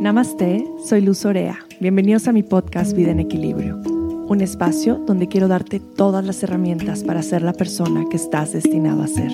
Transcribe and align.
Namaste, 0.00 0.64
soy 0.82 1.02
Luz 1.02 1.26
Orea. 1.26 1.58
Bienvenidos 1.78 2.26
a 2.26 2.32
mi 2.32 2.42
podcast 2.42 2.96
Vida 2.96 3.10
en 3.10 3.20
Equilibrio, 3.20 3.76
un 3.76 4.40
espacio 4.40 4.94
donde 4.96 5.28
quiero 5.28 5.46
darte 5.46 5.78
todas 5.78 6.24
las 6.24 6.42
herramientas 6.42 7.04
para 7.04 7.20
ser 7.20 7.42
la 7.42 7.52
persona 7.52 8.06
que 8.08 8.16
estás 8.16 8.54
destinado 8.54 9.02
a 9.02 9.06
ser. 9.06 9.30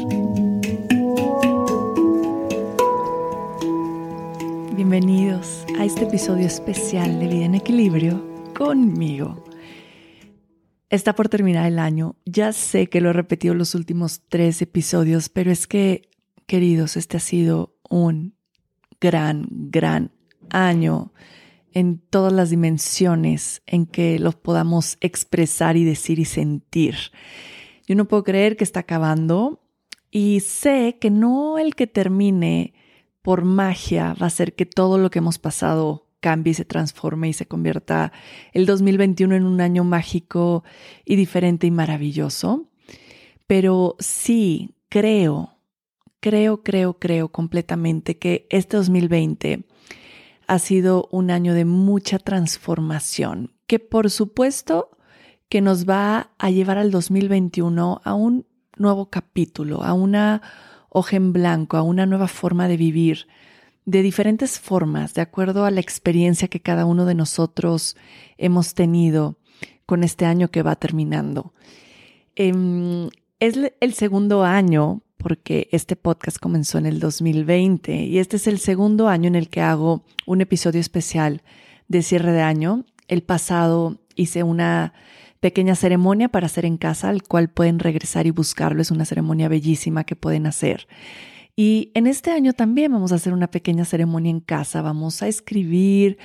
Bienvenidos 4.75 5.65
a 5.79 5.85
este 5.85 6.03
episodio 6.03 6.49
especial 6.49 7.21
de 7.21 7.29
Vida 7.29 7.45
en 7.45 7.55
Equilibrio 7.55 8.27
conmigo. 8.53 9.45
Está 10.91 11.15
por 11.15 11.29
terminar 11.29 11.67
el 11.67 11.79
año. 11.79 12.17
Ya 12.25 12.53
sé 12.53 12.89
que 12.89 13.01
lo 13.01 13.11
he 13.11 13.13
repetido 13.13 13.55
los 13.55 13.77
últimos 13.77 14.23
tres 14.29 14.61
episodios, 14.63 15.29
pero 15.29 15.53
es 15.53 15.69
que, 15.69 16.11
queridos, 16.49 16.97
este 16.97 17.19
ha 17.19 17.21
sido 17.21 17.77
un 17.89 18.35
gran, 18.99 19.47
gran 19.49 20.16
año 20.51 21.13
en 21.73 21.99
todas 21.99 22.33
las 22.33 22.51
dimensiones 22.51 23.63
en 23.67 23.87
que 23.87 24.19
los 24.19 24.35
podamos 24.35 24.97
expresar 25.01 25.77
y 25.77 25.85
decir 25.85 26.19
y 26.19 26.25
sentir. 26.25 26.97
Yo 27.87 27.95
no 27.95 28.07
puedo 28.07 28.25
creer 28.25 28.57
que 28.57 28.65
está 28.65 28.81
acabando 28.81 29.61
y 30.11 30.41
sé 30.41 30.97
que 31.01 31.11
no 31.11 31.59
el 31.59 31.75
que 31.75 31.87
termine 31.87 32.73
por 33.21 33.45
magia 33.45 34.15
va 34.21 34.27
a 34.27 34.31
ser 34.31 34.55
que 34.55 34.67
todo 34.67 34.99
lo 34.99 35.11
que 35.11 35.19
hemos 35.19 35.39
pasado 35.39 36.07
cambie 36.21 36.55
se 36.55 36.65
transforme 36.65 37.29
y 37.29 37.33
se 37.33 37.47
convierta 37.47 38.13
el 38.53 38.67
2021 38.67 39.35
en 39.35 39.45
un 39.45 39.61
año 39.61 39.85
mágico 39.85 40.65
y 41.05 41.17
diferente 41.17 41.67
y 41.67 41.71
maravilloso. 41.71 42.71
Pero 43.47 43.97
sí, 43.99 44.75
creo, 44.89 45.59
creo, 46.21 46.63
creo, 46.63 46.99
creo 46.99 47.29
completamente 47.29 48.19
que 48.19 48.47
este 48.51 48.77
2020 48.77 49.67
ha 50.47 50.59
sido 50.59 51.09
un 51.11 51.31
año 51.31 51.55
de 51.55 51.65
mucha 51.65 52.19
transformación, 52.19 53.53
que 53.67 53.79
por 53.79 54.11
supuesto 54.11 54.91
que 55.49 55.61
nos 55.61 55.89
va 55.89 56.31
a 56.39 56.51
llevar 56.51 56.79
al 56.79 56.91
2021 56.91 58.01
a 58.05 58.15
un 58.15 58.47
nuevo 58.77 59.11
capítulo, 59.11 59.83
a 59.83 59.93
una 59.93 60.43
hoja 60.89 61.17
en 61.17 61.33
blanco, 61.33 61.77
a 61.77 61.83
una 61.83 62.07
nueva 62.07 62.29
forma 62.29 62.69
de 62.69 62.77
vivir, 62.77 63.27
de 63.85 64.03
diferentes 64.03 64.59
formas, 64.59 65.15
de 65.15 65.23
acuerdo 65.23 65.65
a 65.65 65.71
la 65.71 65.81
experiencia 65.81 66.49
que 66.49 66.61
cada 66.61 66.87
uno 66.87 67.05
de 67.05 67.15
nosotros 67.15 67.97
hemos 68.37 68.75
tenido 68.75 69.39
con 69.87 70.03
este 70.03 70.27
año 70.27 70.49
que 70.51 70.63
va 70.63 70.75
terminando. 70.77 71.53
Em, 72.35 73.09
es 73.39 73.57
el 73.81 73.95
segundo 73.95 74.43
año 74.43 75.03
porque 75.17 75.69
este 75.73 75.97
podcast 75.97 76.39
comenzó 76.39 76.79
en 76.79 76.87
el 76.87 77.01
2020 77.01 78.05
y 78.05 78.19
este 78.19 78.37
es 78.37 78.47
el 78.47 78.59
segundo 78.59 79.09
año 79.09 79.29
en 79.29 79.35
el 79.35 79.49
que 79.49 79.61
hago 79.61 80.05
un 80.27 80.41
episodio 80.41 80.81
especial 80.81 81.43
de 81.89 82.03
cierre 82.03 82.33
de 82.33 82.43
año. 82.43 82.85
El 83.09 83.23
pasado 83.23 83.99
hice 84.15 84.43
una 84.43 84.93
pequeña 85.41 85.75
ceremonia 85.75 86.29
para 86.29 86.47
hacer 86.47 86.65
en 86.65 86.77
casa, 86.77 87.09
al 87.09 87.23
cual 87.23 87.49
pueden 87.49 87.79
regresar 87.79 88.27
y 88.27 88.31
buscarlo. 88.31 88.83
Es 88.83 88.91
una 88.91 89.05
ceremonia 89.05 89.49
bellísima 89.49 90.05
que 90.05 90.17
pueden 90.17 90.47
hacer. 90.47 90.87
Y 91.55 91.91
en 91.95 92.07
este 92.07 92.33
año 92.33 92.53
también 92.53 92.93
vamos 92.93 93.13
a 93.13 93.17
hacer 93.17 93.33
una 93.33 93.51
pequeña 93.51 93.85
ceremonia 93.85 94.31
en 94.31 94.41
casa. 94.41 94.83
Vamos 94.83 95.23
a 95.23 95.29
escribir, 95.29 96.19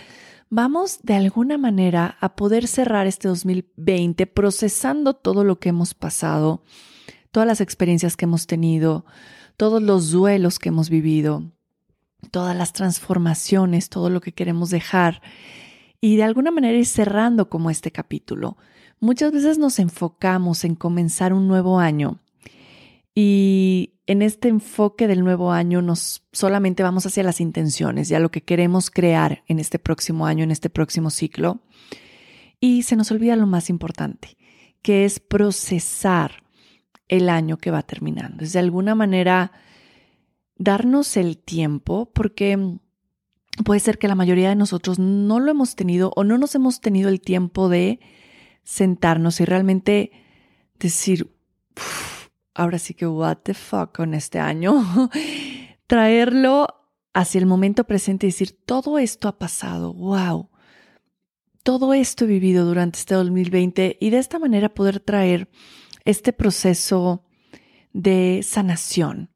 vamos 0.49 0.99
de 1.03 1.13
alguna 1.13 1.57
manera 1.57 2.17
a 2.19 2.35
poder 2.35 2.67
cerrar 2.67 3.07
este 3.07 3.27
2020 3.27 4.27
procesando 4.27 5.13
todo 5.13 5.43
lo 5.43 5.59
que 5.59 5.69
hemos 5.69 5.93
pasado 5.93 6.63
todas 7.31 7.47
las 7.47 7.61
experiencias 7.61 8.17
que 8.17 8.25
hemos 8.25 8.45
tenido, 8.47 9.05
todos 9.57 9.81
los 9.81 10.11
duelos 10.11 10.59
que 10.59 10.69
hemos 10.69 10.89
vivido, 10.89 11.51
todas 12.29 12.55
las 12.55 12.73
transformaciones, 12.73 13.89
todo 13.89 14.09
lo 14.09 14.21
que 14.21 14.33
queremos 14.33 14.69
dejar 14.69 15.21
y 15.99 16.17
de 16.17 16.23
alguna 16.23 16.51
manera 16.51 16.77
ir 16.77 16.85
cerrando 16.85 17.49
como 17.49 17.69
este 17.69 17.91
capítulo. 17.91 18.57
Muchas 18.99 19.31
veces 19.31 19.57
nos 19.57 19.79
enfocamos 19.79 20.63
en 20.63 20.75
comenzar 20.75 21.33
un 21.33 21.47
nuevo 21.47 21.79
año 21.79 22.19
y 23.15 23.93
en 24.07 24.21
este 24.21 24.49
enfoque 24.49 25.07
del 25.07 25.23
nuevo 25.23 25.51
año 25.51 25.81
nos 25.81 26.23
solamente 26.31 26.83
vamos 26.83 27.05
hacia 27.05 27.23
las 27.23 27.41
intenciones 27.41 28.11
y 28.11 28.15
a 28.15 28.19
lo 28.19 28.29
que 28.29 28.43
queremos 28.43 28.89
crear 28.89 29.43
en 29.47 29.59
este 29.59 29.79
próximo 29.79 30.25
año, 30.25 30.43
en 30.43 30.51
este 30.51 30.69
próximo 30.69 31.09
ciclo. 31.09 31.61
Y 32.59 32.83
se 32.83 32.95
nos 32.95 33.09
olvida 33.11 33.35
lo 33.35 33.47
más 33.47 33.69
importante, 33.69 34.37
que 34.81 35.05
es 35.05 35.19
procesar 35.19 36.43
el 37.11 37.29
año 37.29 37.57
que 37.57 37.69
va 37.69 37.83
terminando. 37.83 38.43
Es 38.43 38.53
de 38.53 38.59
alguna 38.59 38.95
manera 38.95 39.51
darnos 40.55 41.17
el 41.17 41.37
tiempo 41.37 42.09
porque 42.13 42.77
puede 43.65 43.81
ser 43.81 43.99
que 43.99 44.07
la 44.07 44.15
mayoría 44.15 44.49
de 44.49 44.55
nosotros 44.55 44.97
no 44.97 45.39
lo 45.39 45.51
hemos 45.51 45.75
tenido 45.75 46.13
o 46.15 46.23
no 46.23 46.37
nos 46.37 46.55
hemos 46.55 46.79
tenido 46.79 47.09
el 47.09 47.19
tiempo 47.19 47.67
de 47.67 47.99
sentarnos 48.63 49.41
y 49.41 49.45
realmente 49.45 50.11
decir, 50.79 51.35
ahora 52.53 52.79
sí 52.79 52.93
que 52.93 53.05
what 53.05 53.39
the 53.43 53.53
fuck 53.53 53.95
con 53.95 54.13
este 54.13 54.39
año, 54.39 54.81
traerlo 55.87 56.67
hacia 57.13 57.39
el 57.39 57.45
momento 57.45 57.83
presente 57.83 58.25
y 58.25 58.29
decir, 58.29 58.57
todo 58.65 58.99
esto 58.99 59.27
ha 59.27 59.37
pasado, 59.37 59.93
wow, 59.93 60.49
todo 61.63 61.93
esto 61.93 62.23
he 62.23 62.27
vivido 62.27 62.65
durante 62.65 62.99
este 62.99 63.15
2020 63.15 63.97
y 63.99 64.09
de 64.11 64.17
esta 64.17 64.39
manera 64.39 64.69
poder 64.69 65.01
traer 65.01 65.49
este 66.05 66.33
proceso 66.33 67.23
de 67.93 68.41
sanación. 68.43 69.29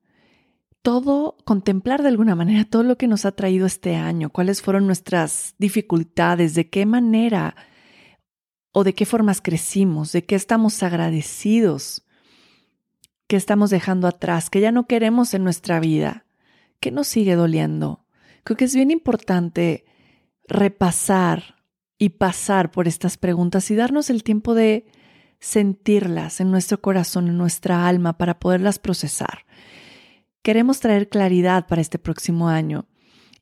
Todo, 0.82 1.38
contemplar 1.46 2.04
de 2.04 2.10
alguna 2.10 2.36
manera 2.36 2.64
todo 2.64 2.84
lo 2.84 2.98
que 2.98 3.08
nos 3.08 3.26
ha 3.26 3.32
traído 3.32 3.66
este 3.66 3.96
año, 3.96 4.30
cuáles 4.30 4.62
fueron 4.62 4.86
nuestras 4.86 5.56
dificultades, 5.58 6.54
de 6.54 6.70
qué 6.70 6.86
manera 6.86 7.56
o 8.72 8.84
de 8.84 8.94
qué 8.94 9.06
formas 9.06 9.42
crecimos, 9.42 10.12
de 10.12 10.26
qué 10.26 10.36
estamos 10.36 10.84
agradecidos, 10.84 12.06
qué 13.28 13.36
estamos 13.36 13.72
dejando 13.72 14.08
atrás, 14.08 14.50
que 14.50 14.62
ya 14.62 14.72
no 14.72 14.86
queremos 14.86 15.34
en 15.34 15.44
nuestra 15.44 15.80
vida, 15.80 16.26
qué 16.80 16.92
nos 16.92 17.08
sigue 17.08 17.36
doliendo. 17.36 18.06
Creo 18.44 18.58
que 18.58 18.66
es 18.66 18.76
bien 18.76 18.92
importante 18.92 19.86
repasar 20.48 21.56
y 21.98 22.10
pasar 22.10 22.72
por 22.72 22.88
estas 22.88 23.18
preguntas 23.18 23.72
y 23.72 23.76
darnos 23.76 24.10
el 24.12 24.24
tiempo 24.24 24.54
de 24.54 24.86
sentirlas 25.46 26.42
en 26.42 26.50
nuestro 26.50 26.82
corazón, 26.82 27.28
en 27.28 27.38
nuestra 27.38 27.88
alma, 27.88 28.18
para 28.18 28.40
poderlas 28.40 28.80
procesar. 28.80 29.46
Queremos 30.42 30.80
traer 30.80 31.08
claridad 31.08 31.68
para 31.68 31.82
este 31.82 32.00
próximo 32.00 32.50
año. 32.50 32.88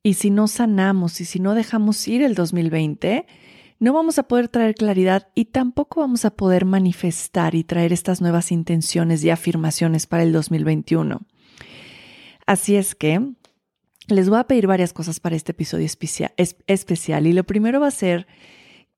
Y 0.03 0.15
si 0.15 0.29
no 0.29 0.49
sanamos 0.49 1.21
y 1.21 1.25
si 1.25 1.39
no 1.39 1.55
dejamos 1.55 2.05
ir 2.09 2.21
el 2.21 2.35
2020, 2.35 3.25
no 3.79 3.93
vamos 3.93 4.19
a 4.19 4.23
poder 4.23 4.49
traer 4.49 4.75
claridad 4.75 5.29
y 5.33 5.45
tampoco 5.45 6.01
vamos 6.01 6.25
a 6.25 6.35
poder 6.35 6.65
manifestar 6.65 7.55
y 7.55 7.63
traer 7.63 7.93
estas 7.93 8.19
nuevas 8.19 8.51
intenciones 8.51 9.23
y 9.23 9.29
afirmaciones 9.29 10.05
para 10.05 10.23
el 10.23 10.33
2021. 10.33 11.21
Así 12.45 12.75
es 12.75 12.95
que 12.95 13.31
les 14.09 14.27
voy 14.27 14.39
a 14.39 14.47
pedir 14.47 14.67
varias 14.67 14.91
cosas 14.91 15.21
para 15.21 15.37
este 15.37 15.53
episodio 15.53 15.85
especial 15.85 17.27
y 17.27 17.31
lo 17.31 17.45
primero 17.45 17.79
va 17.79 17.87
a 17.87 17.91
ser 17.91 18.27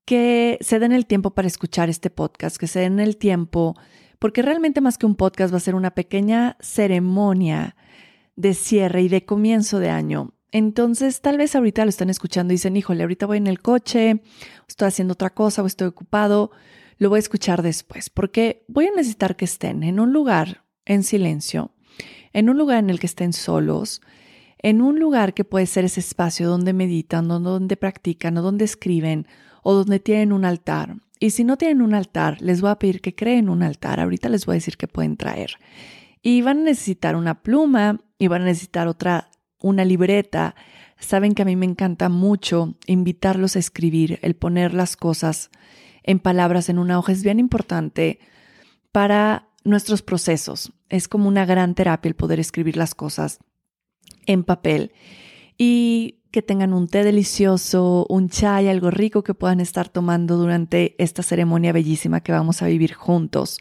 que 0.06 0.56
se 0.62 0.78
den 0.78 0.92
el 0.92 1.04
tiempo 1.04 1.32
para 1.32 1.48
escuchar 1.48 1.90
este 1.90 2.08
podcast, 2.08 2.56
que 2.56 2.68
se 2.68 2.80
den 2.80 3.00
el 3.00 3.18
tiempo, 3.18 3.74
porque 4.18 4.40
realmente 4.40 4.80
más 4.80 4.96
que 4.96 5.04
un 5.04 5.16
podcast 5.16 5.52
va 5.52 5.58
a 5.58 5.60
ser 5.60 5.74
una 5.74 5.90
pequeña 5.90 6.56
ceremonia 6.60 7.76
de 8.36 8.54
cierre 8.54 9.02
y 9.02 9.08
de 9.08 9.24
comienzo 9.24 9.80
de 9.80 9.90
año. 9.90 10.32
Entonces, 10.52 11.20
tal 11.20 11.38
vez 11.38 11.56
ahorita 11.56 11.84
lo 11.84 11.88
están 11.88 12.08
escuchando 12.08 12.52
y 12.52 12.56
dicen, 12.56 12.76
híjole, 12.76 13.02
ahorita 13.02 13.26
voy 13.26 13.38
en 13.38 13.48
el 13.48 13.60
coche, 13.60 14.22
estoy 14.68 14.88
haciendo 14.88 15.12
otra 15.12 15.34
cosa 15.34 15.62
o 15.62 15.66
estoy 15.66 15.88
ocupado, 15.88 16.52
lo 16.98 17.08
voy 17.08 17.18
a 17.18 17.20
escuchar 17.20 17.62
después, 17.62 18.08
porque 18.08 18.64
voy 18.68 18.86
a 18.86 18.92
necesitar 18.92 19.36
que 19.36 19.44
estén 19.44 19.82
en 19.82 19.98
un 19.98 20.12
lugar 20.12 20.64
en 20.84 21.02
silencio, 21.02 21.72
en 22.32 22.48
un 22.48 22.56
lugar 22.56 22.78
en 22.78 22.90
el 22.90 23.00
que 23.00 23.06
estén 23.06 23.32
solos, 23.32 24.00
en 24.58 24.80
un 24.80 25.00
lugar 25.00 25.34
que 25.34 25.44
puede 25.44 25.66
ser 25.66 25.84
ese 25.84 26.00
espacio 26.00 26.48
donde 26.48 26.72
meditan, 26.72 27.26
donde 27.26 27.76
practican 27.76 28.38
o 28.38 28.42
donde 28.42 28.64
escriben 28.64 29.26
o 29.68 29.74
donde 29.74 29.98
tienen 29.98 30.32
un 30.32 30.44
altar. 30.44 30.94
Y 31.18 31.30
si 31.30 31.42
no 31.42 31.56
tienen 31.56 31.82
un 31.82 31.92
altar, 31.92 32.40
les 32.40 32.60
voy 32.60 32.70
a 32.70 32.78
pedir 32.78 33.00
que 33.00 33.16
creen 33.16 33.48
un 33.48 33.64
altar. 33.64 33.98
Ahorita 33.98 34.28
les 34.28 34.46
voy 34.46 34.52
a 34.52 34.58
decir 34.58 34.76
que 34.76 34.86
pueden 34.86 35.16
traer. 35.16 35.56
Y 36.22 36.40
van 36.42 36.60
a 36.60 36.62
necesitar 36.62 37.16
una 37.16 37.42
pluma 37.42 38.00
y 38.16 38.28
van 38.28 38.42
a 38.42 38.44
necesitar 38.44 38.86
otra, 38.86 39.28
una 39.60 39.84
libreta. 39.84 40.54
Saben 41.00 41.34
que 41.34 41.42
a 41.42 41.44
mí 41.44 41.56
me 41.56 41.66
encanta 41.66 42.08
mucho 42.08 42.76
invitarlos 42.86 43.56
a 43.56 43.58
escribir, 43.58 44.20
el 44.22 44.36
poner 44.36 44.72
las 44.72 44.96
cosas 44.96 45.50
en 46.04 46.20
palabras 46.20 46.68
en 46.68 46.78
una 46.78 46.96
hoja 46.96 47.10
es 47.10 47.24
bien 47.24 47.40
importante 47.40 48.20
para 48.92 49.48
nuestros 49.64 50.00
procesos. 50.00 50.72
Es 50.90 51.08
como 51.08 51.26
una 51.26 51.44
gran 51.44 51.74
terapia 51.74 52.08
el 52.08 52.14
poder 52.14 52.38
escribir 52.38 52.76
las 52.76 52.94
cosas 52.94 53.40
en 54.26 54.44
papel. 54.44 54.92
Y 55.58 56.20
que 56.36 56.42
tengan 56.42 56.74
un 56.74 56.86
té 56.86 57.02
delicioso, 57.02 58.04
un 58.10 58.28
chai, 58.28 58.68
algo 58.68 58.90
rico 58.90 59.24
que 59.24 59.32
puedan 59.32 59.58
estar 59.58 59.88
tomando 59.88 60.36
durante 60.36 60.94
esta 60.98 61.22
ceremonia 61.22 61.72
bellísima 61.72 62.20
que 62.20 62.30
vamos 62.30 62.60
a 62.60 62.66
vivir 62.66 62.92
juntos. 62.92 63.58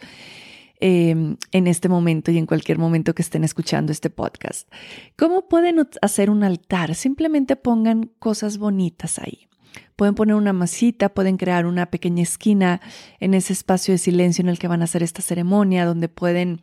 em, 0.81 1.37
en 1.53 1.67
este 1.67 1.87
momento 1.87 2.31
y 2.31 2.37
en 2.37 2.45
cualquier 2.45 2.77
momento 2.77 3.15
que 3.15 3.21
estén 3.21 3.45
escuchando 3.45 3.93
este 3.93 4.09
podcast. 4.09 4.69
¿Cómo 5.17 5.47
pueden 5.47 5.87
hacer 6.01 6.29
un 6.29 6.43
altar? 6.43 6.95
Simplemente 6.95 7.55
pongan 7.55 8.11
cosas 8.19 8.57
bonitas 8.57 9.17
ahí. 9.19 9.47
Pueden 9.95 10.15
poner 10.15 10.35
una 10.35 10.51
masita, 10.51 11.07
pueden 11.13 11.37
crear 11.37 11.65
una 11.65 11.85
pequeña 11.85 12.23
esquina 12.23 12.81
en 13.21 13.33
ese 13.35 13.53
espacio 13.53 13.93
de 13.93 13.99
silencio 13.99 14.41
en 14.41 14.49
el 14.49 14.59
que 14.59 14.67
van 14.67 14.81
a 14.81 14.83
hacer 14.83 15.01
esta 15.01 15.21
ceremonia, 15.21 15.85
donde 15.85 16.09
pueden 16.09 16.59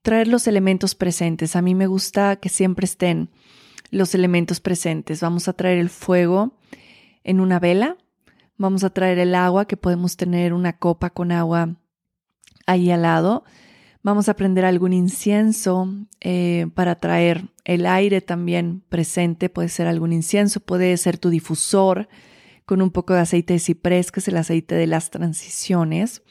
traer 0.00 0.26
los 0.26 0.46
elementos 0.46 0.94
presentes. 0.94 1.54
A 1.54 1.60
mí 1.60 1.74
me 1.74 1.86
gusta 1.86 2.36
que 2.36 2.48
siempre 2.48 2.86
estén 2.86 3.28
los 3.94 4.14
elementos 4.14 4.60
presentes. 4.60 5.20
Vamos 5.20 5.48
a 5.48 5.52
traer 5.52 5.78
el 5.78 5.88
fuego 5.88 6.58
en 7.22 7.40
una 7.40 7.60
vela, 7.60 7.96
vamos 8.56 8.84
a 8.84 8.90
traer 8.90 9.18
el 9.18 9.34
agua, 9.34 9.66
que 9.66 9.76
podemos 9.76 10.16
tener 10.16 10.52
una 10.52 10.78
copa 10.78 11.10
con 11.10 11.32
agua 11.32 11.76
ahí 12.66 12.90
al 12.90 13.02
lado. 13.02 13.44
Vamos 14.02 14.28
a 14.28 14.34
prender 14.34 14.64
algún 14.64 14.92
incienso 14.92 15.88
eh, 16.20 16.66
para 16.74 16.96
traer 16.96 17.48
el 17.64 17.86
aire 17.86 18.20
también 18.20 18.82
presente. 18.88 19.48
Puede 19.48 19.68
ser 19.68 19.86
algún 19.86 20.12
incienso, 20.12 20.60
puede 20.60 20.94
ser 20.96 21.16
tu 21.16 21.30
difusor 21.30 22.08
con 22.66 22.82
un 22.82 22.90
poco 22.90 23.14
de 23.14 23.20
aceite 23.20 23.54
de 23.54 23.60
ciprés, 23.60 24.10
que 24.10 24.20
es 24.20 24.28
el 24.28 24.36
aceite 24.36 24.74
de 24.74 24.86
las 24.86 25.10
transiciones, 25.10 26.22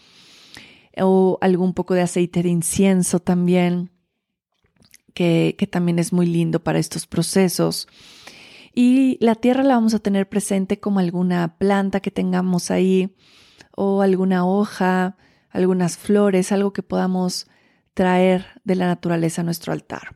o 0.98 1.38
algún 1.42 1.74
poco 1.74 1.94
de 1.94 2.02
aceite 2.02 2.44
de 2.44 2.50
incienso 2.50 3.20
también, 3.20 3.93
que, 5.14 5.56
también 5.72 6.00
es 6.00 6.14
muy 6.14 6.26
lindo 6.26 6.64
para 6.64 6.80
estos 6.80 7.08
procesos. 7.08 7.88
Y 8.74 9.18
la 9.22 9.36
tierra 9.36 9.64
la 9.64 9.76
vamos 9.76 9.94
a 9.94 10.00
tener 10.00 10.28
presente 10.28 10.80
como 10.80 11.00
alguna 11.00 11.58
planta 11.58 12.00
que 12.00 12.12
tengamos 12.12 12.72
ahí, 12.72 13.16
o 13.76 14.02
alguna 14.02 14.46
hoja, 14.46 15.18
algunas 15.50 15.98
flores, 15.98 16.52
algo 16.52 16.74
que 16.74 16.84
podamos 16.84 17.48
traer 17.94 18.46
de 18.64 18.76
la 18.76 18.88
naturaleza 18.88 19.42
a 19.42 19.44
nuestro 19.44 19.74
altar. 19.74 20.16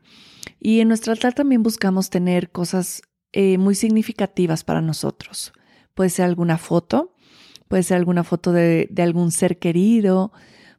Y 0.60 0.80
en 0.80 0.88
nuestro 0.88 1.12
altar 1.12 1.34
también 1.34 1.62
buscamos 1.62 2.10
tener 2.10 2.50
cosas 2.50 3.02
eh, 3.32 3.58
muy 3.58 3.74
significativas 3.74 4.64
para 4.64 4.80
nosotros. 4.80 5.52
Puede 5.94 6.10
ser 6.10 6.24
alguna 6.24 6.58
foto, 6.58 7.14
puede 7.68 7.82
ser 7.82 7.96
alguna 7.96 8.24
foto 8.24 8.52
de 8.52 8.88
algún 8.98 9.30
ser 9.30 9.58
querido, 9.58 10.32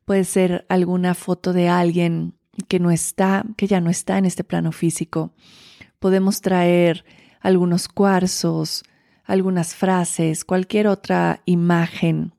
puede 0.05 0.23
ser 0.23 0.65
alguna 0.69 1.13
foto 1.13 1.53
de 1.53 1.69
alguien 1.69 2.38
que 2.67 2.79
no 2.79 2.91
está, 2.91 3.45
que 3.57 3.67
ya 3.67 3.81
no 3.81 3.89
está 3.89 4.17
en 4.17 4.25
este 4.25 4.43
plano 4.43 4.71
físico. 4.71 5.33
Podemos 5.99 6.41
traer 6.41 7.05
algunos 7.41 7.87
cuarzos, 7.87 8.83
algunas 9.23 9.75
frases, 9.75 10.45
cualquier 10.45 10.87
otra 10.87 11.41
imagen 11.45 12.33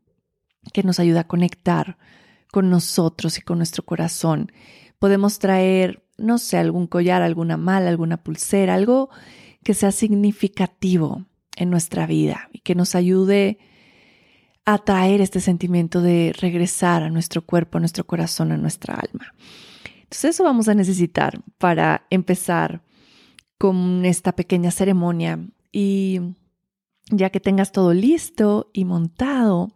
que 0.72 0.82
nos 0.82 1.00
ayude 1.00 1.20
a 1.20 1.26
conectar 1.26 1.96
con 2.50 2.70
nosotros 2.70 3.38
y 3.38 3.42
con 3.42 3.58
nuestro 3.58 3.84
corazón. 3.84 4.52
Podemos 4.98 5.38
traer, 5.38 6.04
no 6.18 6.38
sé, 6.38 6.58
algún 6.58 6.86
collar, 6.86 7.22
alguna 7.22 7.56
mala, 7.56 7.88
alguna 7.90 8.22
pulsera, 8.22 8.74
algo 8.74 9.08
que 9.62 9.74
sea 9.74 9.92
significativo 9.92 11.26
en 11.56 11.70
nuestra 11.70 12.06
vida 12.06 12.48
y 12.52 12.60
que 12.60 12.74
nos 12.74 12.94
ayude 12.94 13.58
a 14.64 14.78
traer 14.78 15.20
este 15.20 15.40
sentimiento 15.40 16.00
de 16.00 16.34
regresar 16.38 17.02
a 17.02 17.10
nuestro 17.10 17.42
cuerpo, 17.42 17.78
a 17.78 17.80
nuestro 17.80 18.04
corazón, 18.06 18.52
a 18.52 18.56
nuestra 18.56 18.94
alma. 18.94 19.34
Entonces 20.10 20.34
eso 20.34 20.44
vamos 20.44 20.68
a 20.68 20.74
necesitar 20.74 21.40
para 21.58 22.06
empezar 22.10 22.82
con 23.58 24.04
esta 24.04 24.32
pequeña 24.32 24.72
ceremonia 24.72 25.38
y 25.70 26.20
ya 27.10 27.30
que 27.30 27.38
tengas 27.38 27.70
todo 27.70 27.94
listo 27.94 28.70
y 28.72 28.84
montado, 28.84 29.72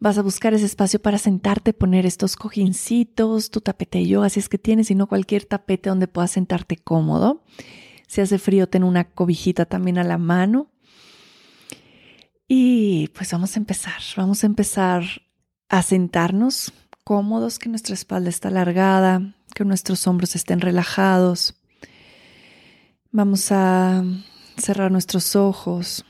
Vas 0.00 0.16
a 0.16 0.22
buscar 0.22 0.54
ese 0.54 0.66
espacio 0.66 1.02
para 1.02 1.18
sentarte, 1.18 1.72
poner 1.72 2.06
estos 2.06 2.36
cojincitos, 2.36 3.50
tu 3.50 3.60
tapete 3.60 3.98
de 3.98 4.06
yoga, 4.06 4.28
si 4.28 4.38
es 4.38 4.48
que 4.48 4.58
tienes, 4.58 4.92
y 4.92 4.94
no 4.94 5.08
cualquier 5.08 5.44
tapete 5.44 5.88
donde 5.88 6.06
puedas 6.06 6.30
sentarte 6.30 6.76
cómodo. 6.76 7.42
Si 8.06 8.20
hace 8.20 8.38
frío, 8.38 8.68
ten 8.68 8.84
una 8.84 9.10
cobijita 9.10 9.66
también 9.66 9.98
a 9.98 10.04
la 10.04 10.16
mano. 10.16 10.70
Y 12.46 13.08
pues 13.08 13.32
vamos 13.32 13.56
a 13.56 13.58
empezar. 13.58 14.00
Vamos 14.16 14.44
a 14.44 14.46
empezar 14.46 15.02
a 15.68 15.82
sentarnos 15.82 16.72
cómodos, 17.08 17.58
que 17.58 17.70
nuestra 17.70 17.94
espalda 17.94 18.28
está 18.28 18.48
alargada, 18.48 19.34
que 19.54 19.64
nuestros 19.64 20.06
hombros 20.06 20.36
estén 20.36 20.60
relajados. 20.60 21.54
Vamos 23.10 23.50
a 23.50 24.04
cerrar 24.58 24.92
nuestros 24.92 25.34
ojos, 25.34 26.04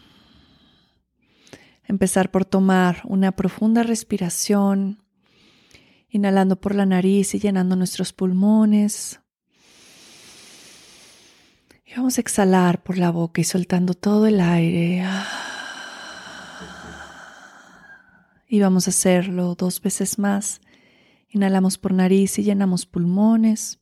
Empezar 1.85 2.31
por 2.33 2.45
tomar 2.45 3.03
una 3.05 3.31
profunda 3.33 3.85
respiración, 3.85 5.05
inhalando 6.11 6.61
por 6.61 6.75
la 6.75 6.85
nariz 6.85 7.35
y 7.35 7.39
llenando 7.39 7.77
nuestros 7.77 8.13
pulmones. 8.13 9.21
Y 11.87 11.95
vamos 11.95 12.19
a 12.19 12.21
exhalar 12.21 12.83
por 12.83 12.99
la 12.99 13.11
boca 13.11 13.41
y 13.41 13.45
soltando 13.45 13.95
todo 13.95 14.27
el 14.27 14.41
aire. 14.41 15.07
Y 18.49 18.61
vamos 18.61 18.89
a 18.89 18.91
hacerlo 18.91 19.55
dos 19.55 19.81
veces 19.81 20.19
más. 20.19 20.61
Inhalamos 21.31 21.79
por 21.79 21.93
nariz 21.93 22.39
y 22.39 22.43
llenamos 22.43 22.87
pulmones. 22.87 23.79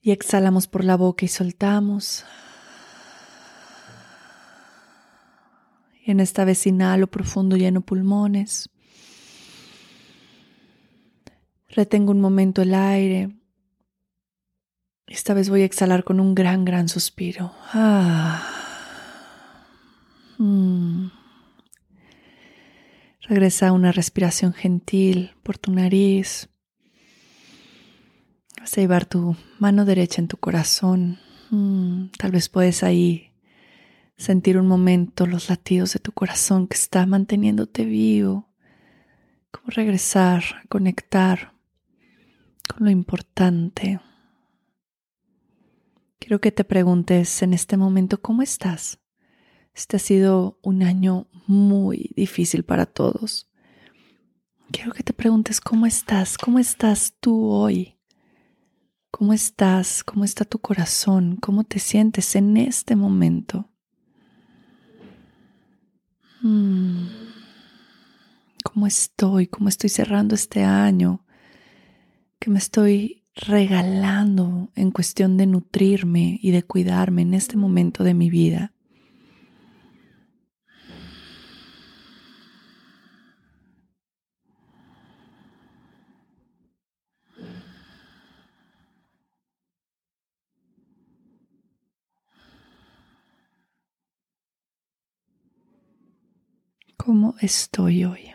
Y 0.00 0.12
exhalamos 0.12 0.68
por 0.68 0.84
la 0.84 0.96
boca 0.96 1.24
y 1.24 1.28
soltamos. 1.28 2.24
Y 6.04 6.12
en 6.12 6.20
esta 6.20 6.44
vez 6.44 6.64
inhalo 6.66 7.08
profundo, 7.08 7.56
lleno 7.56 7.80
pulmones. 7.80 8.70
Retengo 11.68 12.12
un 12.12 12.20
momento 12.20 12.62
el 12.62 12.74
aire. 12.74 13.36
Esta 15.08 15.34
vez 15.34 15.50
voy 15.50 15.62
a 15.62 15.64
exhalar 15.64 16.04
con 16.04 16.20
un 16.20 16.34
gran, 16.34 16.64
gran 16.64 16.88
suspiro. 16.88 17.52
Ah. 17.72 18.42
Mm. 20.38 21.08
Regresa 23.28 23.68
a 23.68 23.72
una 23.72 23.90
respiración 23.90 24.52
gentil 24.52 25.32
por 25.42 25.58
tu 25.58 25.72
nariz. 25.72 26.48
Vas 28.60 28.78
a 28.78 28.80
llevar 28.80 29.04
tu 29.04 29.36
mano 29.58 29.84
derecha 29.84 30.20
en 30.20 30.28
tu 30.28 30.36
corazón. 30.36 31.18
Mm. 31.50 32.06
Tal 32.16 32.30
vez 32.30 32.48
puedes 32.48 32.84
ahí 32.84 33.32
sentir 34.16 34.58
un 34.58 34.68
momento 34.68 35.26
los 35.26 35.48
latidos 35.48 35.92
de 35.92 35.98
tu 35.98 36.12
corazón 36.12 36.68
que 36.68 36.76
está 36.76 37.04
manteniéndote 37.04 37.84
vivo, 37.84 38.48
como 39.50 39.70
regresar, 39.70 40.44
conectar 40.68 41.52
con 42.68 42.84
lo 42.84 42.90
importante. 42.90 44.00
Quiero 46.20 46.40
que 46.40 46.52
te 46.52 46.62
preguntes 46.62 47.42
en 47.42 47.54
este 47.54 47.76
momento 47.76 48.22
cómo 48.22 48.42
estás. 48.42 49.00
Este 49.76 49.96
ha 49.98 50.00
sido 50.00 50.58
un 50.62 50.82
año 50.82 51.28
muy 51.46 52.10
difícil 52.16 52.64
para 52.64 52.86
todos. 52.86 53.50
Quiero 54.72 54.92
que 54.92 55.02
te 55.02 55.12
preguntes 55.12 55.60
cómo 55.60 55.84
estás, 55.84 56.38
cómo 56.38 56.58
estás 56.58 57.14
tú 57.20 57.44
hoy. 57.50 57.98
¿Cómo 59.10 59.34
estás? 59.34 60.02
¿Cómo 60.02 60.24
está 60.24 60.46
tu 60.46 60.60
corazón? 60.60 61.36
¿Cómo 61.36 61.62
te 61.64 61.78
sientes 61.78 62.36
en 62.36 62.56
este 62.56 62.96
momento? 62.96 63.68
Mm. 66.40 67.08
¿Cómo 68.64 68.86
estoy? 68.86 69.46
¿Cómo 69.46 69.68
estoy 69.68 69.90
cerrando 69.90 70.34
este 70.34 70.64
año? 70.64 71.26
¿Qué 72.38 72.48
me 72.48 72.58
estoy 72.58 73.26
regalando 73.34 74.70
en 74.74 74.90
cuestión 74.90 75.36
de 75.36 75.46
nutrirme 75.46 76.38
y 76.40 76.50
de 76.50 76.62
cuidarme 76.62 77.20
en 77.20 77.34
este 77.34 77.58
momento 77.58 78.04
de 78.04 78.14
mi 78.14 78.30
vida? 78.30 78.72
Cómo 97.06 97.36
estoy 97.40 98.04
hoy. 98.04 98.32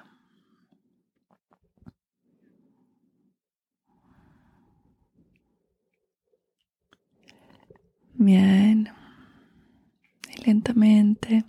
Bien. 8.14 8.90
Y 10.34 10.46
lentamente 10.46 11.44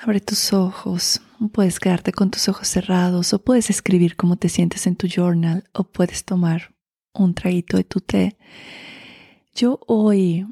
abre 0.00 0.20
tus 0.20 0.52
ojos. 0.52 1.20
Puedes 1.52 1.78
quedarte 1.78 2.10
con 2.12 2.32
tus 2.32 2.48
ojos 2.48 2.66
cerrados 2.66 3.32
o 3.32 3.44
puedes 3.44 3.70
escribir 3.70 4.16
cómo 4.16 4.34
te 4.34 4.48
sientes 4.48 4.88
en 4.88 4.96
tu 4.96 5.06
journal 5.06 5.62
o 5.72 5.84
puedes 5.84 6.24
tomar 6.24 6.74
un 7.14 7.34
traguito 7.34 7.76
de 7.76 7.84
tu 7.84 8.00
té. 8.00 8.36
Yo 9.54 9.78
hoy, 9.86 10.44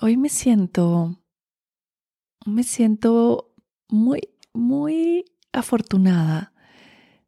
hoy 0.00 0.16
me 0.16 0.30
siento, 0.30 1.20
me 2.46 2.62
siento 2.62 3.53
muy, 3.94 4.28
muy 4.52 5.24
afortunada. 5.52 6.50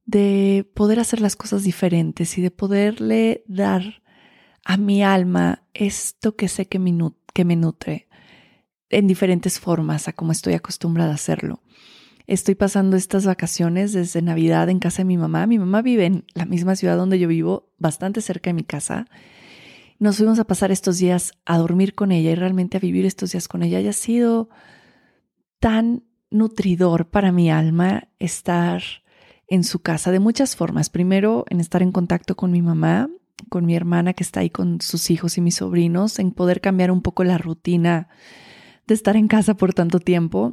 de 0.05 0.65
poder 0.75 1.01
hacer 1.01 1.21
las 1.21 1.35
cosas 1.35 1.65
diferentes 1.65 2.39
y 2.39 2.41
de 2.41 2.53
poderle 2.53 3.43
dar 3.49 4.05
a 4.65 4.77
mi 4.77 5.03
alma 5.03 5.65
esto 5.75 6.37
que 6.37 6.47
sé 6.47 6.69
que 6.69 6.79
me, 6.79 6.97
que 7.35 7.45
me 7.45 7.57
nutre 7.57 8.07
en 8.89 9.09
diferentes 9.09 9.59
formas 9.59 10.07
a 10.07 10.13
como 10.13 10.31
estoy 10.31 10.55
acostumbrada 10.55 11.11
a 11.11 11.17
hacerlo. 11.17 11.61
Estoy 12.29 12.55
pasando 12.55 12.97
estas 12.97 13.27
vacaciones 13.27 13.93
desde 13.93 14.23
Navidad 14.23 14.69
en 14.69 14.79
casa 14.79 14.99
de 14.99 15.07
mi 15.07 15.17
mamá. 15.17 15.45
Mi 15.49 15.59
mamá 15.59 15.83
vive 15.83 16.07
en 16.07 16.25
la 16.35 16.45
misma 16.45 16.77
ciudad 16.77 16.97
donde 16.97 17.19
yo 17.19 17.27
vivo, 17.27 17.73
bastante 17.79 18.21
cerca 18.21 18.51
de 18.51 18.55
mi 18.55 18.65
casa. 18.65 19.07
Nos 19.99 20.19
fuimos 20.19 20.39
a 20.39 20.45
pasar 20.45 20.71
estos 20.71 20.99
días 20.99 21.33
a 21.47 21.59
dormir 21.59 21.97
con 21.97 22.13
ella 22.13 22.31
y 22.31 22.37
realmente 22.37 22.77
a 22.77 22.81
vivir 22.81 23.07
estos 23.07 23.33
días 23.33 23.49
con 23.49 23.65
ella. 23.65 23.81
Y 23.81 23.89
ha 23.89 23.93
sido 23.93 24.51
tan 25.59 26.05
nutridor 26.31 27.09
para 27.09 27.33
mi 27.33 27.51
alma 27.51 28.09
estar 28.19 28.83
en 29.49 29.65
su 29.65 29.81
casa 29.81 30.11
de 30.11 30.21
muchas 30.21 30.57
formas. 30.57 30.91
Primero, 30.91 31.45
en 31.49 31.61
estar 31.61 31.83
en 31.83 31.93
contacto 31.93 32.37
con 32.37 32.51
mi 32.51 32.63
mamá, 32.63 33.09
con 33.49 33.65
mi 33.65 33.75
hermana 33.77 34.13
que 34.13 34.23
está 34.23 34.41
ahí 34.41 34.51
con 34.51 34.81
sus 34.81 35.11
hijos 35.11 35.39
y 35.39 35.41
mis 35.41 35.57
sobrinos, 35.57 36.19
en 36.19 36.33
poder 36.33 36.61
cambiar 36.61 36.91
un 36.91 37.03
poco 37.03 37.25
la 37.25 37.39
rutina 37.39 38.09
de 38.87 38.95
estar 38.95 39.17
en 39.17 39.29
casa 39.29 39.55
por 39.55 39.75
tanto 39.75 40.01
tiempo, 40.01 40.53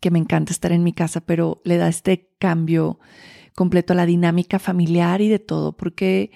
que 0.00 0.10
me 0.10 0.18
encanta 0.18 0.52
estar 0.52 0.72
en 0.72 0.82
mi 0.82 0.92
casa, 0.92 1.20
pero 1.20 1.60
le 1.64 1.76
da 1.76 1.88
este 1.88 2.30
cambio 2.38 2.98
completo 3.54 3.92
a 3.92 3.96
la 3.96 4.06
dinámica 4.06 4.58
familiar 4.58 5.20
y 5.20 5.28
de 5.28 5.38
todo, 5.38 5.76
porque 5.76 6.30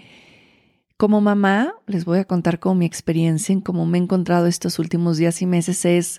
como 0.96 1.20
mamá, 1.20 1.74
les 1.86 2.04
voy 2.04 2.18
a 2.18 2.24
contar 2.24 2.58
con 2.58 2.78
mi 2.78 2.86
experiencia 2.86 3.52
en 3.52 3.60
cómo 3.60 3.84
me 3.86 3.98
he 3.98 4.00
encontrado 4.00 4.46
estos 4.46 4.78
últimos 4.78 5.18
días 5.18 5.42
y 5.42 5.46
meses 5.46 5.84
es 5.84 6.18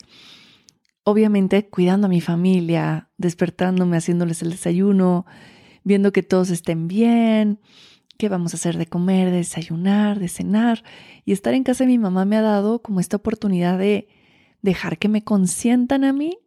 obviamente 1.08 1.70
cuidando 1.70 2.08
a 2.08 2.10
mi 2.10 2.20
familia, 2.20 3.08
despertándome, 3.18 3.96
haciéndoles 3.96 4.42
el 4.42 4.50
desayuno, 4.50 5.26
viendo 5.86 6.12
que 6.12 6.22
todos 6.22 6.50
estén 6.50 6.90
bien, 6.90 7.62
qué 8.18 8.28
vamos 8.28 8.54
a 8.54 8.58
hacer 8.58 8.78
de 8.78 8.88
comer, 8.88 9.32
de 9.32 9.38
desayunar, 9.38 10.20
de 10.20 10.28
cenar. 10.28 10.84
Y 11.24 11.32
estar 11.32 11.54
en 11.54 11.64
casa 11.64 11.86
de 11.86 11.92
mi 11.92 11.98
mamá 11.98 12.26
me 12.26 12.36
ha 12.36 12.42
dado 12.42 12.82
como 12.82 13.00
esta 13.00 13.16
oportunidad 13.16 13.78
de 13.78 14.10
dejar 14.62 14.98
que 14.98 15.08
me 15.08 15.24
consientan 15.24 16.04
a 16.04 16.12
mí, 16.12 16.40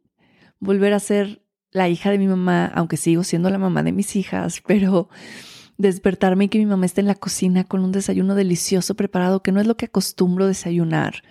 volver 0.59 0.93
a 0.93 1.00
ser 1.00 1.43
la 1.71 1.88
hija 1.88 2.11
de 2.11 2.19
mi 2.19 2.26
mamá, 2.26 2.67
aunque 2.67 2.99
sigo 2.99 3.25
siendo 3.25 3.49
la 3.49 3.57
mamá 3.57 3.83
de 3.83 3.93
mis 3.93 4.14
hijas, 4.14 4.62
pero 4.67 5.09
despertarme 5.79 6.45
y 6.45 6.49
que 6.49 6.59
mi 6.59 6.67
mamá 6.67 6.85
esté 6.85 7.00
en 7.00 7.07
la 7.07 7.14
cocina 7.14 7.64
con 7.64 7.83
un 7.83 7.93
desayuno 7.93 8.35
delicioso 8.35 8.95
preparado, 8.95 9.43
que 9.43 9.52
no 9.52 9.61
es 9.62 9.67
lo 9.67 9.79
que 9.79 9.87
acostumbro 9.87 10.47
desayunar 10.47 11.23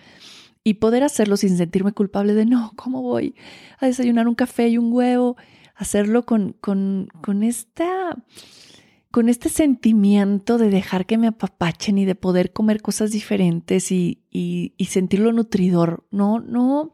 y 0.64 0.76
poder 0.76 1.04
hacerlo 1.04 1.38
sin 1.38 1.58
sentirme 1.58 1.94
culpable 1.94 2.34
de 2.34 2.46
no, 2.46 2.74
¿cómo 2.76 3.02
voy 3.02 3.36
a 3.80 3.88
desayunar 3.88 4.28
un 4.28 4.36
café 4.36 4.70
y 4.70 4.78
un 4.78 4.92
huevo? 4.92 5.38
Hacerlo 5.76 6.26
con, 6.26 6.54
con, 6.60 7.08
con 7.22 7.44
esta 7.44 8.18
con 9.12 9.28
este 9.28 9.50
sentimiento 9.50 10.60
de 10.60 10.70
dejar 10.70 11.08
que 11.08 11.18
me 11.18 11.26
apapachen 11.26 11.98
y 11.98 12.06
de 12.06 12.14
poder 12.14 12.54
comer 12.54 12.82
cosas 12.82 13.10
diferentes 13.12 13.92
y, 13.92 14.22
y, 14.30 14.76
y, 14.78 14.86
sentirlo 14.86 15.34
nutridor. 15.34 16.06
No, 16.12 16.40
no, 16.40 16.94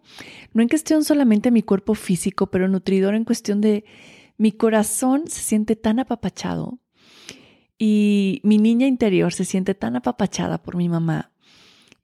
no 0.53 0.61
en 0.61 0.69
cuestión 0.69 1.03
solamente 1.03 1.51
mi 1.51 1.61
cuerpo 1.61 1.93
físico, 1.93 2.49
pero 2.49 2.69
nutridor 2.69 3.15
en 3.15 3.25
cuestión 3.25 3.59
de 3.59 3.83
mi 4.37 4.53
corazón 4.53 5.23
se 5.27 5.41
siente 5.41 5.75
tan 5.75 5.99
apapachado 5.99 6.79
y 7.77 8.39
mi 8.43 8.57
niña 8.59 8.87
interior 8.87 9.33
se 9.33 9.43
siente 9.43 9.75
tan 9.75 9.97
apapachada 9.97 10.61
por 10.63 10.77
mi 10.77 10.87
mamá 10.87 11.31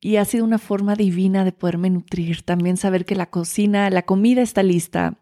y 0.02 0.16
ha 0.18 0.26
sido 0.26 0.44
una 0.44 0.58
forma 0.58 0.96
divina 0.96 1.46
de 1.46 1.52
poderme 1.52 1.90
nutrir. 1.92 2.42
También 2.42 2.76
saber 2.76 3.06
que 3.06 3.16
la 3.16 3.28
cocina, 3.28 3.90
la 3.92 4.02
comida 4.02 4.42
está 4.42 4.64
lista, 4.64 5.20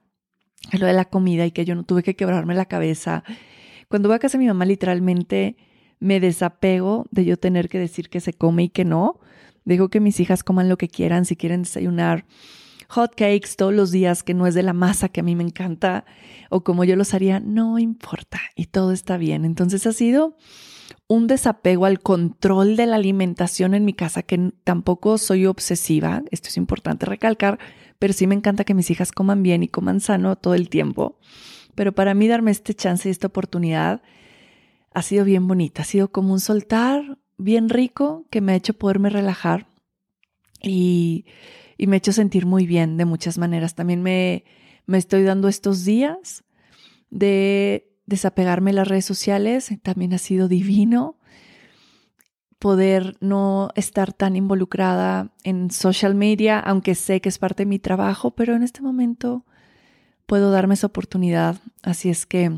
lo 0.72 0.86
de 0.88 0.94
la 0.94 1.06
comida 1.06 1.46
y 1.46 1.52
que 1.52 1.66
yo 1.66 1.76
no 1.76 1.84
tuve 1.84 2.02
que 2.02 2.16
quebrarme 2.16 2.56
la 2.56 2.66
cabeza. 2.66 3.24
Cuando 3.90 4.08
voy 4.08 4.16
a 4.16 4.20
casa 4.20 4.38
de 4.38 4.44
mi 4.44 4.48
mamá, 4.48 4.66
literalmente 4.66 5.58
me 6.00 6.22
desapego 6.22 7.06
de 7.12 7.26
yo 7.26 7.38
tener 7.38 7.68
que 7.68 7.78
decir 7.78 8.10
que 8.10 8.22
se 8.22 8.34
come 8.34 8.64
y 8.64 8.70
que 8.70 8.86
no. 8.86 9.20
Dejo 9.66 9.90
que 9.90 10.00
mis 10.00 10.20
hijas 10.22 10.44
coman 10.44 10.70
lo 10.70 10.78
que 10.78 10.88
quieran, 10.88 11.26
si 11.26 11.36
quieren 11.36 11.64
desayunar 11.64 12.26
hot 12.90 13.14
cakes 13.16 13.56
todos 13.56 13.74
los 13.74 13.92
días, 13.92 14.24
que 14.24 14.34
no 14.34 14.48
es 14.48 14.56
de 14.56 14.64
la 14.64 14.74
masa 14.74 15.10
que 15.10 15.20
a 15.20 15.24
mí 15.24 15.36
me 15.36 15.44
encanta, 15.44 16.06
o 16.50 16.64
como 16.64 16.84
yo 16.84 16.96
los 16.96 17.14
haría, 17.14 17.40
no 17.40 17.78
importa 17.78 18.40
y 18.56 18.66
todo 18.66 18.92
está 18.92 19.18
bien. 19.18 19.46
Entonces 19.46 19.86
ha 19.86 19.94
sido 19.94 20.36
un 21.10 21.26
desapego 21.26 21.86
al 21.86 22.00
control 22.00 22.76
de 22.76 22.86
la 22.86 22.96
alimentación 22.96 23.74
en 23.74 23.84
mi 23.84 23.94
casa, 23.94 24.22
que 24.22 24.54
tampoco 24.64 25.18
soy 25.18 25.48
obsesiva, 25.48 26.22
esto 26.30 26.50
es 26.50 26.58
importante 26.58 27.08
recalcar, 27.08 27.58
pero 27.98 28.14
sí 28.14 28.28
me 28.28 28.36
encanta 28.36 28.64
que 28.64 28.76
mis 28.76 28.92
hijas 28.92 29.12
coman 29.12 29.42
bien 29.42 29.64
y 29.64 29.68
coman 29.68 30.02
sano 30.02 30.36
todo 30.36 30.54
el 30.54 30.70
tiempo. 30.70 31.18
Pero 31.74 31.94
para 31.94 32.14
mí 32.14 32.28
darme 32.28 32.52
este 32.52 32.76
chance 32.76 33.10
y 33.10 33.12
esta 33.12 33.28
oportunidad 33.28 34.04
ha 34.94 35.02
sido 35.02 35.26
bien 35.26 35.48
bonita, 35.48 35.82
ha 35.82 35.86
sido 35.86 36.12
como 36.12 36.32
un 36.32 36.40
soltar 36.40 37.18
bien 37.38 37.70
rico 37.70 38.28
que 38.30 38.40
me 38.40 38.52
ha 38.52 38.56
hecho 38.56 38.76
poderme 38.76 39.10
relajar 39.10 39.68
y, 40.62 41.26
y 41.76 41.88
me 41.88 41.96
ha 41.96 41.98
hecho 41.98 42.14
sentir 42.14 42.46
muy 42.46 42.68
bien 42.68 42.98
de 42.98 43.06
muchas 43.06 43.40
maneras. 43.40 43.74
También 43.74 44.04
me, 44.04 44.46
me 44.86 45.00
estoy 45.00 45.24
dando 45.24 45.48
estos 45.48 45.86
días 45.86 46.44
de 47.10 47.89
desapegarme 48.10 48.72
de 48.72 48.76
las 48.76 48.88
redes 48.88 49.06
sociales, 49.06 49.70
también 49.84 50.14
ha 50.14 50.18
sido 50.18 50.48
divino 50.48 51.16
poder 52.60 53.16
no 53.22 53.70
estar 53.76 54.12
tan 54.12 54.36
involucrada 54.36 55.32
en 55.44 55.72
social 55.72 56.14
media, 56.14 56.60
aunque 56.60 56.94
sé 56.94 57.22
que 57.22 57.30
es 57.30 57.40
parte 57.40 57.64
de 57.64 57.70
mi 57.70 57.80
trabajo, 57.80 58.32
pero 58.32 58.54
en 58.54 58.64
este 58.64 58.82
momento 58.82 59.46
puedo 60.26 60.52
darme 60.52 60.74
esa 60.74 60.88
oportunidad. 60.88 61.56
Así 61.82 62.10
es 62.10 62.26
que 62.26 62.52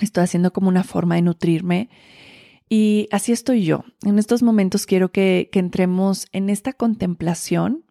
estoy 0.00 0.22
haciendo 0.22 0.52
como 0.52 0.68
una 0.68 0.84
forma 0.84 1.16
de 1.16 1.22
nutrirme 1.22 1.90
y 2.68 3.08
así 3.10 3.32
estoy 3.32 3.64
yo. 3.64 3.84
En 4.04 4.18
estos 4.18 4.42
momentos 4.42 4.86
quiero 4.86 5.10
que, 5.10 5.50
entremos 5.52 6.28
en 6.32 6.48
esta 6.48 6.72
contemplación. 6.72 7.84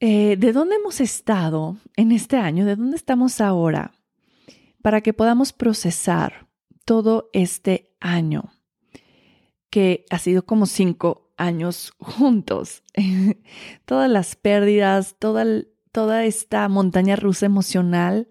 Eh, 0.00 0.36
¿De 0.38 0.52
dónde 0.52 0.76
hemos 0.76 1.00
estado 1.00 1.76
en 1.96 2.12
este 2.12 2.36
año? 2.36 2.64
¿De 2.64 2.76
dónde 2.76 2.96
estamos 2.96 3.40
ahora? 3.42 3.92
Para 4.82 5.00
que 5.00 5.12
podamos 5.12 5.52
procesar 5.52 6.48
todo 6.84 7.30
este 7.32 7.94
año, 8.00 8.52
que 9.70 10.04
ha 10.10 10.18
sido 10.18 10.44
como 10.44 10.66
cinco 10.66 11.30
años 11.36 11.92
juntos. 11.98 12.82
Todas 13.84 14.10
las 14.10 14.36
pérdidas, 14.36 15.16
toda, 15.18 15.44
toda 15.92 16.24
esta 16.24 16.68
montaña 16.68 17.16
rusa 17.16 17.46
emocional 17.46 18.28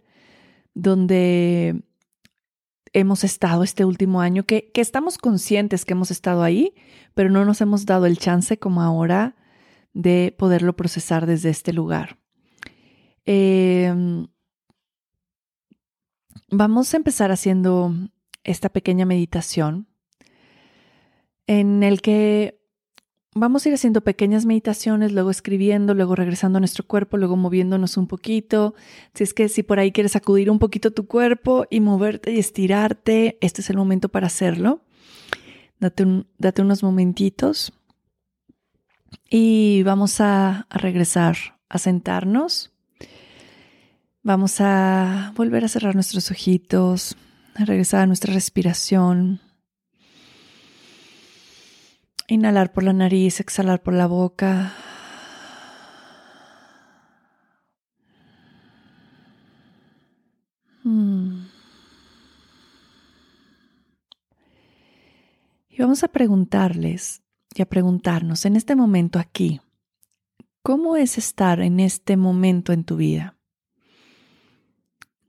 donde 0.73 1.83
hemos 2.93 3.23
estado 3.23 3.63
este 3.63 3.85
último 3.85 4.21
año, 4.21 4.43
que, 4.43 4.71
que, 4.71 4.81
estamos 4.81 5.17
conscientes 5.17 5.85
que 5.85 5.93
hemos 5.93 6.11
estado 6.11 6.43
ahí, 6.43 6.73
pero 7.15 7.29
no 7.29 7.45
nos 7.45 7.61
hemos 7.61 7.85
dado 7.85 8.05
el 8.05 8.17
chance 8.17 8.57
como 8.59 8.81
ahora 8.81 9.35
de 9.93 10.35
poderlo 10.37 10.75
procesar 10.75 11.25
desde 11.25 11.49
este 11.49 11.73
lugar. 11.73 12.19
Eh, 13.25 13.93
Vamos 16.49 16.93
a 16.93 16.97
empezar 16.97 17.31
haciendo 17.31 17.93
esta 18.43 18.69
pequeña 18.69 19.05
meditación 19.05 19.87
en 21.45 21.83
el 21.83 22.01
que 22.01 22.59
vamos 23.33 23.65
a 23.65 23.69
ir 23.69 23.75
haciendo 23.75 24.01
pequeñas 24.01 24.45
meditaciones, 24.45 25.11
luego 25.11 25.29
escribiendo, 25.29 25.93
luego 25.93 26.15
regresando 26.15 26.57
a 26.57 26.59
nuestro 26.59 26.85
cuerpo, 26.85 27.17
luego 27.17 27.35
moviéndonos 27.35 27.97
un 27.97 28.07
poquito. 28.07 28.75
Si 29.13 29.23
es 29.23 29.33
que 29.33 29.49
si 29.49 29.63
por 29.63 29.79
ahí 29.79 29.91
quieres 29.91 30.13
sacudir 30.13 30.49
un 30.49 30.59
poquito 30.59 30.91
tu 30.91 31.05
cuerpo 31.07 31.65
y 31.69 31.81
moverte 31.81 32.31
y 32.31 32.39
estirarte, 32.39 33.37
este 33.41 33.61
es 33.61 33.69
el 33.69 33.77
momento 33.77 34.09
para 34.09 34.27
hacerlo. 34.27 34.81
Date, 35.79 36.61
unos 36.61 36.81
momentitos 36.81 37.71
y 39.29 39.83
vamos 39.83 40.19
a 40.21 40.65
regresar 40.69 41.37
a 41.69 41.77
sentarnos. 41.77 42.73
Vamos 44.27 44.59
a 44.59 45.31
volver 45.37 45.63
a 45.63 45.69
cerrar 45.69 45.95
nuestros 45.95 46.31
ojitos, 46.31 47.15
a 47.55 47.63
regresar 47.63 48.01
a 48.01 48.07
nuestra 48.07 48.33
respiración. 48.33 49.39
Inhalar 52.27 52.73
por 52.73 52.83
la 52.83 52.91
nariz, 52.91 53.39
exhalar 53.39 53.81
por 53.81 53.93
la 53.93 54.05
boca. 54.05 54.73
Hmm. 60.83 61.45
Y 65.69 65.77
vamos 65.81 66.03
a 66.03 66.09
preguntarles 66.09 67.21
y 67.55 67.61
a 67.61 67.65
preguntarnos 67.65 68.43
en 68.43 68.57
este 68.57 68.75
momento 68.75 69.19
aquí, 69.19 69.61
¿cómo 70.63 70.97
es 70.97 71.17
estar 71.17 71.61
en 71.61 71.79
este 71.79 72.17
momento 72.17 72.73
en 72.73 72.83
tu 72.83 72.97
vida? 72.97 73.36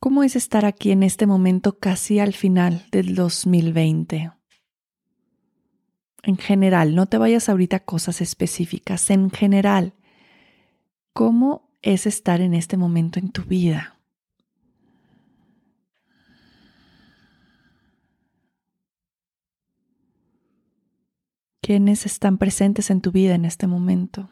¿Cómo 0.01 0.23
es 0.23 0.37
estar 0.37 0.65
aquí 0.65 0.93
en 0.93 1.03
este 1.03 1.27
momento 1.27 1.79
casi 1.81 2.21
al 2.21 2.33
final 2.33 2.87
del 2.93 3.17
2020? 3.17 4.31
En 6.23 6.37
general, 6.37 6.95
no 6.95 7.07
te 7.07 7.19
vayas 7.19 7.49
ahorita 7.49 7.79
a 7.79 7.85
cosas 7.85 8.21
específicas, 8.21 9.11
en 9.11 9.31
general, 9.31 9.95
¿cómo 11.13 11.73
es 11.83 12.07
estar 12.07 12.41
en 12.41 12.55
este 12.55 12.77
momento 12.77 13.19
en 13.19 13.33
tu 13.33 13.43
vida? 13.43 13.99
¿Quiénes 21.61 22.07
están 22.07 22.39
presentes 22.39 22.91
en 22.91 23.01
tu 23.01 23.11
vida 23.11 23.35
en 23.35 23.45
este 23.45 23.67
momento? 23.67 24.31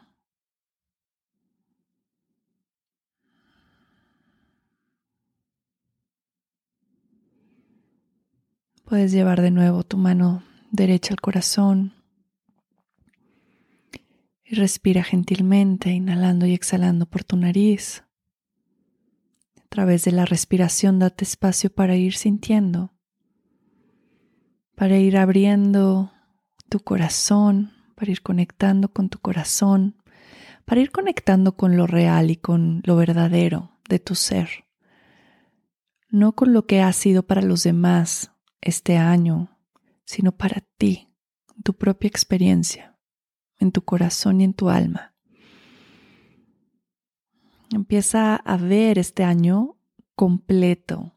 Puedes 8.87 9.11
llevar 9.11 9.41
de 9.41 9.51
nuevo 9.51 9.83
tu 9.83 9.97
mano 9.97 10.43
derecha 10.71 11.13
al 11.13 11.19
corazón 11.19 11.93
y 14.45 14.55
respira 14.55 15.03
gentilmente, 15.03 15.89
inhalando 15.91 16.45
y 16.45 16.53
exhalando 16.53 17.05
por 17.05 17.25
tu 17.25 17.35
nariz. 17.35 18.05
A 19.57 19.67
través 19.67 20.05
de 20.05 20.13
la 20.13 20.23
respiración 20.23 20.99
date 20.99 21.25
espacio 21.25 21.69
para 21.69 21.97
ir 21.97 22.13
sintiendo, 22.13 22.93
para 24.73 24.97
ir 24.97 25.17
abriendo 25.17 26.13
tu 26.69 26.79
corazón, 26.79 27.73
para 27.93 28.09
ir 28.09 28.21
conectando 28.21 28.93
con 28.93 29.09
tu 29.09 29.19
corazón, 29.19 30.01
para 30.63 30.79
ir 30.79 30.91
conectando 30.91 31.57
con 31.57 31.75
lo 31.75 31.87
real 31.87 32.31
y 32.31 32.37
con 32.37 32.81
lo 32.85 32.95
verdadero 32.95 33.69
de 33.89 33.99
tu 33.99 34.15
ser, 34.15 34.63
no 36.09 36.31
con 36.31 36.53
lo 36.53 36.65
que 36.65 36.81
ha 36.81 36.93
sido 36.93 37.23
para 37.23 37.41
los 37.41 37.63
demás 37.63 38.31
este 38.67 38.97
año, 38.97 39.57
sino 40.03 40.33
para 40.33 40.61
ti, 40.77 41.09
tu 41.63 41.73
propia 41.73 42.07
experiencia, 42.09 42.97
en 43.59 43.71
tu 43.71 43.83
corazón 43.83 44.41
y 44.41 44.43
en 44.43 44.53
tu 44.53 44.69
alma. 44.69 45.13
Empieza 47.73 48.35
a 48.35 48.57
ver 48.57 48.99
este 48.99 49.23
año 49.23 49.77
completo, 50.15 51.13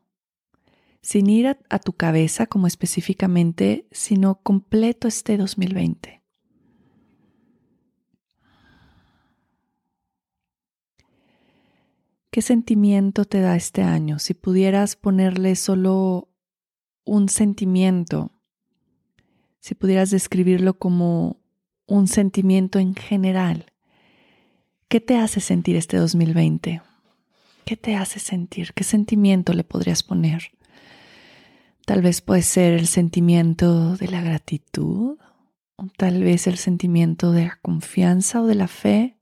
sin 1.03 1.29
ir 1.29 1.59
a, 1.69 1.79
tu 1.79 1.95
cabeza 1.95 2.47
como 2.47 2.67
específicamente, 2.67 3.89
sino 3.91 4.41
completo 4.43 5.09
este 5.09 5.37
2020. 5.37 6.23
¿Qué 12.31 12.43
sentimiento 12.43 13.25
te 13.25 13.41
da 13.41 13.57
este 13.57 13.83
año? 13.83 14.21
Si 14.21 14.35
pudieras 14.35 14.95
ponerle 14.95 15.57
solo 15.57 16.30
un 17.11 17.29
sentimiento, 17.29 18.31
si 19.59 19.75
pudieras 19.75 20.13
describirlo 20.13 20.79
como 20.79 21.41
un 21.87 22.07
sentimiento 22.07 22.79
en 22.79 22.95
general, 22.95 23.67
¿qué 24.87 25.01
te 25.01 25.17
hace 25.17 25.41
sentir 25.41 25.75
este 25.75 25.97
2020? 25.97 26.83
¿Qué 27.65 27.77
te 27.77 27.97
hace 27.97 28.21
sentir? 28.21 28.73
¿Qué 28.75 28.85
sentimiento 28.85 29.55
le 29.55 29.65
podrías 29.65 30.05
poner? 30.05 30.53
Tal 31.85 32.01
vez 32.01 32.21
puede 32.21 32.43
ser 32.43 32.75
el 32.75 32.87
sentimiento 32.87 33.97
de 33.97 34.07
la 34.07 34.21
gratitud, 34.21 35.19
o 35.75 35.87
tal 35.97 36.23
vez 36.23 36.47
el 36.47 36.59
sentimiento 36.59 37.33
de 37.33 37.47
la 37.47 37.59
confianza 37.61 38.41
o 38.41 38.47
de 38.47 38.55
la 38.55 38.69
fe, 38.69 39.17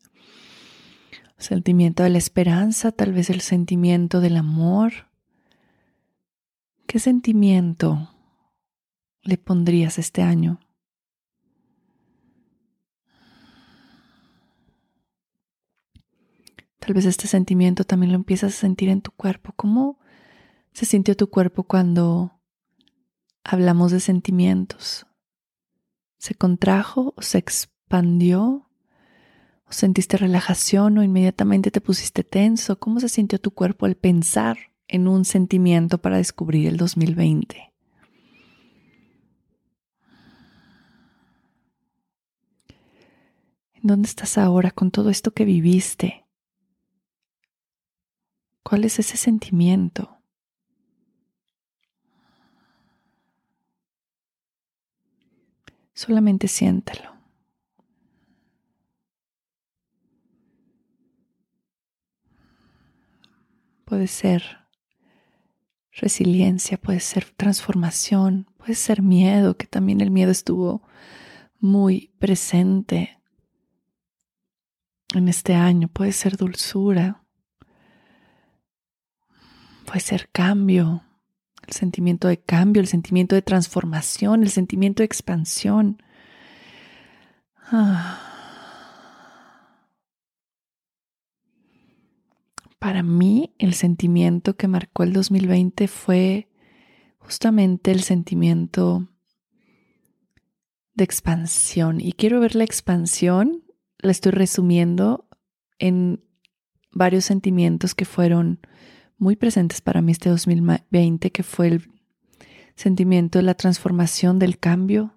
el 1.38 1.42
sentimiento 1.42 2.02
de 2.02 2.11
la 2.11 2.18
esperanza, 2.18 2.92
tal 2.92 3.14
vez 3.14 3.30
el 3.30 3.40
sentimiento 3.40 4.21
del 4.21 4.37
amor, 4.37 5.07
¿Qué 6.88 6.99
sentimiento 6.99 8.09
le 9.21 9.37
pondrías 9.37 9.99
este 9.99 10.23
año? 10.23 10.59
Tal 16.78 16.95
vez 16.95 17.04
este 17.04 17.26
sentimiento 17.26 17.85
también 17.85 18.12
lo 18.12 18.16
empiezas 18.16 18.54
a 18.54 18.61
sentir 18.61 18.88
en 18.88 19.02
tu 19.02 19.11
cuerpo. 19.11 19.52
¿Cómo 19.54 19.99
se 20.73 20.87
sintió 20.87 21.14
tu 21.14 21.28
cuerpo 21.28 21.64
cuando 21.64 22.40
hablamos 23.45 23.92
de 23.92 24.00
sentimientos? 24.00 25.07
¿Se 26.16 26.35
contrajo 26.35 27.12
o 27.18 27.20
se 27.20 27.37
expandió? 27.37 28.70
¿O 29.66 29.72
sentiste 29.72 30.16
relajación 30.16 30.96
o 30.96 31.03
inmediatamente 31.03 31.70
te 31.70 31.83
pusiste 31.83 32.24
tenso? 32.24 32.81
¿Cómo 32.81 32.98
se 32.98 33.11
sintió 33.11 33.38
tu 33.38 33.51
cuerpo 33.51 33.85
al 33.85 33.94
pensar 33.94 34.67
en 34.88 35.07
un 35.07 35.24
sentimiento 35.24 35.98
para 35.98 36.16
descubrir 36.16 36.66
el 36.66 36.77
2020. 36.77 37.72
¿En 43.74 43.83
dónde 43.83 44.09
estás 44.09 44.38
ahora 44.38 44.70
con 44.70 44.90
todo 44.90 45.11
esto 45.11 45.31
que 45.31 45.44
viviste? 45.44 46.27
¿Cuál 48.64 48.85
es 48.85 48.98
ese 48.98 49.16
sentimiento? 49.16 50.18
Solamente 55.94 56.48
siéntelo. 56.48 57.12
Puede 63.85 64.07
ser 64.07 64.67
resiliencia, 66.00 66.78
puede 66.78 67.00
ser 67.00 67.26
transformación, 67.37 68.46
puede 68.56 68.74
ser 68.74 69.02
miedo, 69.02 69.56
que 69.56 69.66
también 69.66 70.00
el 70.00 70.11
miedo 70.11 70.30
estuvo 70.30 70.82
muy 71.61 72.12
presente 72.18 73.18
en 75.14 75.28
este 75.28 75.54
año, 75.54 75.88
puede 75.88 76.12
ser 76.12 76.37
dulzura, 76.37 77.22
puede 79.87 80.00
ser 80.00 80.28
cambio, 80.30 81.02
el 81.66 81.74
sentimiento 81.74 82.28
de 82.28 82.40
cambio, 82.40 82.80
el 82.80 82.88
sentimiento 82.88 83.34
de 83.34 83.42
transformación, 83.42 84.42
el 84.42 84.50
sentimiento 84.50 85.02
de 85.02 85.06
expansión. 85.06 86.02
Ah. 87.70 88.27
Para 92.78 93.02
mí 93.02 93.54
el 93.58 93.74
sentimiento 93.74 94.56
que 94.56 94.68
marcó 94.68 95.02
el 95.02 95.12
2020 95.12 95.88
fue 95.88 96.48
justamente 97.18 97.90
el 97.90 98.02
sentimiento 98.02 99.08
de 100.94 101.04
expansión. 101.04 102.00
Y 102.00 102.12
quiero 102.12 102.40
ver 102.40 102.54
la 102.54 102.64
expansión, 102.64 103.64
la 103.98 104.12
estoy 104.12 104.32
resumiendo 104.32 105.28
en 105.78 106.22
varios 106.92 107.24
sentimientos 107.24 107.94
que 107.94 108.04
fueron 108.04 108.60
muy 109.16 109.36
presentes 109.36 109.80
para 109.80 110.00
mí 110.00 110.12
este 110.12 110.30
2020, 110.30 111.32
que 111.32 111.42
fue 111.42 111.68
el 111.68 111.90
sentimiento 112.76 113.38
de 113.38 113.42
la 113.42 113.54
transformación, 113.54 114.38
del 114.38 114.58
cambio. 114.58 115.14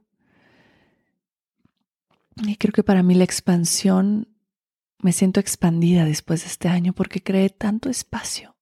Y 2.48 2.56
creo 2.56 2.74
que 2.74 2.84
para 2.84 3.04
mí 3.04 3.14
la 3.14 3.24
expansión 3.24 4.28
me 5.02 5.12
siento 5.12 5.40
expandida 5.40 6.06
después 6.06 6.42
de 6.42 6.48
este 6.48 6.68
año 6.68 6.94
porque 6.94 7.22
creé 7.22 7.50
tanto 7.50 7.90
espacio 7.90 8.56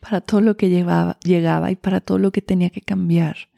para 0.00 0.20
todo 0.20 0.40
lo 0.40 0.56
que 0.56 0.68
llevaba, 0.68 1.18
llegaba 1.24 1.70
y 1.70 1.76
para 1.76 2.00
todo 2.00 2.18
lo 2.18 2.30
que 2.30 2.42
tenía 2.42 2.70
que 2.70 2.80
cambiar, 2.80 3.48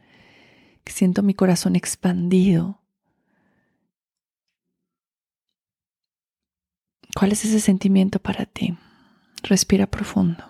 siento 0.90 1.22
mi 1.22 1.34
corazón 1.34 1.76
expandido. 1.76 2.80
¿Cuál 7.14 7.32
es 7.32 7.44
ese 7.44 7.60
sentimiento 7.60 8.20
para 8.20 8.46
ti? 8.46 8.76
Respira 9.42 9.86
profundo. 9.86 10.44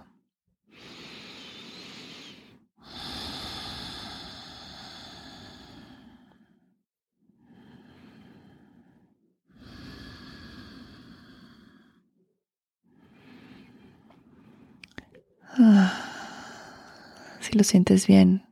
Si 17.40 17.56
lo 17.56 17.64
sientes 17.64 18.06
bien, 18.06 18.46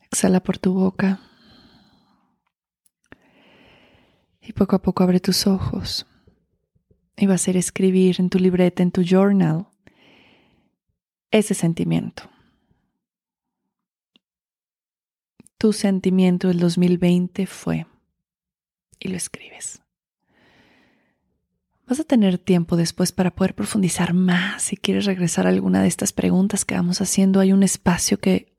exhala 0.00 0.42
por 0.42 0.58
tu 0.58 0.72
boca. 0.72 1.20
Y 4.40 4.52
poco 4.52 4.76
a 4.76 4.82
poco 4.82 5.02
abre 5.02 5.20
tus 5.20 5.46
ojos. 5.46 6.06
Y 7.16 7.26
va 7.26 7.34
a 7.34 7.38
ser 7.38 7.56
escribir 7.56 8.16
en 8.18 8.30
tu 8.30 8.38
libreta, 8.38 8.82
en 8.82 8.90
tu 8.90 9.02
journal, 9.02 9.68
ese 11.30 11.54
sentimiento. 11.54 12.30
Tu 15.58 15.72
sentimiento 15.72 16.48
del 16.48 16.58
2020 16.58 17.46
fue. 17.46 17.86
Y 18.98 19.08
lo 19.08 19.16
escribes. 19.16 19.83
Vas 21.86 22.00
a 22.00 22.04
tener 22.04 22.38
tiempo 22.38 22.76
después 22.76 23.12
para 23.12 23.34
poder 23.34 23.54
profundizar 23.54 24.14
más. 24.14 24.62
Si 24.62 24.76
quieres 24.76 25.04
regresar 25.04 25.46
a 25.46 25.50
alguna 25.50 25.82
de 25.82 25.88
estas 25.88 26.12
preguntas 26.14 26.64
que 26.64 26.74
vamos 26.74 27.02
haciendo, 27.02 27.40
hay 27.40 27.52
un 27.52 27.62
espacio 27.62 28.18
que 28.18 28.54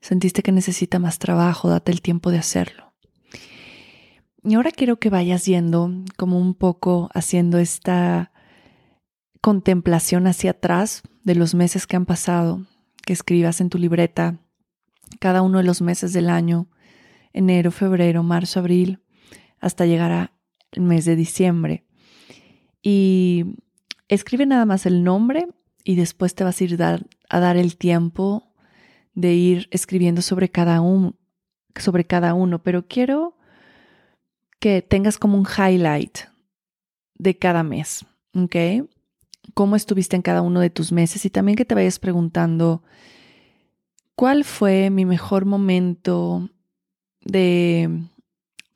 sentiste 0.00 0.42
que 0.42 0.52
necesita 0.52 0.98
más 0.98 1.18
trabajo, 1.18 1.70
date 1.70 1.90
el 1.90 2.02
tiempo 2.02 2.30
de 2.30 2.38
hacerlo. 2.38 2.92
Y 4.44 4.54
ahora 4.54 4.70
quiero 4.70 4.98
que 4.98 5.10
vayas 5.10 5.46
yendo 5.46 5.90
como 6.16 6.38
un 6.38 6.54
poco 6.54 7.08
haciendo 7.14 7.58
esta 7.58 8.30
contemplación 9.40 10.26
hacia 10.26 10.52
atrás 10.52 11.02
de 11.24 11.34
los 11.34 11.54
meses 11.54 11.86
que 11.86 11.96
han 11.96 12.06
pasado, 12.06 12.66
que 13.04 13.14
escribas 13.14 13.60
en 13.60 13.70
tu 13.70 13.78
libreta 13.78 14.38
cada 15.18 15.40
uno 15.42 15.58
de 15.58 15.64
los 15.64 15.80
meses 15.80 16.12
del 16.12 16.28
año, 16.28 16.68
enero, 17.32 17.70
febrero, 17.70 18.22
marzo, 18.22 18.60
abril, 18.60 19.02
hasta 19.60 19.86
llegar 19.86 20.12
al 20.12 20.82
mes 20.82 21.06
de 21.06 21.16
diciembre. 21.16 21.87
Y 22.82 23.44
escribe 24.08 24.46
nada 24.46 24.64
más 24.66 24.86
el 24.86 25.04
nombre 25.04 25.48
y 25.84 25.96
después 25.96 26.34
te 26.34 26.44
vas 26.44 26.60
a 26.60 26.64
ir 26.64 26.82
a 26.82 27.40
dar 27.40 27.56
el 27.56 27.76
tiempo 27.76 28.48
de 29.14 29.34
ir 29.34 29.68
escribiendo 29.72 30.22
sobre 30.22 30.48
cada, 30.48 30.80
un, 30.80 31.16
sobre 31.74 32.04
cada 32.04 32.34
uno, 32.34 32.62
pero 32.62 32.86
quiero 32.86 33.36
que 34.60 34.82
tengas 34.82 35.18
como 35.18 35.36
un 35.36 35.46
highlight 35.46 36.18
de 37.14 37.36
cada 37.36 37.64
mes, 37.64 38.06
¿ok? 38.34 38.86
Cómo 39.54 39.76
estuviste 39.76 40.14
en 40.14 40.22
cada 40.22 40.42
uno 40.42 40.60
de 40.60 40.70
tus 40.70 40.92
meses 40.92 41.24
y 41.24 41.30
también 41.30 41.56
que 41.56 41.64
te 41.64 41.74
vayas 41.74 41.98
preguntando 41.98 42.82
cuál 44.14 44.44
fue 44.44 44.90
mi 44.90 45.04
mejor 45.04 45.44
momento 45.44 46.48
de, 47.20 48.04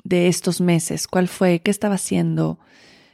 de 0.03 0.29
estos 0.29 0.61
meses, 0.61 1.07
cuál 1.07 1.29
fue, 1.29 1.61
qué 1.61 1.71
estaba 1.71 1.95
haciendo, 1.95 2.59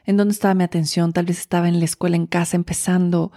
en 0.08 0.16
dónde 0.16 0.32
estaba 0.32 0.54
mi 0.54 0.64
atención, 0.64 1.12
tal 1.12 1.26
vez 1.26 1.38
estaba 1.38 1.68
en 1.68 1.80
la 1.80 1.84
escuela, 1.84 2.16
en 2.16 2.26
casa, 2.26 2.56
empezando 2.56 3.30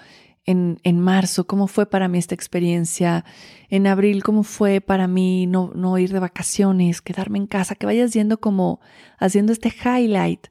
en, 0.45 0.79
en, 0.83 1.01
marzo, 1.01 1.45
cómo 1.45 1.67
fue 1.67 1.85
para 1.85 2.07
mí 2.07 2.17
esta 2.17 2.33
experiencia, 2.33 3.25
en 3.67 3.87
abril, 3.87 4.23
cómo 4.23 4.43
fue 4.43 4.79
para 4.79 5.05
mí 5.05 5.47
no, 5.47 5.73
no 5.75 5.97
ir 5.97 6.13
de 6.13 6.19
vacaciones, 6.19 7.01
quedarme 7.01 7.39
en 7.39 7.47
casa, 7.47 7.75
que 7.75 7.85
vayas 7.85 8.13
yendo 8.13 8.39
como 8.39 8.79
haciendo 9.19 9.51
este 9.51 9.67
highlight 9.67 10.47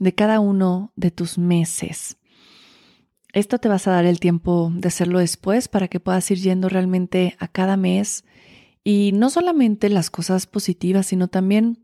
de 0.00 0.12
cada 0.12 0.40
uno 0.40 0.92
de 0.96 1.12
tus 1.12 1.38
meses. 1.38 2.16
Esto 3.32 3.58
te 3.58 3.68
vas 3.68 3.86
a 3.86 3.92
dar 3.92 4.06
el 4.06 4.18
tiempo 4.18 4.72
de 4.74 4.88
hacerlo 4.88 5.20
después 5.20 5.68
para 5.68 5.86
que 5.86 6.00
puedas 6.00 6.28
ir 6.32 6.38
yendo 6.38 6.68
realmente 6.68 7.36
a 7.38 7.46
cada 7.46 7.76
mes. 7.76 8.24
Y 8.82 9.12
no 9.14 9.30
solamente 9.30 9.88
las 9.88 10.10
cosas 10.10 10.48
positivas, 10.48 11.06
sino 11.06 11.28
también 11.28 11.78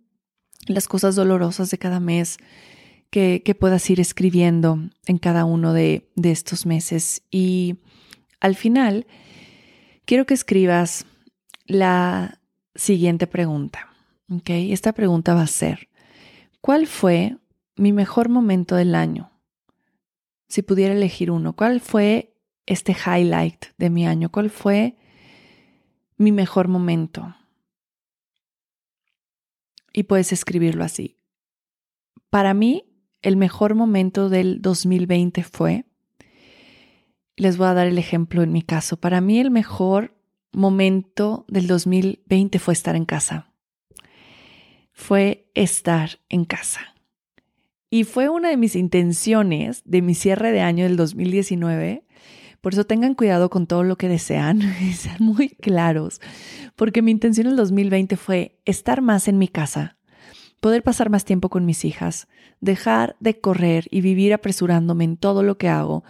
las 0.66 0.88
cosas 0.88 1.14
dolorosas 1.14 1.70
de 1.70 1.78
cada 1.78 2.00
mes 2.00 2.38
que, 3.10 3.56
puedas 3.58 3.88
ir 3.90 4.00
escribiendo 4.00 4.78
en 5.06 5.18
cada 5.18 5.44
uno 5.44 5.72
de, 5.72 6.08
de 6.14 6.30
estos 6.30 6.66
meses. 6.66 7.22
Y 7.30 7.76
al 8.40 8.54
final, 8.54 9.06
quiero 10.04 10.26
que 10.26 10.34
escribas 10.34 11.06
la 11.66 12.40
siguiente 12.74 13.26
pregunta. 13.26 13.90
¿okay? 14.30 14.72
Esta 14.72 14.92
pregunta 14.92 15.34
va 15.34 15.42
a 15.42 15.46
ser, 15.46 15.88
¿cuál 16.60 16.86
fue 16.86 17.36
mi 17.76 17.92
mejor 17.92 18.28
momento 18.28 18.76
del 18.76 18.94
año? 18.94 19.30
Si 20.48 20.62
pudiera 20.62 20.94
elegir 20.94 21.30
uno, 21.30 21.54
¿cuál 21.54 21.80
fue 21.80 22.34
este 22.66 22.92
highlight 22.92 23.66
de 23.78 23.90
mi 23.90 24.06
año? 24.06 24.30
¿Cuál 24.30 24.50
fue 24.50 24.96
mi 26.16 26.32
mejor 26.32 26.68
momento? 26.68 27.36
Y 29.92 30.04
puedes 30.04 30.32
escribirlo 30.32 30.84
así. 30.84 31.16
Para 32.30 32.54
mí, 32.54 32.89
el 33.22 33.37
mejor 33.37 33.74
momento 33.74 34.28
del 34.28 34.62
2020 34.62 35.42
fue, 35.42 35.85
les 37.37 37.56
voy 37.56 37.68
a 37.68 37.74
dar 37.74 37.87
el 37.87 37.98
ejemplo 37.98 38.42
en 38.42 38.52
mi 38.52 38.62
caso, 38.62 38.98
para 38.98 39.20
mí 39.20 39.38
el 39.38 39.50
mejor 39.50 40.14
momento 40.52 41.44
del 41.48 41.66
2020 41.66 42.59
fue 42.59 42.74
estar 42.74 42.96
en 42.96 43.04
casa. 43.04 43.52
Fue 44.92 45.50
estar 45.54 46.20
en 46.28 46.44
casa. 46.44 46.80
Y 47.88 48.04
fue 48.04 48.28
una 48.28 48.50
de 48.50 48.56
mis 48.56 48.76
intenciones 48.76 49.83
de 49.85 50.02
mi 50.02 50.14
cierre 50.14 50.52
de 50.52 50.61
año 50.61 50.85
del 50.85 50.96
2019. 50.96 52.04
Por 52.61 52.74
eso 52.74 52.85
tengan 52.85 53.14
cuidado 53.14 53.48
con 53.48 53.66
todo 53.66 53.83
lo 53.83 53.96
que 53.96 54.09
desean 54.09 54.61
y 54.80 54.92
sean 54.92 55.16
muy 55.20 55.48
claros. 55.48 56.20
Porque 56.76 57.02
mi 57.02 57.11
intención 57.11 57.46
en 57.46 57.52
el 57.52 57.56
2020 57.56 58.16
fue 58.16 58.61
estar 58.64 59.00
más 59.00 59.28
en 59.28 59.38
mi 59.38 59.48
casa, 59.48 59.96
poder 60.60 60.82
pasar 60.82 61.10
más 61.10 61.24
tiempo 61.24 61.48
con 61.48 61.64
mis 61.64 61.84
hijas, 61.84 62.28
dejar 62.60 63.16
de 63.20 63.40
correr 63.40 63.86
y 63.90 64.02
vivir 64.02 64.32
apresurándome 64.32 65.04
en 65.04 65.16
todo 65.16 65.42
lo 65.42 65.58
que 65.58 65.68
hago, 65.68 66.04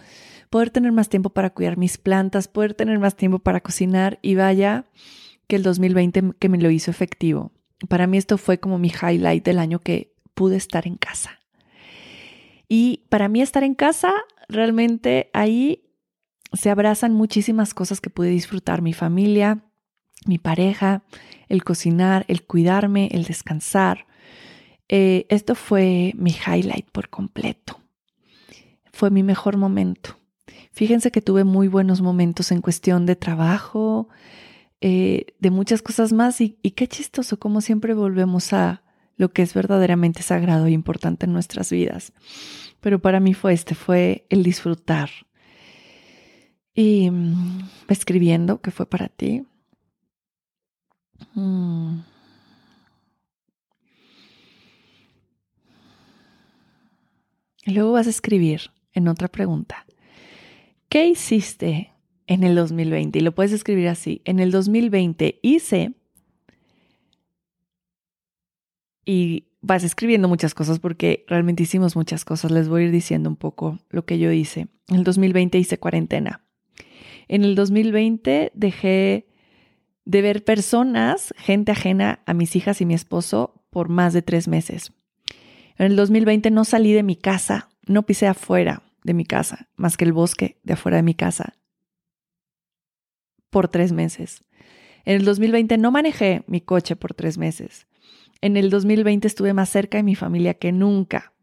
poder 0.49 0.69
tener 0.69 0.91
más 0.91 1.09
tiempo 1.09 1.29
para 1.29 1.51
cuidar 1.51 1.77
mis 1.77 1.97
plantas, 1.97 2.47
poder 2.47 2.73
tener 2.73 2.99
más 2.99 3.15
tiempo 3.15 3.39
para 3.39 3.61
cocinar 3.61 4.19
y 4.21 4.35
vaya 4.35 4.85
que 5.47 5.55
el 5.55 5.63
2020 5.63 6.33
que 6.37 6.49
me 6.49 6.57
lo 6.57 6.69
hizo 6.69 6.91
efectivo. 6.91 7.51
Para 7.87 8.07
mí 8.07 8.17
esto 8.17 8.37
fue 8.37 8.59
como 8.59 8.77
mi 8.77 8.89
highlight 8.89 9.43
del 9.43 9.59
año 9.59 9.79
que 9.79 10.13
pude 10.33 10.57
estar 10.57 10.85
en 10.85 10.97
casa. 10.97 11.39
Y 12.67 13.03
para 13.09 13.27
mí 13.27 13.41
estar 13.41 13.63
en 13.63 13.75
casa, 13.75 14.13
realmente 14.47 15.29
ahí 15.33 15.83
se 16.53 16.69
abrazan 16.69 17.13
muchísimas 17.13 17.73
cosas 17.73 18.01
que 18.01 18.09
pude 18.09 18.29
disfrutar, 18.29 18.81
mi 18.81 18.93
familia, 18.93 19.65
mi 20.25 20.37
pareja, 20.37 21.03
el 21.47 21.63
cocinar, 21.63 22.25
el 22.27 22.43
cuidarme, 22.43 23.09
el 23.11 23.23
descansar, 23.23 24.05
eh, 24.93 25.25
esto 25.29 25.55
fue 25.55 26.13
mi 26.17 26.31
highlight 26.31 26.91
por 26.91 27.09
completo. 27.09 27.79
Fue 28.91 29.09
mi 29.09 29.23
mejor 29.23 29.55
momento. 29.55 30.17
Fíjense 30.73 31.11
que 31.11 31.21
tuve 31.21 31.45
muy 31.45 31.69
buenos 31.69 32.01
momentos 32.01 32.51
en 32.51 32.61
cuestión 32.61 33.05
de 33.05 33.15
trabajo, 33.15 34.09
eh, 34.81 35.27
de 35.39 35.49
muchas 35.49 35.81
cosas 35.81 36.11
más 36.11 36.41
y, 36.41 36.49
qué 36.49 36.87
chistoso, 36.89 37.39
como 37.39 37.61
siempre 37.61 37.93
volvemos 37.93 38.51
a 38.51 38.83
lo 39.15 39.31
que 39.31 39.43
es 39.43 39.53
verdaderamente 39.53 40.23
sagrado 40.23 40.65
e 40.65 40.71
importante 40.71 41.25
en 41.25 41.31
nuestras 41.31 41.71
vidas. 41.71 42.11
Pero 42.81 42.99
para 42.99 43.21
mí 43.21 43.33
fue 43.33 43.53
este, 43.53 43.75
fue 43.75 44.25
el 44.29 44.43
disfrutar. 44.43 45.09
Y 46.73 47.09
mm, 47.09 47.69
escribiendo, 47.87 48.59
¿qué 48.59 48.71
fue 48.71 48.85
para 48.85 49.07
ti? 49.07 49.45
Mm. 51.33 52.10
Luego 57.65 57.93
vas 57.93 58.07
a 58.07 58.11
escribir 58.11 58.71
en 58.93 59.07
otra 59.07 59.27
pregunta, 59.27 59.85
¿qué 60.89 61.07
hiciste 61.07 61.91
en 62.27 62.43
el 62.43 62.55
2020? 62.55 63.19
Y 63.19 63.21
lo 63.21 63.33
puedes 63.33 63.51
escribir 63.51 63.87
así, 63.87 64.21
en 64.25 64.39
el 64.39 64.51
2020 64.51 65.39
hice 65.41 65.93
y 69.05 69.47
vas 69.61 69.83
escribiendo 69.83 70.27
muchas 70.27 70.53
cosas 70.53 70.79
porque 70.79 71.25
realmente 71.27 71.63
hicimos 71.63 71.95
muchas 71.95 72.25
cosas. 72.25 72.51
Les 72.51 72.67
voy 72.67 72.83
a 72.83 72.85
ir 72.85 72.91
diciendo 72.91 73.29
un 73.29 73.35
poco 73.35 73.79
lo 73.89 74.05
que 74.05 74.19
yo 74.19 74.31
hice. 74.31 74.67
En 74.87 74.97
el 74.97 75.03
2020 75.03 75.57
hice 75.57 75.79
cuarentena. 75.79 76.43
En 77.27 77.43
el 77.43 77.55
2020 77.55 78.51
dejé 78.53 79.27
de 80.05 80.21
ver 80.21 80.43
personas, 80.43 81.33
gente 81.37 81.71
ajena 81.71 82.21
a 82.25 82.33
mis 82.33 82.55
hijas 82.55 82.81
y 82.81 82.85
mi 82.85 82.93
esposo 82.93 83.63
por 83.69 83.89
más 83.89 84.13
de 84.13 84.21
tres 84.21 84.47
meses. 84.47 84.91
En 85.81 85.87
el 85.87 85.95
2020 85.95 86.51
no 86.51 86.63
salí 86.63 86.93
de 86.93 87.01
mi 87.01 87.15
casa, 87.15 87.71
no 87.87 88.03
pisé 88.03 88.27
afuera 88.27 88.83
de 89.03 89.15
mi 89.15 89.25
casa, 89.25 89.67
más 89.77 89.97
que 89.97 90.05
el 90.05 90.13
bosque 90.13 90.59
de 90.61 90.73
afuera 90.73 90.97
de 90.97 91.01
mi 91.01 91.15
casa, 91.15 91.55
por 93.49 93.67
tres 93.67 93.91
meses. 93.91 94.43
En 95.05 95.15
el 95.15 95.25
2020 95.25 95.79
no 95.79 95.89
manejé 95.89 96.43
mi 96.45 96.61
coche 96.61 96.95
por 96.95 97.15
tres 97.15 97.39
meses. 97.39 97.87
En 98.41 98.57
el 98.57 98.69
2020 98.69 99.27
estuve 99.27 99.55
más 99.55 99.69
cerca 99.69 99.97
de 99.97 100.03
mi 100.03 100.13
familia 100.13 100.53
que 100.53 100.71
nunca. 100.71 101.33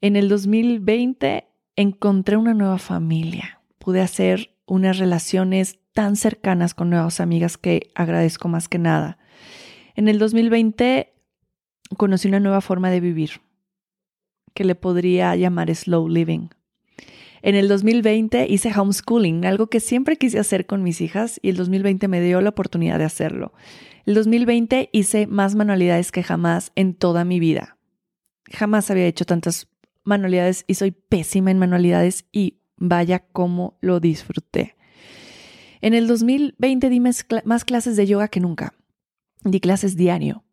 En 0.00 0.16
el 0.16 0.30
2020 0.30 1.46
encontré 1.76 2.38
una 2.38 2.54
nueva 2.54 2.78
familia. 2.78 3.60
Pude 3.76 4.00
hacer 4.00 4.56
unas 4.64 4.96
relaciones 4.96 5.80
tan 5.92 6.16
cercanas 6.16 6.72
con 6.72 6.88
nuevas 6.88 7.20
amigas 7.20 7.58
que 7.58 7.90
agradezco 7.94 8.48
más 8.48 8.70
que 8.70 8.78
nada. 8.78 9.18
En 9.96 10.08
el 10.08 10.18
2020 10.18 11.12
conocí 11.98 12.26
una 12.26 12.40
nueva 12.40 12.62
forma 12.62 12.88
de 12.88 13.00
vivir 13.00 13.32
que 14.54 14.64
le 14.64 14.74
podría 14.74 15.34
llamar 15.36 15.74
slow 15.74 16.08
living. 16.08 16.48
En 17.42 17.54
el 17.54 17.68
2020 17.68 18.46
hice 18.48 18.70
homeschooling, 18.78 19.46
algo 19.46 19.68
que 19.68 19.80
siempre 19.80 20.16
quise 20.16 20.38
hacer 20.38 20.66
con 20.66 20.82
mis 20.82 21.00
hijas 21.00 21.40
y 21.42 21.48
el 21.48 21.56
2020 21.56 22.06
me 22.08 22.20
dio 22.20 22.40
la 22.40 22.50
oportunidad 22.50 22.98
de 22.98 23.04
hacerlo. 23.04 23.54
El 24.04 24.14
2020 24.14 24.90
hice 24.92 25.26
más 25.26 25.54
manualidades 25.54 26.12
que 26.12 26.22
jamás 26.22 26.72
en 26.74 26.94
toda 26.94 27.24
mi 27.24 27.40
vida. 27.40 27.78
Jamás 28.52 28.90
había 28.90 29.06
hecho 29.06 29.24
tantas 29.24 29.68
manualidades 30.04 30.64
y 30.66 30.74
soy 30.74 30.90
pésima 30.90 31.50
en 31.50 31.58
manualidades 31.58 32.26
y 32.32 32.58
vaya 32.76 33.20
cómo 33.20 33.78
lo 33.80 34.00
disfruté. 34.00 34.76
En 35.80 35.94
el 35.94 36.06
2020 36.08 36.90
di 36.90 37.00
más 37.00 37.64
clases 37.64 37.96
de 37.96 38.06
yoga 38.06 38.28
que 38.28 38.40
nunca. 38.40 38.74
Di 39.44 39.60
clases 39.60 39.96
diario. 39.96 40.44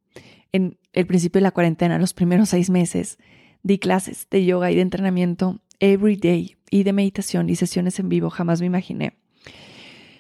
En 0.53 0.77
el 0.93 1.05
principio 1.05 1.39
de 1.39 1.43
la 1.43 1.51
cuarentena, 1.51 1.99
los 1.99 2.13
primeros 2.13 2.49
seis 2.49 2.69
meses, 2.69 3.17
Di 3.63 3.80
clases 3.80 4.28
de 4.30 4.46
yoga 4.46 4.72
y 4.72 4.76
de 4.76 4.82
entrenamiento 4.82 5.60
every 5.80 6.15
day 6.15 6.58
y 6.70 6.84
de 6.84 6.93
meditación 6.93 7.50
y 7.50 7.56
sesiones 7.56 8.00
en 8.00 8.10
vivo, 8.10 8.30
jamás 8.30 8.60
me 8.60 8.67
imaginé. 8.67 9.17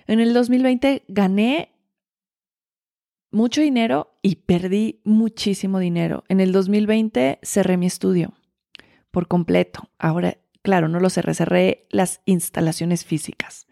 En 0.07 0.19
el 0.19 0.33
2020 0.33 1.03
gané 1.07 1.73
mucho 3.31 3.61
dinero 3.61 4.17
y 4.21 4.35
perdí 4.35 5.01
muchísimo 5.03 5.79
dinero. 5.79 6.23
En 6.29 6.39
el 6.39 6.51
2020 6.51 7.39
cerré 7.41 7.77
mi 7.77 7.85
estudio 7.85 8.33
por 9.11 9.27
completo. 9.27 9.89
Ahora, 9.99 10.37
claro, 10.61 10.87
no 10.87 10.99
lo 10.99 11.09
cerré, 11.09 11.33
cerré 11.33 11.87
las 11.89 12.21
instalaciones 12.25 13.03
físicas. 13.03 13.67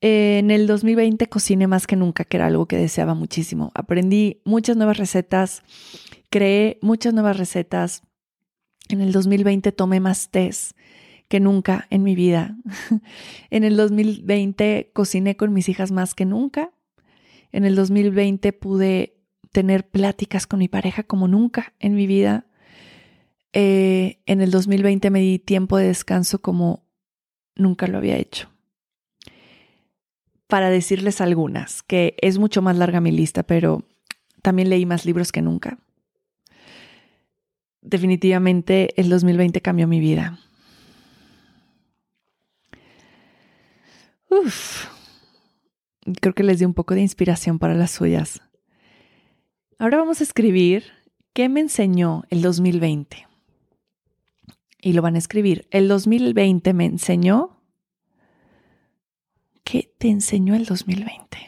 En 0.00 0.50
el 0.50 0.66
2020 0.66 1.28
cociné 1.28 1.66
más 1.66 1.86
que 1.86 1.96
nunca, 1.96 2.24
que 2.24 2.36
era 2.36 2.46
algo 2.46 2.66
que 2.66 2.76
deseaba 2.76 3.14
muchísimo. 3.14 3.72
Aprendí 3.74 4.42
muchas 4.44 4.76
nuevas 4.76 4.96
recetas 4.96 5.62
creé 6.30 6.78
muchas 6.82 7.14
nuevas 7.14 7.36
recetas. 7.36 8.02
En 8.88 9.00
el 9.00 9.12
2020 9.12 9.72
tomé 9.72 10.00
más 10.00 10.30
test 10.30 10.72
que 11.28 11.40
nunca 11.40 11.86
en 11.90 12.02
mi 12.02 12.14
vida. 12.14 12.56
en 13.50 13.64
el 13.64 13.76
2020 13.76 14.90
cociné 14.94 15.36
con 15.36 15.52
mis 15.52 15.68
hijas 15.68 15.92
más 15.92 16.14
que 16.14 16.24
nunca. 16.24 16.70
En 17.52 17.64
el 17.64 17.74
2020 17.76 18.52
pude 18.54 19.18
tener 19.52 19.88
pláticas 19.88 20.46
con 20.46 20.58
mi 20.58 20.68
pareja 20.68 21.02
como 21.02 21.28
nunca 21.28 21.74
en 21.78 21.94
mi 21.94 22.06
vida. 22.06 22.46
Eh, 23.52 24.20
en 24.26 24.40
el 24.40 24.50
2020 24.50 25.10
me 25.10 25.20
di 25.20 25.38
tiempo 25.38 25.76
de 25.76 25.88
descanso 25.88 26.40
como 26.40 26.86
nunca 27.56 27.86
lo 27.86 27.98
había 27.98 28.16
hecho. 28.16 28.50
Para 30.46 30.70
decirles 30.70 31.20
algunas, 31.20 31.82
que 31.82 32.16
es 32.22 32.38
mucho 32.38 32.62
más 32.62 32.76
larga 32.76 33.02
mi 33.02 33.10
lista, 33.10 33.42
pero 33.42 33.86
también 34.40 34.70
leí 34.70 34.86
más 34.86 35.04
libros 35.04 35.30
que 35.30 35.42
nunca. 35.42 35.78
Definitivamente 37.80 39.00
el 39.00 39.08
2020 39.08 39.60
cambió 39.60 39.86
mi 39.86 40.00
vida. 40.00 40.38
Uf, 44.30 44.86
creo 46.20 46.34
que 46.34 46.42
les 46.42 46.58
di 46.58 46.64
un 46.64 46.74
poco 46.74 46.94
de 46.94 47.00
inspiración 47.00 47.58
para 47.58 47.74
las 47.74 47.92
suyas. 47.92 48.42
Ahora 49.78 49.98
vamos 49.98 50.20
a 50.20 50.24
escribir 50.24 50.84
qué 51.32 51.48
me 51.48 51.60
enseñó 51.60 52.24
el 52.30 52.42
2020. 52.42 53.26
Y 54.80 54.92
lo 54.92 55.02
van 55.02 55.14
a 55.14 55.18
escribir. 55.18 55.66
El 55.70 55.88
2020 55.88 56.72
me 56.72 56.84
enseñó. 56.84 57.60
¿Qué 59.64 59.94
te 59.98 60.08
enseñó 60.08 60.54
el 60.54 60.66
2020? 60.66 61.47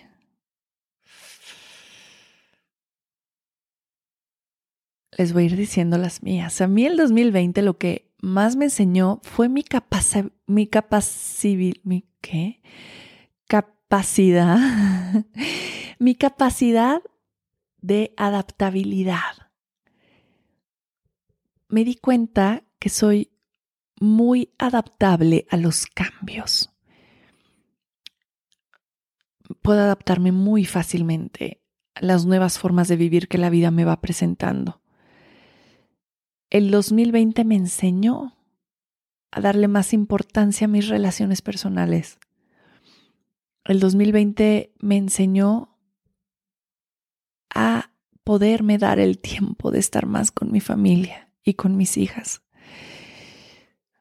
Les 5.16 5.32
voy 5.32 5.44
a 5.44 5.46
ir 5.46 5.56
diciendo 5.56 5.98
las 5.98 6.22
mías. 6.22 6.60
A 6.60 6.68
mí 6.68 6.86
el 6.86 6.96
2020 6.96 7.62
lo 7.62 7.78
que 7.78 8.10
más 8.20 8.56
me 8.56 8.66
enseñó 8.66 9.20
fue 9.22 9.48
mi 9.48 9.62
capacidad, 9.62 10.30
mi 10.46 10.66
capacidad, 10.66 11.74
mi 11.84 12.08
qué? 12.20 12.62
Capacidad, 13.48 14.58
mi 15.98 16.14
capacidad 16.14 17.02
de 17.80 18.14
adaptabilidad. 18.16 19.50
Me 21.68 21.84
di 21.84 21.96
cuenta 21.96 22.64
que 22.78 22.88
soy 22.88 23.32
muy 24.00 24.52
adaptable 24.58 25.46
a 25.50 25.56
los 25.56 25.86
cambios. 25.86 26.70
Puedo 29.62 29.80
adaptarme 29.80 30.32
muy 30.32 30.64
fácilmente 30.64 31.62
a 31.94 32.04
las 32.04 32.24
nuevas 32.26 32.58
formas 32.58 32.88
de 32.88 32.96
vivir 32.96 33.28
que 33.28 33.38
la 33.38 33.50
vida 33.50 33.70
me 33.70 33.84
va 33.84 34.00
presentando. 34.00 34.79
El 36.50 36.72
2020 36.72 37.44
me 37.44 37.54
enseñó 37.54 38.36
a 39.30 39.40
darle 39.40 39.68
más 39.68 39.92
importancia 39.92 40.64
a 40.64 40.68
mis 40.68 40.88
relaciones 40.88 41.42
personales. 41.42 42.18
El 43.64 43.78
2020 43.78 44.74
me 44.80 44.96
enseñó 44.96 45.78
a 47.54 47.92
poderme 48.24 48.78
dar 48.78 48.98
el 48.98 49.18
tiempo 49.18 49.70
de 49.70 49.78
estar 49.78 50.06
más 50.06 50.32
con 50.32 50.50
mi 50.50 50.60
familia 50.60 51.32
y 51.44 51.54
con 51.54 51.76
mis 51.76 51.96
hijas. 51.96 52.42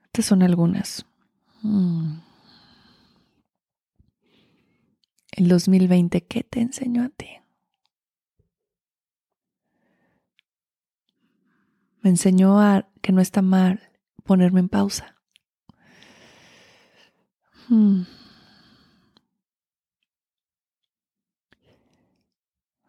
Estas 0.05 0.25
son 0.25 0.41
algunas. 0.41 1.05
Mm. 1.61 2.17
El 5.33 5.47
2020, 5.47 6.25
¿qué 6.25 6.43
te 6.43 6.61
enseñó 6.61 7.03
a 7.03 7.09
ti? 7.09 7.27
Me 12.01 12.09
enseñó 12.09 12.59
a 12.59 12.87
que 13.01 13.11
no 13.11 13.21
está 13.21 13.41
mal 13.41 13.89
ponerme 14.23 14.59
en 14.59 14.69
pausa. 14.69 15.15
Hmm. 17.67 18.03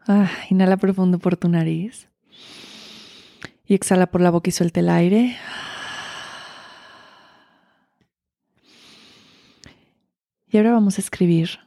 Ah, 0.07 0.31
inhala 0.49 0.77
profundo 0.77 1.19
por 1.19 1.37
tu 1.37 1.49
nariz. 1.49 2.09
Y 3.67 3.75
exhala 3.75 4.11
por 4.11 4.21
la 4.21 4.31
boca 4.31 4.49
y 4.49 4.53
suelta 4.53 4.81
el 4.81 4.89
aire. 4.89 5.37
Y 10.49 10.57
ahora 10.57 10.73
vamos 10.73 10.99
a 10.99 11.01
escribir 11.01 11.61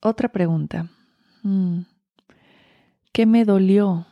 otra 0.00 0.30
pregunta. 0.30 0.88
Hmm. 1.42 1.82
¿Qué 3.12 3.26
me 3.26 3.44
dolió 3.44 4.06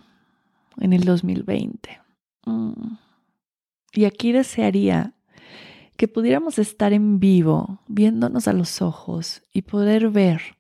en 0.79 0.93
el 0.93 1.05
2020? 1.05 2.00
Hmm. 2.45 2.97
Y 3.93 4.05
aquí 4.05 4.33
desearía 4.33 5.15
que 5.97 6.09
pudiéramos 6.09 6.59
estar 6.59 6.93
en 6.93 7.21
vivo, 7.21 7.81
viéndonos 7.87 8.49
a 8.49 8.53
los 8.53 8.81
ojos 8.81 9.43
y 9.53 9.63
poder 9.63 10.09
ver 10.09 10.57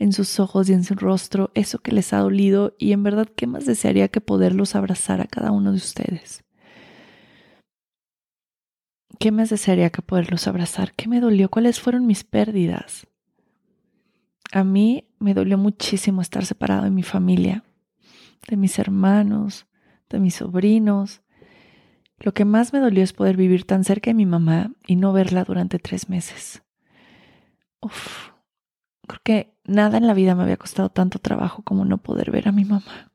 en 0.00 0.12
sus 0.12 0.40
ojos 0.40 0.68
y 0.68 0.72
en 0.72 0.82
su 0.82 0.94
rostro 0.94 1.52
eso 1.54 1.78
que 1.78 1.92
les 1.92 2.12
ha 2.12 2.18
dolido 2.18 2.74
y 2.78 2.92
en 2.92 3.02
verdad, 3.02 3.28
¿qué 3.36 3.46
más 3.46 3.66
desearía 3.66 4.08
que 4.08 4.20
poderlos 4.20 4.74
abrazar 4.74 5.20
a 5.20 5.26
cada 5.26 5.52
uno 5.52 5.70
de 5.70 5.76
ustedes? 5.76 6.42
¿Qué 9.18 9.30
más 9.30 9.50
desearía 9.50 9.90
que 9.90 10.00
poderlos 10.00 10.48
abrazar? 10.48 10.94
¿Qué 10.94 11.06
me 11.06 11.20
dolió? 11.20 11.50
¿Cuáles 11.50 11.78
fueron 11.78 12.06
mis 12.06 12.24
pérdidas? 12.24 13.06
A 14.50 14.64
mí 14.64 15.06
me 15.18 15.34
dolió 15.34 15.58
muchísimo 15.58 16.22
estar 16.22 16.46
separado 16.46 16.84
de 16.84 16.90
mi 16.90 17.02
familia, 17.02 17.62
de 18.48 18.56
mis 18.56 18.78
hermanos, 18.78 19.66
de 20.10 20.20
mis 20.20 20.34
sobrinos, 20.36 21.22
lo 22.18 22.34
que 22.34 22.44
más 22.44 22.72
me 22.72 22.80
dolió 22.80 23.02
es 23.02 23.12
poder 23.12 23.36
vivir 23.36 23.64
tan 23.64 23.84
cerca 23.84 24.10
de 24.10 24.14
mi 24.14 24.26
mamá 24.26 24.72
y 24.86 24.96
no 24.96 25.12
verla 25.12 25.44
durante 25.44 25.78
tres 25.78 26.10
meses. 26.10 26.62
Uf, 27.80 28.28
creo 29.06 29.20
que 29.24 29.54
nada 29.64 29.96
en 29.96 30.06
la 30.06 30.12
vida 30.12 30.34
me 30.34 30.42
había 30.42 30.58
costado 30.58 30.90
tanto 30.90 31.18
trabajo 31.18 31.62
como 31.62 31.86
no 31.86 31.98
poder 31.98 32.30
ver 32.30 32.48
a 32.48 32.52
mi 32.52 32.66
mamá. 32.66 33.10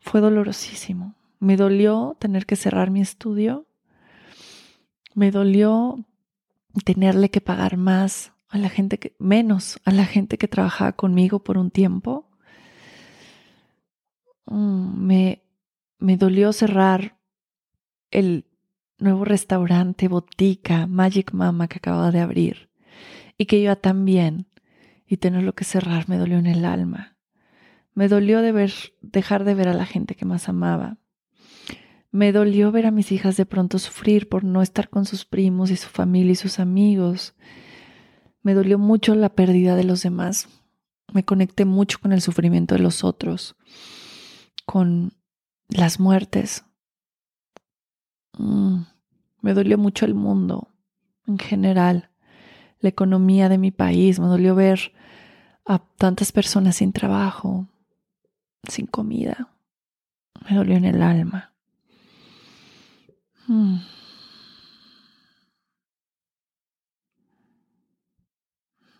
Fue 0.00 0.20
dolorosísimo. 0.20 1.14
Me 1.38 1.56
dolió 1.56 2.16
tener 2.18 2.46
que 2.46 2.56
cerrar 2.56 2.90
mi 2.90 3.00
estudio. 3.02 3.66
Me 5.14 5.30
dolió 5.30 6.04
tenerle 6.84 7.30
que 7.30 7.42
pagar 7.42 7.76
más 7.76 8.32
a 8.48 8.58
la 8.58 8.70
gente 8.70 8.98
que, 8.98 9.14
menos 9.18 9.80
a 9.84 9.90
la 9.90 10.06
gente 10.06 10.38
que 10.38 10.48
trabajaba 10.48 10.92
conmigo 10.92 11.44
por 11.44 11.58
un 11.58 11.70
tiempo. 11.70 12.30
Mm, 14.46 15.06
me, 15.06 15.41
me 16.02 16.16
dolió 16.16 16.52
cerrar 16.52 17.16
el 18.10 18.44
nuevo 18.98 19.24
restaurante, 19.24 20.08
botica, 20.08 20.86
Magic 20.88 21.32
Mama 21.32 21.68
que 21.68 21.78
acababa 21.78 22.10
de 22.10 22.20
abrir 22.20 22.70
y 23.38 23.46
que 23.46 23.56
iba 23.56 23.76
tan 23.76 24.04
bien 24.04 24.48
y 25.06 25.18
tenerlo 25.18 25.54
que 25.54 25.64
cerrar 25.64 26.08
me 26.08 26.18
dolió 26.18 26.38
en 26.38 26.46
el 26.46 26.64
alma. 26.64 27.16
Me 27.94 28.08
dolió 28.08 28.40
dejar 29.00 29.44
de 29.44 29.54
ver 29.54 29.68
a 29.68 29.74
la 29.74 29.86
gente 29.86 30.14
que 30.14 30.24
más 30.24 30.48
amaba. 30.48 30.98
Me 32.10 32.32
dolió 32.32 32.72
ver 32.72 32.86
a 32.86 32.90
mis 32.90 33.12
hijas 33.12 33.36
de 33.36 33.46
pronto 33.46 33.78
sufrir 33.78 34.28
por 34.28 34.42
no 34.42 34.60
estar 34.60 34.88
con 34.88 35.04
sus 35.04 35.24
primos 35.24 35.70
y 35.70 35.76
su 35.76 35.88
familia 35.88 36.32
y 36.32 36.36
sus 36.36 36.58
amigos. 36.58 37.34
Me 38.42 38.54
dolió 38.54 38.78
mucho 38.78 39.14
la 39.14 39.34
pérdida 39.34 39.76
de 39.76 39.84
los 39.84 40.02
demás. 40.02 40.48
Me 41.12 41.24
conecté 41.24 41.64
mucho 41.64 41.98
con 42.00 42.12
el 42.12 42.22
sufrimiento 42.22 42.74
de 42.74 42.80
los 42.80 43.04
otros, 43.04 43.54
con 44.64 45.12
las 45.76 46.00
muertes, 46.00 46.64
Mm, 48.38 48.82
me 49.42 49.54
dolió 49.54 49.76
mucho 49.78 50.06
el 50.06 50.14
mundo 50.14 50.68
en 51.26 51.38
general, 51.38 52.10
la 52.80 52.88
economía 52.88 53.48
de 53.48 53.58
mi 53.58 53.70
país, 53.70 54.18
me 54.18 54.26
dolió 54.26 54.54
ver 54.54 54.92
a 55.66 55.78
tantas 55.78 56.32
personas 56.32 56.76
sin 56.76 56.92
trabajo, 56.92 57.68
sin 58.68 58.86
comida, 58.86 59.50
me 60.48 60.56
dolió 60.56 60.76
en 60.76 60.84
el 60.84 61.02
alma. 61.02 61.52
Mm. 63.46 63.76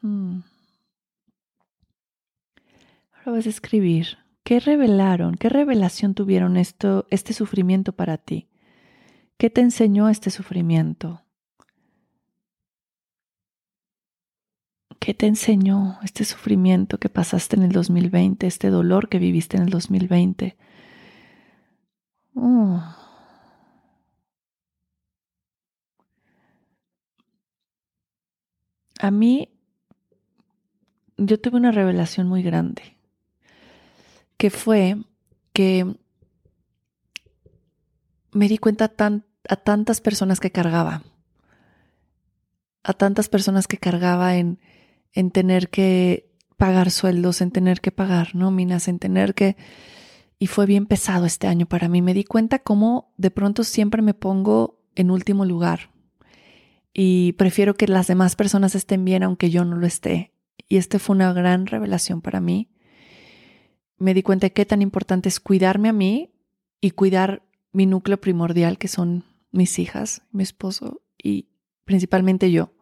Mm. 0.02 0.42
Ahora 3.14 3.32
vas 3.32 3.46
a 3.46 3.50
escribir. 3.50 4.21
¿Qué 4.44 4.60
revelaron? 4.60 5.36
¿Qué 5.36 5.48
revelación 5.48 6.14
tuvieron 6.14 6.56
esto, 6.56 7.06
este 7.10 7.32
sufrimiento 7.32 7.92
para 7.92 8.18
ti? 8.18 8.48
¿Qué 9.38 9.50
te 9.50 9.60
enseñó 9.60 10.08
este 10.08 10.30
sufrimiento? 10.30 11.22
¿Qué 14.98 15.14
te 15.14 15.26
enseñó 15.26 15.98
este 16.02 16.24
sufrimiento 16.24 16.98
que 16.98 17.08
pasaste 17.08 17.56
en 17.56 17.62
el 17.62 17.72
2020, 17.72 18.46
este 18.46 18.70
dolor 18.70 19.08
que 19.08 19.18
viviste 19.18 19.56
en 19.56 19.64
el 19.64 19.70
2020? 19.70 20.56
A 29.02 29.10
mí, 29.10 29.48
yo 31.16 31.40
tuve 31.40 31.56
una 31.56 31.72
revelación 31.72 32.28
muy 32.28 32.44
grande, 32.44 32.96
que 34.36 34.50
fue 34.50 34.96
que 35.52 35.96
me 38.32 38.48
di 38.48 38.58
cuenta 38.58 38.88
tan, 38.88 39.26
a 39.48 39.56
tantas 39.56 40.00
personas 40.00 40.40
que 40.40 40.50
cargaba, 40.50 41.02
a 42.82 42.92
tantas 42.94 43.28
personas 43.28 43.66
que 43.66 43.78
cargaba 43.78 44.36
en, 44.36 44.58
en 45.12 45.30
tener 45.30 45.68
que 45.68 46.30
pagar 46.56 46.90
sueldos, 46.90 47.40
en 47.40 47.50
tener 47.50 47.80
que 47.80 47.92
pagar 47.92 48.34
nóminas, 48.34 48.88
en 48.88 48.98
tener 48.98 49.34
que... 49.34 49.56
Y 50.38 50.48
fue 50.48 50.66
bien 50.66 50.86
pesado 50.86 51.24
este 51.24 51.46
año 51.46 51.66
para 51.66 51.88
mí. 51.88 52.02
Me 52.02 52.14
di 52.14 52.24
cuenta 52.24 52.58
cómo 52.58 53.12
de 53.16 53.30
pronto 53.30 53.62
siempre 53.62 54.02
me 54.02 54.14
pongo 54.14 54.80
en 54.96 55.12
último 55.12 55.44
lugar 55.44 55.92
y 56.94 57.32
prefiero 57.32 57.74
que 57.74 57.88
las 57.88 58.06
demás 58.06 58.36
personas 58.36 58.74
estén 58.74 59.04
bien 59.04 59.22
aunque 59.22 59.50
yo 59.50 59.64
no 59.64 59.76
lo 59.76 59.86
esté. 59.86 60.32
Y 60.68 60.76
este 60.76 60.98
fue 60.98 61.16
una 61.16 61.32
gran 61.32 61.66
revelación 61.66 62.20
para 62.20 62.40
mí. 62.40 62.70
Me 64.02 64.14
di 64.14 64.24
cuenta 64.24 64.46
de 64.46 64.52
qué 64.52 64.66
tan 64.66 64.82
importante 64.82 65.28
es 65.28 65.38
cuidarme 65.38 65.88
a 65.88 65.92
mí 65.92 66.34
y 66.80 66.90
cuidar 66.90 67.44
mi 67.70 67.86
núcleo 67.86 68.20
primordial, 68.20 68.76
que 68.76 68.88
son 68.88 69.22
mis 69.52 69.78
hijas, 69.78 70.22
mi 70.32 70.42
esposo 70.42 71.02
y 71.16 71.50
principalmente 71.84 72.50
yo. 72.50 72.72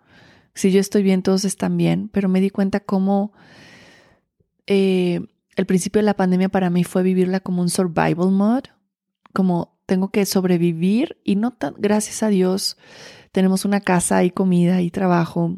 Si 0.55 0.73
yo 0.73 0.81
estoy 0.81 1.03
bien, 1.03 1.23
todos 1.23 1.45
están 1.45 1.77
bien, 1.77 2.09
pero 2.09 2.31
me 2.31 2.41
di 2.41 2.49
cuenta 2.49 2.81
cómo 2.81 3.35
eh, 4.67 5.21
el 5.57 5.67
principio 5.67 5.99
de 5.99 6.07
la 6.07 6.17
pandemia 6.17 6.49
para 6.49 6.71
mí 6.71 6.85
fue 6.85 7.03
vivirla 7.03 7.41
como 7.41 7.61
un 7.61 7.69
survival 7.69 8.31
mode, 8.31 8.71
como 9.35 9.79
tengo 9.85 10.09
que 10.09 10.25
sobrevivir 10.25 11.19
y 11.23 11.37
no 11.37 11.51
tan, 11.51 11.75
gracias 11.77 12.23
a 12.23 12.29
Dios, 12.29 12.79
tenemos 13.31 13.67
una 13.67 13.83
casa 13.83 14.25
y 14.25 14.31
comida 14.31 14.81
y 14.81 14.91
trabajo, 14.91 15.55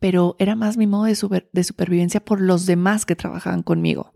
pero 0.00 0.34
era 0.38 0.56
más 0.56 0.78
mi 0.78 0.86
modo 0.86 1.04
de, 1.04 1.48
de 1.52 1.64
supervivencia 1.64 2.24
por 2.24 2.40
los 2.40 2.64
demás 2.64 3.04
que 3.04 3.16
trabajaban 3.16 3.62
conmigo. 3.62 4.14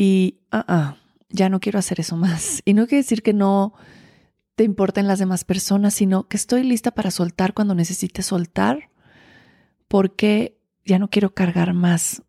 Y 0.00 0.40
uh 0.50 0.64
-uh, 0.66 0.96
ya 1.28 1.50
no 1.50 1.60
quiero 1.60 1.78
hacer 1.78 2.00
eso 2.00 2.16
más. 2.16 2.62
Y 2.64 2.72
no 2.72 2.86
quiere 2.86 3.02
decir 3.02 3.22
que 3.22 3.34
no 3.34 3.74
te 4.54 4.64
importen 4.64 5.06
las 5.06 5.18
demás 5.18 5.44
personas, 5.44 5.92
sino 5.92 6.26
que 6.26 6.38
estoy 6.38 6.62
lista 6.62 6.92
para 6.92 7.10
soltar 7.10 7.52
cuando 7.52 7.74
necesite 7.74 8.22
soltar, 8.22 8.88
porque 9.88 10.58
ya 10.86 10.98
no 10.98 11.10
quiero 11.10 11.34
cargar 11.34 11.74
más 11.74 12.22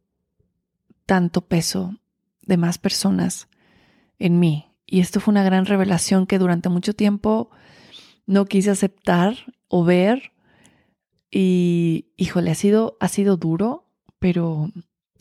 tanto 1.05 1.47
peso 1.47 1.95
de 2.41 2.57
más 2.57 2.77
personas 2.77 3.47
en 4.19 4.41
mí. 4.41 4.67
Y 4.85 4.99
esto 4.99 5.21
fue 5.21 5.31
una 5.31 5.43
gran 5.43 5.65
revelación 5.65 6.27
que 6.27 6.39
durante 6.39 6.67
mucho 6.67 6.93
tiempo 6.93 7.51
no 8.25 8.47
quise 8.47 8.71
aceptar 8.71 9.55
o 9.69 9.85
ver. 9.85 10.33
Y 11.31 12.07
híjole, 12.17 12.51
ha 12.51 12.55
sido, 12.55 12.97
ha 12.99 13.07
sido 13.07 13.37
duro, 13.37 13.87
pero 14.19 14.69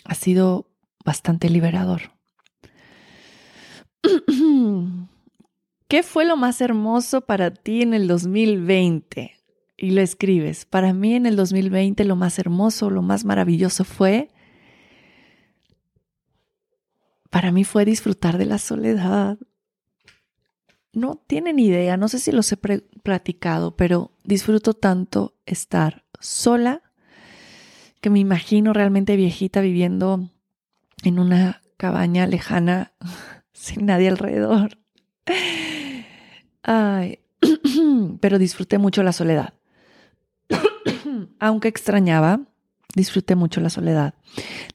ha 0.03 0.17
sido 0.17 0.69
bastante 1.05 1.49
liberador. 1.49 2.19
¿Qué 5.89 6.03
fue 6.03 6.25
lo 6.25 6.37
más 6.37 6.61
hermoso 6.61 7.23
para 7.23 7.51
ti 7.51 7.83
en 7.83 7.95
el 7.95 8.07
2020? 8.07 9.33
Y 9.77 9.91
lo 9.91 10.01
escribes. 10.03 10.65
Para 10.65 10.93
mí 10.93 11.15
en 11.15 11.27
el 11.27 11.37
2020 11.37 12.05
lo 12.05 12.17
más 12.17 12.39
hermoso, 12.39 12.91
lo 12.91 13.03
más 13.03 13.25
maravilloso 13.25 13.85
fue, 13.85 14.31
para 17.31 17.53
mí 17.53 17.65
fue 17.65 17.85
disfrutar 17.85 18.39
de 18.39 18.47
la 18.47 18.59
soledad. 18.59 19.39
No 20.93 21.17
tienen 21.27 21.59
idea, 21.59 21.97
no 21.97 22.09
sé 22.09 22.19
si 22.19 22.33
los 22.33 22.51
he 22.53 22.57
platicado, 22.57 23.77
pero 23.77 24.13
disfruto 24.25 24.75
tanto 24.75 25.35
estar 25.47 26.05
sola 26.19 26.83
que 28.01 28.11
me 28.11 28.19
imagino 28.19 28.73
realmente 28.73 29.17
viejita 29.17 29.61
viviendo 29.61 30.31
en 31.05 31.19
una 31.19 31.63
cabaña 31.77 32.27
lejana 32.27 32.93
sin 33.61 33.87
nadie 33.87 34.09
alrededor. 34.09 34.79
Ay, 36.63 37.19
pero 38.21 38.39
disfruté 38.39 38.79
mucho 38.79 39.03
la 39.03 39.13
soledad. 39.13 39.55
Aunque 41.39 41.69
extrañaba, 41.69 42.41
disfruté 42.95 43.35
mucho 43.35 43.61
la 43.61 43.69
soledad. 43.69 44.15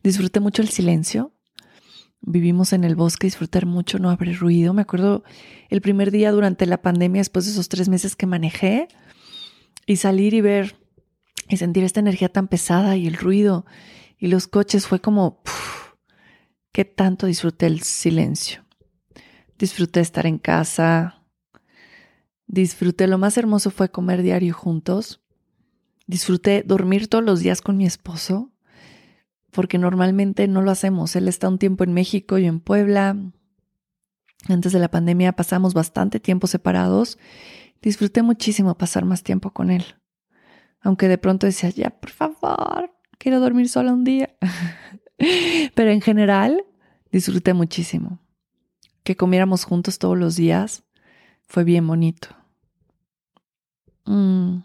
Disfruté 0.04 0.39
mucho 0.39 0.62
el 0.62 0.69
silencio. 0.69 1.32
Vivimos 2.21 2.74
en 2.74 2.84
el 2.84 2.95
bosque, 2.95 3.28
disfrutar 3.28 3.65
mucho, 3.65 3.98
no 3.98 4.10
haber 4.10 4.38
ruido. 4.38 4.74
Me 4.74 4.84
acuerdo 4.84 5.24
el 5.69 5.82
primer 5.82 6.12
día 6.12 6.32
durante 6.32 6.65
la 6.65 6.82
pandemia, 6.82 7.21
después 7.21 7.45
de 7.45 7.52
esos 7.52 7.69
tres 7.69 7.89
meses 7.89 8.15
que 8.15 8.26
manejé, 8.26 8.88
y 9.88 9.98
salir 9.98 10.34
y 10.34 10.41
ver 10.41 10.78
y 11.48 11.58
sentir 11.58 11.84
esta 11.84 12.00
energía 12.00 12.30
tan 12.30 12.48
pesada 12.48 12.98
y 12.98 13.06
el 13.06 13.15
ruido 13.15 13.65
y 14.17 14.28
los 14.28 14.48
coches 14.48 14.88
fue 14.88 15.00
como, 15.00 15.43
qué 16.71 16.86
tanto 16.86 17.28
disfruté 17.28 17.67
el 17.67 17.82
silencio. 17.82 18.64
Disfruté 19.58 20.02
estar 20.02 20.26
en 20.26 20.38
casa. 20.38 21.24
Disfruté, 22.46 23.08
lo 23.08 23.18
más 23.18 23.38
hermoso 23.38 23.72
fue 23.72 23.89
comer 23.89 24.22
diario 24.22 24.54
juntos. 24.54 25.22
Disfruté 26.08 26.63
dormir 26.63 27.08
todos 27.08 27.24
los 27.24 27.39
días 27.39 27.62
con 27.62 27.78
mi 27.78 27.86
esposo, 27.86 28.52
porque 29.52 29.78
normalmente 29.78 30.48
no 30.48 30.62
lo 30.62 30.72
hacemos. 30.72 31.15
Él 31.15 31.28
está 31.28 31.48
un 31.48 31.58
tiempo 31.58 31.86
en 31.86 31.94
México 31.94 32.38
y 32.38 32.46
en 32.46 32.60
Puebla. 32.60 33.15
Antes 34.48 34.74
de 34.74 34.80
la 34.80 34.91
pandemia 34.91 35.32
pasamos 35.32 35.74
bastante 35.74 36.20
tiempo 36.20 36.48
separados. 36.48 37.18
Disfruté 37.82 38.24
muchísimo 38.24 38.78
pasar 38.78 39.06
más 39.06 39.24
tiempo 39.24 39.52
con 39.52 39.72
él. 39.72 39.86
Aunque 40.82 41.08
de 41.08 41.18
pronto 41.18 41.48
decía, 41.48 41.70
ya, 41.70 41.89
por 41.89 42.12
favor, 42.12 42.91
quiero 43.18 43.39
dormir 43.39 43.70
sola 43.70 43.94
un 43.94 44.04
día. 44.04 44.36
Pero 45.76 45.91
en 45.91 46.02
general, 46.02 46.63
disfruté 47.10 47.54
muchísimo 47.54 48.25
que 49.06 49.15
comiéramos 49.15 49.63
juntos 49.63 50.00
todos 50.00 50.18
los 50.18 50.36
días 50.36 50.84
fue 51.48 51.63
bien 51.63 51.86
bonito. 51.86 52.30
Mm. 54.06 54.58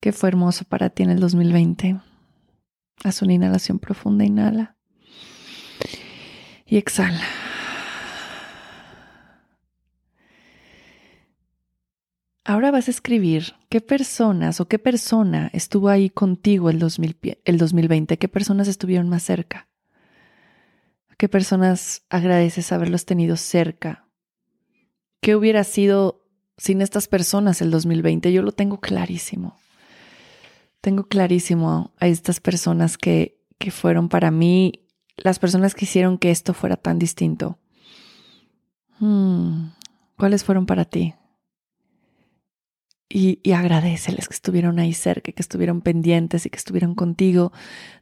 ¿Qué 0.00 0.12
fue 0.12 0.28
hermoso 0.28 0.64
para 0.64 0.88
ti 0.88 1.02
en 1.02 1.10
el 1.10 1.18
2020? 1.18 2.00
Haz 3.02 3.22
una 3.22 3.32
inhalación 3.32 3.80
profunda, 3.80 4.24
inhala. 4.24 4.76
Y 6.64 6.76
exhala. 6.76 7.20
Ahora 12.44 12.70
vas 12.70 12.86
a 12.86 12.92
escribir 12.92 13.54
qué 13.68 13.80
personas 13.80 14.60
o 14.60 14.68
qué 14.68 14.78
persona 14.78 15.50
estuvo 15.52 15.88
ahí 15.88 16.08
contigo 16.08 16.70
el, 16.70 16.76
el 16.76 17.58
2020, 17.58 18.16
qué 18.16 18.28
personas 18.28 18.68
estuvieron 18.68 19.08
más 19.08 19.24
cerca 19.24 19.66
qué 21.16 21.28
personas 21.28 22.04
agradeces 22.10 22.72
haberlos 22.72 23.04
tenido 23.04 23.36
cerca. 23.36 24.06
¿Qué 25.20 25.34
hubiera 25.34 25.64
sido 25.64 26.24
sin 26.56 26.82
estas 26.82 27.08
personas 27.08 27.62
el 27.62 27.70
2020? 27.70 28.32
Yo 28.32 28.42
lo 28.42 28.52
tengo 28.52 28.80
clarísimo. 28.80 29.58
Tengo 30.80 31.08
clarísimo 31.08 31.92
a 31.98 32.06
estas 32.06 32.40
personas 32.40 32.96
que, 32.96 33.40
que 33.58 33.70
fueron 33.70 34.08
para 34.08 34.30
mí 34.30 34.86
las 35.16 35.38
personas 35.38 35.74
que 35.74 35.86
hicieron 35.86 36.18
que 36.18 36.30
esto 36.30 36.54
fuera 36.54 36.76
tan 36.76 36.98
distinto. 36.98 37.58
Hmm, 39.00 39.68
¿Cuáles 40.16 40.44
fueron 40.44 40.66
para 40.66 40.84
ti? 40.84 41.14
Y, 43.08 43.52
agradeceles 43.52 44.28
que 44.28 44.34
estuvieron 44.34 44.78
ahí 44.78 44.92
cerca, 44.92 45.32
que 45.32 45.42
estuvieron 45.42 45.80
pendientes 45.80 46.44
y 46.46 46.50
que 46.50 46.58
estuvieron 46.58 46.94
contigo. 46.94 47.52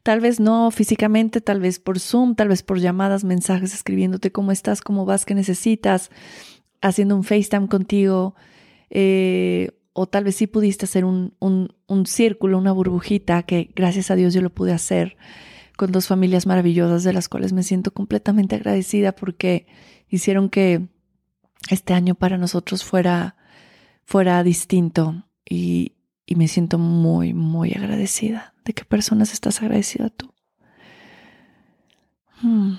Tal 0.03 0.21
vez 0.21 0.40
no 0.40 0.71
físicamente, 0.71 1.40
tal 1.40 1.61
vez 1.61 1.79
por 1.79 2.01
Zoom, 2.01 2.35
tal 2.35 2.49
vez 2.49 2.62
por 2.62 2.79
llamadas, 2.81 3.25
mensajes, 3.25 3.75
escribiéndote 3.75 4.33
cómo 4.33 4.51
estás, 4.51 4.81
cómo 4.81 5.05
vas, 5.05 5.27
qué 5.27 5.35
necesitas, 5.35 6.11
haciendo 6.81 7.17
un 7.17 7.25
FaceTime 7.25 7.69
contigo. 7.69 8.35
Eh, 8.91 9.72
o 9.93 10.07
tal 10.07 10.24
vez 10.24 10.37
sí 10.37 10.47
pudiste 10.47 10.87
hacer 10.87 11.05
un, 11.05 11.35
un, 11.39 11.74
un 11.87 12.07
círculo, 12.07 12.59
una 12.59 12.72
burbujita, 12.72 13.45
que 13.45 13.70
gracias 13.76 14.11
a 14.11 14.16
Dios 14.16 14.35
yo 14.35 14.41
lo 14.41 14.51
pude 14.51 14.72
hacer 14.72 15.16
con 15.76 15.93
dos 15.93 16.07
familias 16.07 16.47
maravillosas 16.47 17.05
de 17.05 17.12
las 17.12 17.28
cuales 17.28 17.53
me 17.53 17.62
siento 17.62 17.93
completamente 17.93 18.57
agradecida 18.57 19.12
porque 19.12 19.66
hicieron 20.09 20.49
que 20.49 20.89
este 21.70 21.95
año 21.95 22.14
para 22.14 22.39
nosotros 22.39 22.85
fuera 22.85 23.37
fuera 24.05 24.42
distinto 24.42 25.24
y, 25.48 25.92
y 26.26 26.36
me 26.36 26.48
siento 26.48 26.78
muy, 26.78 27.34
muy 27.34 27.72
agradecida. 27.72 28.55
¿De 28.64 28.72
qué 28.72 28.84
personas 28.84 29.32
estás 29.32 29.61
agradecida 29.61 30.11
tú? 30.11 30.32
Hmm. 32.40 32.76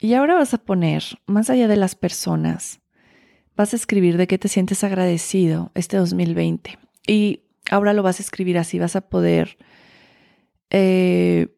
Y 0.00 0.14
ahora 0.14 0.34
vas 0.34 0.54
a 0.54 0.58
poner, 0.58 1.02
más 1.26 1.50
allá 1.50 1.66
de 1.66 1.76
las 1.76 1.96
personas, 1.96 2.80
vas 3.56 3.72
a 3.72 3.76
escribir 3.76 4.16
de 4.16 4.28
qué 4.28 4.38
te 4.38 4.46
sientes 4.46 4.84
agradecido 4.84 5.72
este 5.74 5.96
2020. 5.96 6.78
Y 7.06 7.42
ahora 7.70 7.92
lo 7.92 8.04
vas 8.04 8.20
a 8.20 8.22
escribir 8.22 8.58
así, 8.58 8.78
vas 8.78 8.94
a 8.94 9.00
poder, 9.00 9.58
eh, 10.70 11.48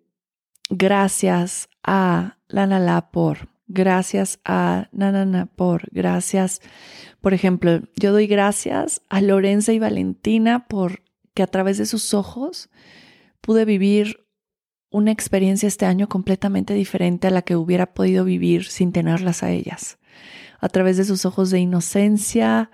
gracias 0.70 1.68
a 1.82 2.38
la 2.48 2.66
Nala 2.66 3.10
por 3.10 3.48
gracias 3.70 4.40
a 4.44 4.88
Nanana 4.92 5.46
por, 5.46 5.88
gracias, 5.92 6.60
por 7.20 7.34
ejemplo, 7.34 7.80
yo 7.96 8.12
doy 8.12 8.26
gracias 8.26 9.02
a 9.08 9.20
Lorenza 9.20 9.72
y 9.72 9.78
Valentina 9.78 10.66
por 10.66 11.02
que 11.34 11.42
a 11.42 11.46
través 11.46 11.78
de 11.78 11.86
sus 11.86 12.12
ojos 12.12 12.68
pude 13.40 13.64
vivir 13.64 14.26
una 14.90 15.12
experiencia 15.12 15.68
este 15.68 15.86
año 15.86 16.08
completamente 16.08 16.74
diferente 16.74 17.28
a 17.28 17.30
la 17.30 17.42
que 17.42 17.54
hubiera 17.54 17.94
podido 17.94 18.24
vivir 18.24 18.66
sin 18.66 18.92
tenerlas 18.92 19.44
a 19.44 19.50
ellas. 19.50 19.98
A 20.58 20.68
través 20.68 20.96
de 20.96 21.04
sus 21.04 21.24
ojos 21.24 21.50
de 21.50 21.60
inocencia, 21.60 22.70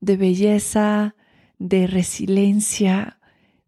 de 0.00 0.16
belleza, 0.16 1.16
de 1.58 1.88
resiliencia, 1.88 3.18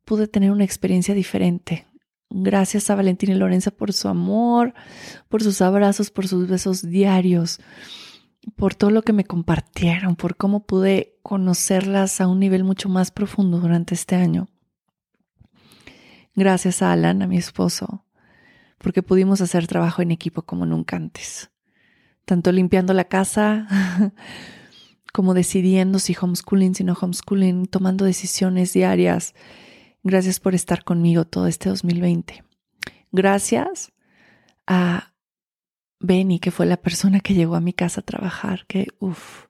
pude 0.05 0.29
tener 0.29 0.53
una 0.53 0.65
experiencia 0.65 1.15
diferente. 1.15 1.90
Gracias 2.31 2.89
a 2.91 2.95
Valentina 2.95 3.33
y 3.33 3.37
Lorenza 3.37 3.73
por 3.73 3.93
su 3.93 4.07
amor, 4.07 4.73
por 5.29 5.43
sus 5.43 5.61
abrazos, 5.61 6.13
por 6.13 6.29
sus 6.29 6.49
besos 6.49 6.89
diarios, 6.89 7.59
por 8.55 8.77
todo 8.77 8.91
lo 8.91 9.03
que 9.03 9.13
me 9.13 9.25
compartieron, 9.25 10.15
por 10.15 10.37
cómo 10.37 10.65
pude 10.65 11.19
conocerlas 11.25 12.21
a 12.21 12.29
un 12.29 12.39
nivel 12.39 12.63
mucho 12.63 12.89
más 12.89 13.11
profundo 13.11 13.59
durante 13.59 13.95
este 13.95 14.15
año. 14.15 14.49
Gracias 16.37 16.83
a 16.83 16.93
Alan, 16.93 17.23
a 17.23 17.27
mi 17.27 17.37
esposo, 17.37 18.05
porque 18.79 19.03
pudimos 19.03 19.41
hacer 19.41 19.67
trabajo 19.67 20.01
en 20.01 20.13
equipo 20.13 20.43
como 20.43 20.67
nunca 20.67 20.97
antes. 20.97 21.51
Tanto 22.25 22.53
limpiando 22.53 22.95
la 22.95 23.05
casa 23.05 23.67
como 25.13 25.35
decidiendo 25.35 25.99
si 25.99 26.17
homeschooling, 26.19 26.77
si 26.77 26.85
no 26.85 26.93
homeschooling, 26.93 27.67
tomando 27.67 28.05
decisiones 28.05 28.73
diarias. 28.73 29.35
Gracias 30.03 30.41
por 30.41 30.55
estar 30.55 30.83
conmigo 30.83 31.27
todo 31.27 31.47
este 31.47 31.69
2020. 31.69 32.43
Gracias 33.13 33.93
a 34.67 35.13
Benny, 35.99 36.39
que 36.39 36.51
fue 36.51 36.65
la 36.65 36.79
persona 36.79 37.21
que 37.21 37.35
llegó 37.35 37.55
a 37.55 37.61
mi 37.61 37.75
casa 37.75 38.01
a 38.01 38.05
trabajar, 38.05 38.65
que 38.67 38.89
uff, 38.99 39.47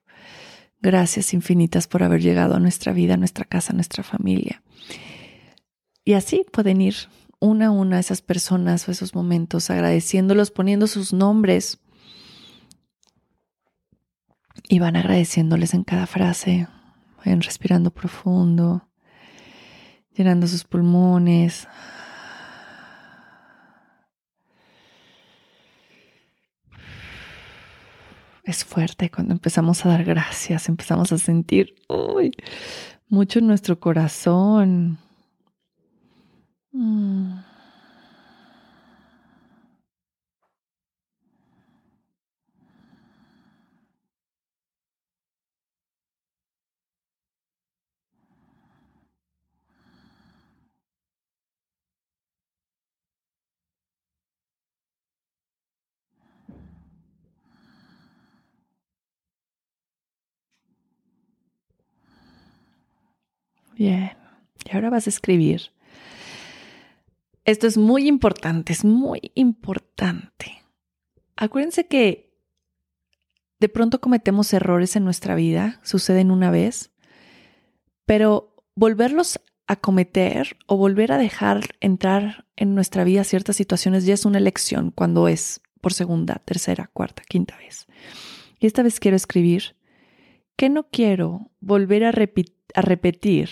gracias 0.81 1.33
infinitas 1.33 1.87
por 1.87 2.03
haber 2.03 2.21
llegado 2.21 2.55
a 2.55 2.59
nuestra 2.59 2.91
vida, 2.91 3.13
a 3.13 3.17
nuestra 3.17 3.45
casa, 3.45 3.71
a 3.71 3.75
nuestra 3.75 4.03
familia. 4.03 4.61
Y 6.03 6.13
así 6.13 6.45
pueden 6.51 6.81
ir 6.81 6.95
una 7.39 7.67
a 7.67 7.71
una 7.71 7.99
esas 7.99 8.21
personas 8.21 8.87
o 8.87 8.91
esos 8.91 9.15
momentos, 9.15 9.69
agradeciéndolos, 9.69 10.51
poniendo 10.51 10.87
sus 10.87 11.13
nombres. 11.13 11.79
Y 14.67 14.79
van 14.79 14.97
agradeciéndoles 14.97 15.73
en 15.73 15.83
cada 15.83 16.07
frase, 16.07 16.67
vayan 17.17 17.41
respirando 17.41 17.91
profundo, 17.91 18.90
llenando 20.15 20.47
sus 20.47 20.63
pulmones. 20.63 21.67
Es 28.43 28.65
fuerte 28.65 29.09
cuando 29.09 29.33
empezamos 29.33 29.85
a 29.85 29.89
dar 29.89 30.03
gracias, 30.03 30.67
empezamos 30.67 31.11
a 31.11 31.17
sentir 31.17 31.75
mucho 33.07 33.39
en 33.39 33.47
nuestro 33.47 33.79
corazón. 33.79 34.97
Mm. 36.71 37.50
Bien, 63.81 64.11
y 64.63 64.75
ahora 64.75 64.91
vas 64.91 65.07
a 65.07 65.09
escribir 65.09 65.71
esto 67.45 67.65
es 67.65 67.77
muy 67.77 68.07
importante, 68.07 68.73
es 68.73 68.85
muy 68.85 69.31
importante. 69.33 70.63
Acuérdense 71.35 71.87
que 71.87 72.31
de 73.59 73.69
pronto 73.69 73.99
cometemos 73.99 74.53
errores 74.53 74.95
en 74.95 75.03
nuestra 75.03 75.33
vida, 75.33 75.79
suceden 75.81 76.29
una 76.29 76.51
vez, 76.51 76.91
pero 78.05 78.55
volverlos 78.75 79.39
a 79.65 79.75
cometer 79.77 80.57
o 80.67 80.77
volver 80.77 81.11
a 81.11 81.17
dejar 81.17 81.75
entrar 81.79 82.45
en 82.55 82.75
nuestra 82.75 83.03
vida 83.03 83.23
ciertas 83.23 83.55
situaciones 83.55 84.05
ya 84.05 84.13
es 84.13 84.25
una 84.25 84.37
elección 84.37 84.91
cuando 84.91 85.27
es 85.27 85.61
por 85.81 85.93
segunda, 85.93 86.41
tercera, 86.45 86.91
cuarta, 86.93 87.23
quinta 87.27 87.57
vez. 87.57 87.87
Y 88.59 88.67
esta 88.67 88.83
vez 88.83 88.99
quiero 88.99 89.17
escribir 89.17 89.75
que 90.55 90.69
no 90.69 90.83
quiero 90.89 91.49
volver 91.59 92.03
a, 92.03 92.09
a 92.09 92.81
repetir 92.81 93.49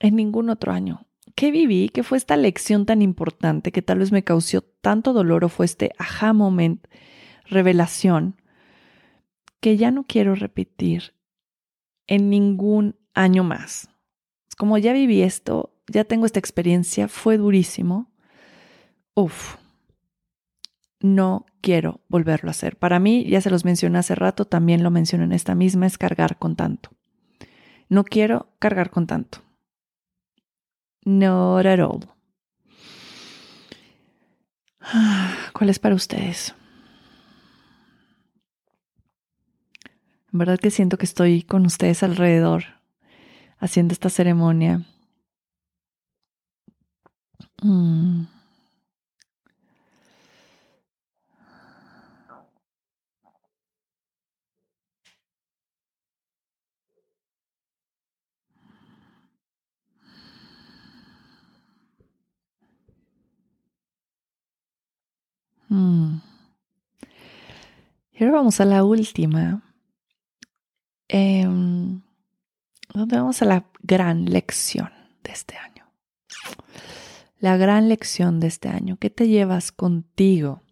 en 0.00 0.16
ningún 0.16 0.50
otro 0.50 0.72
año 0.72 1.08
¿qué 1.38 1.52
viví? 1.52 1.88
¿Qué 1.88 2.02
fue 2.02 2.18
esta 2.18 2.36
lección 2.36 2.84
tan 2.84 3.00
importante 3.00 3.70
que 3.70 3.80
tal 3.80 4.00
vez 4.00 4.10
me 4.10 4.24
causó 4.24 4.60
tanto 4.60 5.12
dolor 5.12 5.44
o 5.44 5.48
fue 5.48 5.66
este 5.66 5.92
aha 5.96 6.32
moment, 6.32 6.84
revelación, 7.44 8.42
que 9.60 9.76
ya 9.76 9.92
no 9.92 10.02
quiero 10.02 10.34
repetir 10.34 11.14
en 12.08 12.28
ningún 12.28 12.96
año 13.14 13.44
más? 13.44 13.88
Como 14.56 14.78
ya 14.78 14.92
viví 14.92 15.22
esto, 15.22 15.76
ya 15.86 16.02
tengo 16.02 16.26
esta 16.26 16.40
experiencia, 16.40 17.06
fue 17.06 17.38
durísimo. 17.38 18.10
Uf, 19.14 19.58
no 20.98 21.46
quiero 21.60 22.00
volverlo 22.08 22.50
a 22.50 22.50
hacer. 22.50 22.76
Para 22.76 22.98
mí, 22.98 23.24
ya 23.26 23.40
se 23.40 23.50
los 23.50 23.64
mencioné 23.64 24.00
hace 24.00 24.16
rato, 24.16 24.44
también 24.44 24.82
lo 24.82 24.90
menciono 24.90 25.22
en 25.22 25.32
esta 25.32 25.54
misma, 25.54 25.86
es 25.86 25.98
cargar 25.98 26.36
con 26.36 26.56
tanto. 26.56 26.90
No 27.88 28.02
quiero 28.02 28.48
cargar 28.58 28.90
con 28.90 29.06
tanto. 29.06 29.47
Not 31.04 31.66
at 31.66 31.80
all. 31.80 32.08
¿Cuál 35.52 35.70
es 35.70 35.78
para 35.78 35.94
ustedes? 35.94 36.54
En 40.32 40.38
verdad 40.38 40.58
que 40.58 40.70
siento 40.70 40.98
que 40.98 41.06
estoy 41.06 41.42
con 41.42 41.64
ustedes 41.66 42.02
alrededor 42.02 42.64
haciendo 43.58 43.92
esta 43.92 44.10
ceremonia. 44.10 44.82
Mm. 47.62 48.24
Mm. 65.68 66.18
Y 68.12 68.24
ahora 68.24 68.36
vamos 68.36 68.60
a 68.60 68.64
la 68.64 68.84
última. 68.84 69.62
Eh, 71.08 71.46
vamos 72.94 73.42
a 73.42 73.44
la 73.44 73.70
gran 73.80 74.24
lección 74.24 74.90
de 75.22 75.32
este 75.32 75.56
año. 75.56 75.86
La 77.38 77.56
gran 77.56 77.88
lección 77.88 78.40
de 78.40 78.48
este 78.48 78.68
año. 78.68 78.96
¿Qué 78.98 79.10
te 79.10 79.28
llevas 79.28 79.70
contigo? 79.70 80.62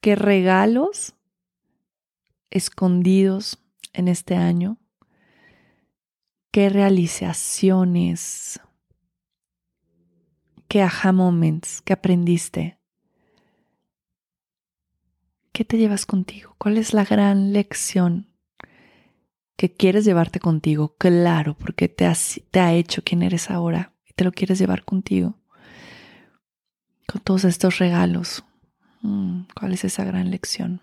¿Qué 0.00 0.14
regalos 0.14 1.14
escondidos 2.50 3.58
en 3.92 4.06
este 4.06 4.36
año? 4.36 4.78
¿Qué 6.52 6.68
realizaciones? 6.68 8.60
¿Qué 10.68 10.82
aha 10.82 11.12
moments? 11.12 11.82
¿Qué 11.82 11.92
aprendiste? 11.92 12.77
¿Qué 15.58 15.64
te 15.64 15.76
llevas 15.76 16.06
contigo? 16.06 16.54
¿Cuál 16.56 16.78
es 16.78 16.94
la 16.94 17.04
gran 17.04 17.52
lección 17.52 18.28
que 19.56 19.74
quieres 19.74 20.04
llevarte 20.04 20.38
contigo? 20.38 20.94
Claro, 20.98 21.56
porque 21.58 21.88
te, 21.88 22.08
te 22.52 22.60
ha 22.60 22.74
hecho 22.74 23.02
quien 23.02 23.24
eres 23.24 23.50
ahora 23.50 23.92
y 24.06 24.12
te 24.12 24.22
lo 24.22 24.30
quieres 24.30 24.60
llevar 24.60 24.84
contigo. 24.84 25.34
Con 27.08 27.22
todos 27.22 27.42
estos 27.42 27.78
regalos. 27.78 28.44
Mm, 29.02 29.46
¿Cuál 29.52 29.72
es 29.72 29.82
esa 29.82 30.04
gran 30.04 30.30
lección? 30.30 30.80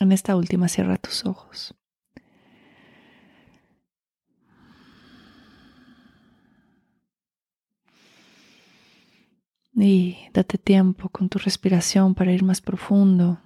En 0.00 0.10
esta 0.10 0.36
última 0.36 0.68
cierra 0.68 0.96
tus 0.96 1.26
ojos. 1.26 1.74
Y 9.80 10.18
date 10.34 10.58
tiempo 10.58 11.08
con 11.08 11.28
tu 11.28 11.38
respiración 11.38 12.16
para 12.16 12.32
ir 12.32 12.42
más 12.42 12.60
profundo. 12.60 13.40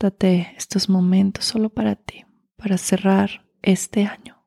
Date 0.00 0.52
estos 0.56 0.88
momentos 0.88 1.44
solo 1.44 1.70
para 1.70 1.94
ti, 1.94 2.24
para 2.56 2.76
cerrar 2.76 3.46
este 3.62 4.04
año, 4.04 4.44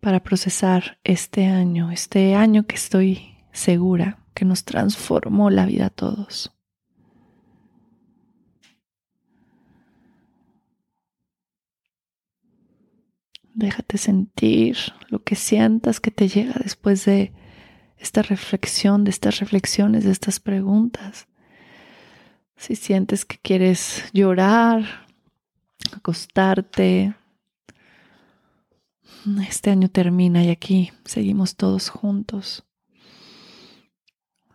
para 0.00 0.22
procesar 0.22 1.00
este 1.04 1.46
año, 1.46 1.90
este 1.90 2.34
año 2.34 2.66
que 2.66 2.74
estoy 2.74 3.38
segura 3.50 4.18
que 4.34 4.44
nos 4.44 4.64
transformó 4.64 5.48
la 5.48 5.64
vida 5.64 5.86
a 5.86 5.90
todos. 5.90 6.53
Déjate 13.54 13.98
sentir 13.98 14.76
lo 15.08 15.22
que 15.22 15.36
sientas 15.36 16.00
que 16.00 16.10
te 16.10 16.28
llega 16.28 16.54
después 16.62 17.04
de 17.04 17.32
esta 17.98 18.22
reflexión, 18.22 19.04
de 19.04 19.10
estas 19.10 19.38
reflexiones, 19.38 20.04
de 20.04 20.10
estas 20.10 20.40
preguntas. 20.40 21.28
Si 22.56 22.74
sientes 22.74 23.24
que 23.24 23.38
quieres 23.38 24.04
llorar, 24.12 25.06
acostarte, 25.96 27.14
este 29.48 29.70
año 29.70 29.88
termina 29.88 30.42
y 30.42 30.50
aquí 30.50 30.92
seguimos 31.04 31.56
todos 31.56 31.88
juntos, 31.88 32.64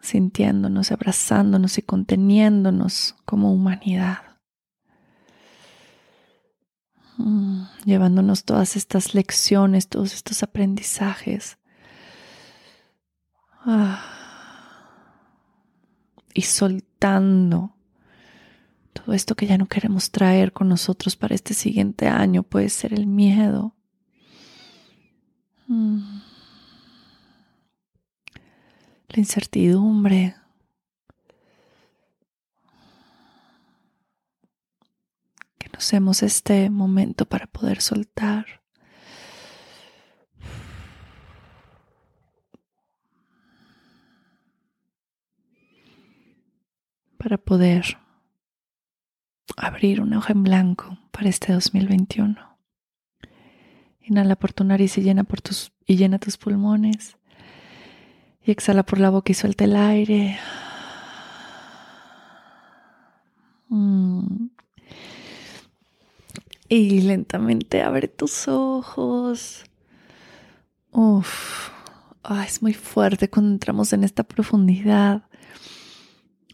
sintiéndonos, 0.02 0.92
abrazándonos 0.92 1.78
y 1.78 1.82
conteniéndonos 1.82 3.16
como 3.26 3.54
humanidad. 3.54 4.29
Mm, 7.20 7.64
llevándonos 7.84 8.46
todas 8.46 8.78
estas 8.78 9.14
lecciones, 9.14 9.90
todos 9.90 10.14
estos 10.14 10.42
aprendizajes. 10.42 11.58
Ah, 13.66 14.02
y 16.34 16.44
soltando 16.44 17.76
todo 18.94 19.14
esto 19.14 19.36
que 19.36 19.48
ya 19.48 19.58
no 19.58 19.68
queremos 19.68 20.12
traer 20.12 20.54
con 20.54 20.70
nosotros 20.70 21.18
para 21.18 21.36
este 21.36 21.54
siguiente 21.54 22.08
año. 22.08 22.44
Puede 22.44 22.70
ser 22.70 22.94
el 22.94 23.06
miedo. 23.06 23.76
Mm, 25.68 26.22
la 29.10 29.20
incertidumbre, 29.20 30.36
Usemos 35.80 36.24
este 36.24 36.70
momento 36.70 37.26
para 37.26 37.48
poder 37.48 37.82
soltar. 37.82 38.60
Para 47.18 47.38
poder 47.38 47.98
abrir 49.56 50.02
una 50.02 50.18
hoja 50.18 50.34
en 50.34 50.44
blanco 50.44 50.98
para 51.12 51.30
este 51.30 51.54
2021. 51.54 52.36
Inhala 54.02 54.36
por 54.36 54.52
tu 54.52 54.66
nariz 54.66 54.98
y 54.98 55.02
llena, 55.02 55.24
por 55.24 55.40
tus, 55.40 55.72
y 55.86 55.96
llena 55.96 56.20
tus 56.20 56.36
pulmones. 56.36 57.16
Y 58.44 58.52
exhala 58.52 58.84
por 58.84 59.00
la 59.00 59.12
boca 59.12 59.32
y 59.32 59.36
suelta 59.36 59.64
el 59.64 59.78
aire. 59.78 60.38
Mm. 63.70 64.59
Y 66.70 67.02
lentamente 67.02 67.82
abre 67.82 68.08
tus 68.08 68.48
ojos. 68.48 69.66
Uf, 70.92 71.70
es 72.46 72.62
muy 72.62 72.74
fuerte 72.74 73.30
cuando 73.30 73.52
entramos 73.52 73.92
en 73.92 74.04
esta 74.04 74.24
profundidad 74.24 75.24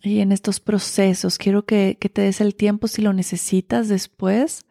y 0.02 0.20
en 0.20 0.32
estos 0.32 0.62
procesos. 0.62 1.38
Quiero 1.38 1.66
que, 1.66 1.98
que 2.00 2.08
te 2.08 2.22
des 2.22 2.40
el 2.40 2.56
tiempo 2.56 2.88
si 2.88 3.02
lo 3.02 3.12
necesitas 3.12 3.90
después 3.90 4.66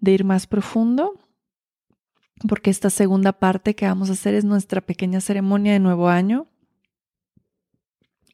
de 0.00 0.12
ir 0.12 0.24
más 0.24 0.46
profundo, 0.46 1.18
porque 2.46 2.70
esta 2.70 2.90
segunda 2.90 3.32
parte 3.32 3.74
que 3.74 3.86
vamos 3.86 4.10
a 4.10 4.14
hacer 4.14 4.34
es 4.34 4.44
nuestra 4.44 4.82
pequeña 4.82 5.20
ceremonia 5.20 5.72
de 5.72 5.78
nuevo 5.78 6.08
año 6.08 6.48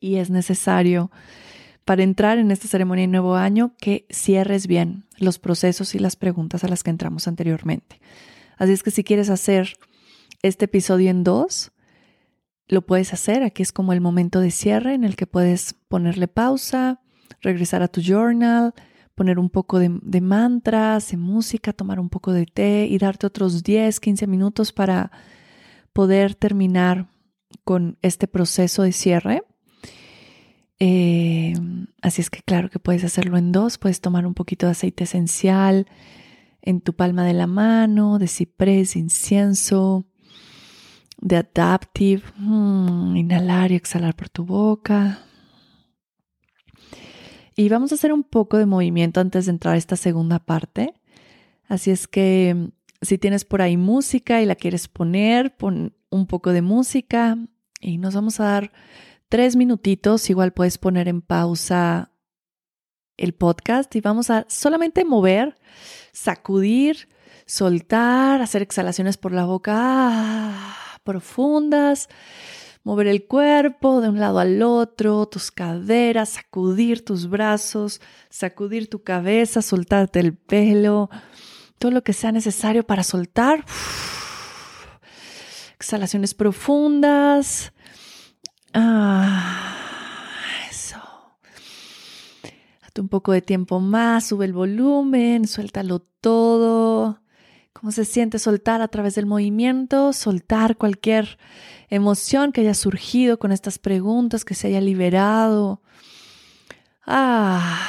y 0.00 0.16
es 0.16 0.30
necesario 0.30 1.10
para 1.88 2.02
entrar 2.02 2.36
en 2.36 2.50
esta 2.50 2.68
ceremonia 2.68 3.04
de 3.04 3.12
nuevo 3.12 3.34
año 3.34 3.72
que 3.80 4.04
cierres 4.10 4.66
bien 4.66 5.06
los 5.16 5.38
procesos 5.38 5.94
y 5.94 5.98
las 5.98 6.16
preguntas 6.16 6.62
a 6.62 6.68
las 6.68 6.82
que 6.82 6.90
entramos 6.90 7.26
anteriormente. 7.26 7.98
Así 8.58 8.72
es 8.72 8.82
que 8.82 8.90
si 8.90 9.04
quieres 9.04 9.30
hacer 9.30 9.78
este 10.42 10.66
episodio 10.66 11.08
en 11.08 11.24
dos, 11.24 11.72
lo 12.66 12.82
puedes 12.82 13.14
hacer. 13.14 13.42
Aquí 13.42 13.62
es 13.62 13.72
como 13.72 13.94
el 13.94 14.02
momento 14.02 14.40
de 14.40 14.50
cierre 14.50 14.92
en 14.92 15.02
el 15.02 15.16
que 15.16 15.26
puedes 15.26 15.76
ponerle 15.88 16.28
pausa, 16.28 17.00
regresar 17.40 17.82
a 17.82 17.88
tu 17.88 18.02
journal, 18.02 18.74
poner 19.14 19.38
un 19.38 19.48
poco 19.48 19.78
de, 19.78 19.98
de, 20.02 20.20
mantras, 20.20 21.10
de 21.10 21.16
música, 21.16 21.72
tomar 21.72 22.00
un 22.00 22.10
poco 22.10 22.34
de 22.34 22.44
té 22.44 22.86
y 22.86 22.98
darte 22.98 23.26
otros 23.26 23.62
10, 23.62 23.98
15 23.98 24.26
minutos 24.26 24.74
para 24.74 25.10
poder 25.94 26.34
terminar 26.34 27.08
con 27.64 27.96
este 28.02 28.28
proceso 28.28 28.82
de 28.82 28.92
cierre. 28.92 29.42
Eh, 30.80 31.54
así 32.02 32.20
es 32.20 32.30
que 32.30 32.42
claro 32.42 32.70
que 32.70 32.78
puedes 32.78 33.04
hacerlo 33.04 33.36
en 33.36 33.52
dos, 33.52 33.78
puedes 33.78 34.00
tomar 34.00 34.26
un 34.26 34.34
poquito 34.34 34.66
de 34.66 34.72
aceite 34.72 35.04
esencial 35.04 35.86
en 36.62 36.80
tu 36.80 36.94
palma 36.94 37.24
de 37.24 37.32
la 37.32 37.46
mano, 37.46 38.18
de 38.18 38.28
ciprés, 38.28 38.94
incienso, 38.96 40.06
de 41.20 41.36
adaptive, 41.36 42.22
mm, 42.36 43.16
inhalar 43.16 43.72
y 43.72 43.76
exhalar 43.76 44.14
por 44.14 44.28
tu 44.28 44.44
boca. 44.44 45.20
Y 47.56 47.68
vamos 47.68 47.90
a 47.90 47.96
hacer 47.96 48.12
un 48.12 48.22
poco 48.22 48.56
de 48.56 48.66
movimiento 48.66 49.20
antes 49.20 49.46
de 49.46 49.50
entrar 49.50 49.74
a 49.74 49.78
esta 49.78 49.96
segunda 49.96 50.38
parte. 50.38 50.94
Así 51.66 51.90
es 51.90 52.06
que 52.06 52.70
si 53.02 53.18
tienes 53.18 53.44
por 53.44 53.62
ahí 53.62 53.76
música 53.76 54.40
y 54.40 54.46
la 54.46 54.54
quieres 54.54 54.88
poner, 54.88 55.56
pon 55.56 55.94
un 56.10 56.26
poco 56.26 56.52
de 56.52 56.62
música 56.62 57.36
y 57.80 57.98
nos 57.98 58.14
vamos 58.14 58.40
a 58.40 58.44
dar 58.44 58.72
tres 59.28 59.56
minutitos, 59.56 60.28
igual 60.30 60.52
puedes 60.52 60.78
poner 60.78 61.08
en 61.08 61.20
pausa 61.20 62.12
el 63.16 63.34
podcast 63.34 63.94
y 63.96 64.00
vamos 64.00 64.30
a 64.30 64.46
solamente 64.48 65.04
mover, 65.04 65.58
sacudir, 66.12 67.08
soltar, 67.46 68.40
hacer 68.40 68.62
exhalaciones 68.62 69.16
por 69.16 69.32
la 69.32 69.44
boca 69.44 69.74
ah, 69.76 70.76
profundas, 71.02 72.08
mover 72.84 73.08
el 73.08 73.26
cuerpo 73.26 74.00
de 74.00 74.08
un 74.08 74.20
lado 74.20 74.38
al 74.38 74.62
otro, 74.62 75.26
tus 75.26 75.50
caderas, 75.50 76.30
sacudir 76.30 77.04
tus 77.04 77.28
brazos, 77.28 78.00
sacudir 78.30 78.88
tu 78.88 79.02
cabeza, 79.02 79.62
soltarte 79.62 80.20
el 80.20 80.34
pelo, 80.34 81.10
todo 81.78 81.90
lo 81.90 82.02
que 82.02 82.12
sea 82.12 82.32
necesario 82.32 82.86
para 82.86 83.02
soltar. 83.02 83.64
Exhalaciones 85.74 86.34
profundas. 86.34 87.72
Ah, 88.80 89.74
eso. 90.70 90.96
Un 92.96 93.08
poco 93.08 93.32
de 93.32 93.42
tiempo 93.42 93.80
más, 93.80 94.26
sube 94.28 94.44
el 94.44 94.52
volumen, 94.52 95.48
suéltalo 95.48 96.00
todo. 96.20 97.20
¿Cómo 97.72 97.90
se 97.90 98.04
siente 98.04 98.38
soltar 98.38 98.80
a 98.80 98.88
través 98.88 99.16
del 99.16 99.26
movimiento? 99.26 100.12
Soltar 100.12 100.76
cualquier 100.76 101.38
emoción 101.90 102.52
que 102.52 102.60
haya 102.60 102.74
surgido 102.74 103.40
con 103.40 103.50
estas 103.50 103.80
preguntas, 103.80 104.44
que 104.44 104.54
se 104.54 104.68
haya 104.68 104.80
liberado. 104.80 105.82
Ah. 107.04 107.80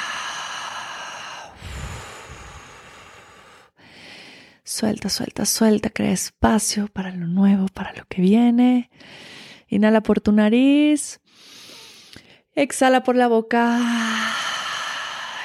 Suelta, 4.64 5.08
suelta, 5.08 5.44
suelta, 5.44 5.90
crea 5.90 6.12
espacio 6.12 6.88
para 6.88 7.12
lo 7.12 7.26
nuevo, 7.26 7.66
para 7.68 7.92
lo 7.94 8.04
que 8.08 8.22
viene. 8.22 8.90
Inhala 9.70 10.02
por 10.02 10.20
tu 10.20 10.32
nariz. 10.32 11.20
Exhala 12.54 13.04
por 13.04 13.14
la 13.14 13.28
boca. 13.28 13.78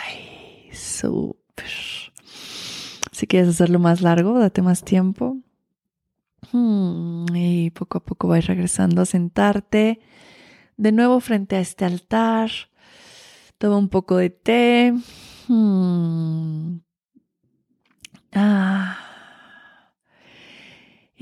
Ay, 0.04 0.70
súper. 0.74 1.70
Si 3.12 3.28
quieres 3.28 3.50
hacerlo 3.50 3.78
más 3.80 4.02
largo, 4.02 4.40
date 4.40 4.64
más 4.64 4.84
tiempo. 4.84 5.38
Hmm, 6.52 7.26
y 7.36 7.70
poco 7.70 8.00
a 8.00 8.04
poco 8.04 8.28
vas 8.28 8.48
regresando 8.48 9.04
a 9.04 9.06
sentarte. 9.06 10.00
De 10.76 10.92
nuevo 10.92 11.20
frente 11.20 11.56
a 11.56 11.60
este 11.60 11.86
altar. 11.86 12.50
Toma 13.60 13.78
un 13.78 13.90
poco 13.90 14.18
de 14.18 14.32
té. 14.32 14.94
Hmm. 15.48 16.80
Ah. 18.34 19.05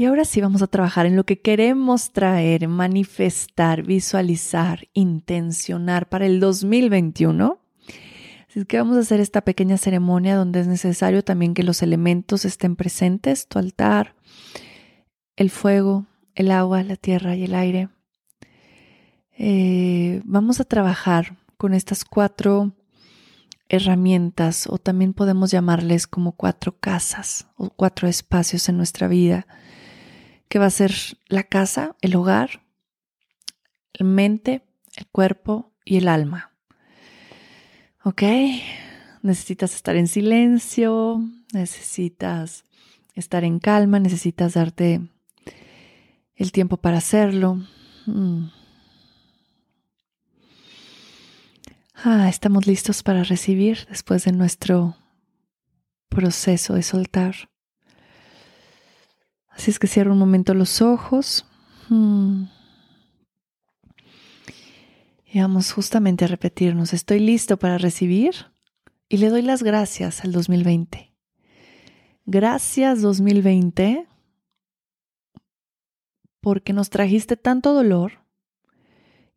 Y 0.03 0.05
ahora 0.05 0.25
sí 0.25 0.41
vamos 0.41 0.61
a 0.61 0.67
trabajar 0.67 1.05
en 1.05 1.15
lo 1.15 1.23
que 1.23 1.39
queremos 1.39 2.11
traer, 2.11 2.67
manifestar, 2.67 3.83
visualizar, 3.83 4.89
intencionar 4.91 6.09
para 6.09 6.25
el 6.25 6.41
2021. 6.41 7.57
Así 8.49 8.65
que 8.65 8.79
vamos 8.79 8.97
a 8.97 8.99
hacer 8.99 9.21
esta 9.21 9.45
pequeña 9.45 9.77
ceremonia 9.77 10.35
donde 10.35 10.59
es 10.59 10.67
necesario 10.67 11.23
también 11.23 11.53
que 11.53 11.63
los 11.63 11.81
elementos 11.81 12.43
estén 12.43 12.75
presentes, 12.75 13.47
tu 13.47 13.59
altar, 13.59 14.13
el 15.37 15.49
fuego, 15.49 16.05
el 16.35 16.51
agua, 16.51 16.83
la 16.83 16.97
tierra 16.97 17.37
y 17.37 17.45
el 17.45 17.55
aire. 17.55 17.87
Eh, 19.37 20.21
vamos 20.25 20.59
a 20.59 20.65
trabajar 20.65 21.37
con 21.55 21.73
estas 21.73 22.03
cuatro 22.03 22.73
herramientas 23.69 24.67
o 24.67 24.79
también 24.79 25.13
podemos 25.13 25.49
llamarles 25.49 26.07
como 26.07 26.33
cuatro 26.33 26.77
casas 26.77 27.47
o 27.55 27.69
cuatro 27.69 28.09
espacios 28.09 28.67
en 28.67 28.75
nuestra 28.75 29.07
vida 29.07 29.47
que 30.53 30.59
va 30.59 30.67
a 30.67 30.69
ser 30.69 30.93
la 31.29 31.41
casa, 31.41 31.95
el 32.01 32.15
hogar, 32.15 32.61
la 33.93 34.05
mente, 34.05 34.61
el 34.95 35.07
cuerpo 35.07 35.73
y 35.83 35.97
el 35.97 36.07
alma. 36.07 36.53
¿Ok? 38.03 38.21
Necesitas 39.23 39.73
estar 39.73 39.95
en 39.95 40.05
silencio, 40.05 41.23
necesitas 41.53 42.65
estar 43.15 43.43
en 43.43 43.57
calma, 43.57 43.99
necesitas 43.99 44.53
darte 44.53 45.01
el 46.35 46.51
tiempo 46.51 46.77
para 46.77 46.99
hacerlo. 46.99 47.55
Mm. 48.05 48.49
Ah, 51.95 52.29
estamos 52.29 52.67
listos 52.67 53.01
para 53.01 53.23
recibir 53.23 53.87
después 53.89 54.23
de 54.25 54.33
nuestro 54.33 54.95
proceso 56.09 56.75
de 56.75 56.83
soltar. 56.83 57.49
Así 59.55 59.71
es 59.71 59.79
que 59.79 59.87
cierro 59.87 60.13
un 60.13 60.19
momento 60.19 60.53
los 60.53 60.81
ojos. 60.81 61.45
Mm. 61.89 62.43
Y 65.25 65.39
vamos 65.39 65.71
justamente 65.71 66.25
a 66.25 66.27
repetirnos, 66.27 66.93
estoy 66.93 67.19
listo 67.19 67.57
para 67.57 67.79
recibir 67.79 68.35
y 69.09 69.17
le 69.17 69.29
doy 69.29 69.41
las 69.41 69.63
gracias 69.63 70.23
al 70.23 70.31
2020. 70.31 71.11
Gracias 72.25 73.01
2020 73.01 74.07
porque 76.39 76.73
nos 76.73 76.89
trajiste 76.89 77.35
tanto 77.35 77.73
dolor 77.73 78.23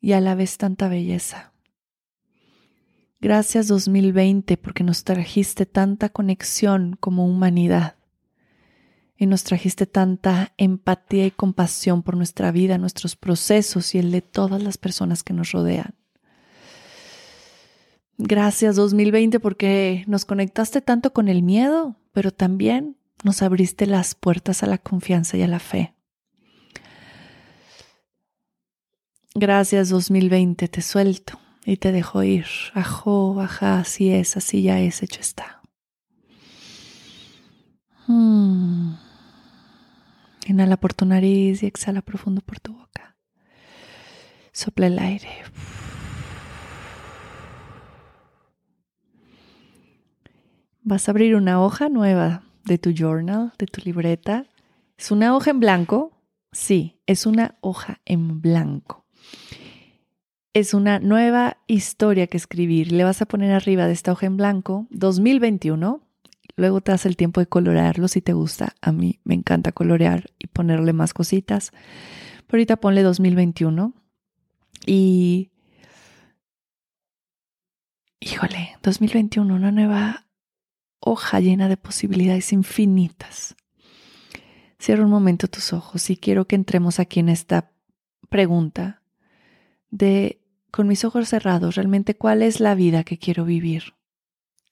y 0.01 0.13
a 0.13 0.21
la 0.21 0.35
vez 0.35 0.59
tanta 0.59 0.89
belleza. 0.89 1.55
Gracias 3.19 3.67
2020 3.67 4.59
porque 4.59 4.85
nos 4.85 5.03
trajiste 5.03 5.65
tanta 5.65 6.11
conexión 6.11 6.97
como 7.01 7.27
humanidad 7.27 7.96
y 9.19 9.27
nos 9.27 9.45
trajiste 9.45 9.87
tanta 9.87 10.53
empatía 10.57 11.27
y 11.27 11.31
compasión 11.31 12.03
por 12.03 12.17
nuestra 12.17 12.53
vida, 12.53 12.79
nuestros 12.79 13.17
procesos 13.17 13.95
y 13.95 13.99
el 13.99 14.11
de 14.11 14.23
todas 14.23 14.63
las 14.63 14.79
personas 14.79 15.23
que 15.23 15.33
nos 15.33 15.53
rodean. 15.53 15.95
Gracias 18.19 18.77
2020 18.77 19.41
porque 19.41 20.05
nos 20.07 20.25
conectaste 20.25 20.81
tanto 20.81 21.13
con 21.13 21.29
el 21.29 21.43
miedo, 21.43 21.97
pero 22.13 22.31
también 22.31 22.97
nos 23.25 23.43
abriste 23.43 23.87
las 23.87 24.15
puertas 24.15 24.63
a 24.63 24.67
la 24.67 24.79
confianza 24.79 25.37
y 25.37 25.43
a 25.43 25.49
la 25.49 25.59
fe. 25.59 25.95
Gracias 29.35 29.91
2020, 29.91 30.69
te 30.69 30.81
suelto 30.81 31.39
y 31.67 31.77
te 31.77 31.93
dejo 31.93 32.23
ir. 32.23 32.47
Ajo, 32.73 33.39
ajá, 33.41 33.81
así 33.81 34.11
es, 34.11 34.37
así 34.39 34.63
ya 34.63 34.81
es, 34.81 35.03
hecho 35.03 35.21
está. 35.21 35.61
Hmm. 38.07 38.95
Inhala 40.47 40.77
por 40.77 40.95
tu 40.95 41.05
nariz 41.05 41.63
y 41.63 41.67
exhala 41.67 42.03
profundo 42.03 42.41
por 42.41 42.61
tu 42.61 42.73
boca. 42.73 43.17
Sopla 44.53 44.87
el 44.87 44.99
aire. 44.99 45.29
Vas 50.83 51.09
a 51.09 51.11
abrir 51.11 51.35
una 51.35 51.61
hoja 51.61 51.89
nueva 51.89 52.43
de 52.65 52.79
tu 52.79 52.93
journal, 52.93 53.53
de 53.59 53.67
tu 53.67 53.81
libreta. 53.85 54.47
¿Es 54.97 55.11
una 55.11 55.35
hoja 55.35 55.51
en 55.51 55.61
blanco? 55.61 56.13
Sí, 56.53 57.01
es 57.07 57.27
una 57.27 57.57
hoja 57.61 58.01
en 58.05 58.41
blanco 58.41 59.07
es 60.57 60.73
una 60.73 61.01
nueva 61.01 61.59
historia 61.67 62.29
que 62.29 62.39
escribir. 62.39 62.91
Le 62.91 63.05
vas 63.05 63.21
a 63.21 63.27
poner 63.27 63.53
arriba 63.53 63.87
de 63.87 63.93
esta 63.93 64.13
hoja 64.13 64.25
en 64.25 64.39
blanco 64.39 64.87
2021. 64.89 66.01
Luego 66.57 66.81
te 66.81 66.93
das 66.93 67.05
el 67.05 67.17
tiempo 67.17 67.41
de 67.41 67.47
colorarlo 67.47 68.09
si 68.09 68.23
te 68.23 68.33
gusta. 68.33 68.75
A 68.81 68.91
mí 68.91 69.21
me 69.25 69.35
encanta 69.35 69.73
colorear 69.73 70.31
y 70.39 70.47
ponerle 70.47 70.95
más 70.95 71.13
cositas. 71.13 71.71
Pero 72.47 72.59
ahorita 72.59 72.77
ponle 72.77 73.03
2021. 73.03 73.93
Y. 74.87 75.51
Híjole, 78.21 78.77
2021, 78.83 79.55
una 79.55 79.71
nueva 79.71 80.27
hoja 81.01 81.41
llena 81.41 81.69
de 81.69 81.77
posibilidades 81.77 82.53
infinitas. 82.53 83.55
Cierra 84.79 85.05
un 85.05 85.11
momento 85.11 85.49
tus 85.49 85.73
ojos 85.73 86.11
y 86.11 86.17
quiero 86.17 86.47
que 86.47 86.57
entremos 86.57 86.99
aquí 86.99 87.21
en 87.21 87.29
esta 87.29 87.71
pregunta 88.29 89.03
de 89.91 90.41
con 90.71 90.89
mis 90.89 91.05
ojos 91.05 91.29
cerrados, 91.29 91.77
realmente 91.77 92.17
cuál 92.17 92.43
es 92.43 92.61
la 92.61 92.75
vida 92.75 93.05
que 93.05 93.19
quiero 93.19 93.45
vivir. 93.45 93.95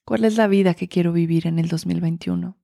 ¿Cuál 0.04 0.24
es 0.24 0.36
la 0.36 0.46
vida 0.46 0.74
que 0.74 0.88
quiero 0.88 1.12
vivir 1.12 1.46
en 1.46 1.58
el 1.58 1.68
2021? 1.68 2.56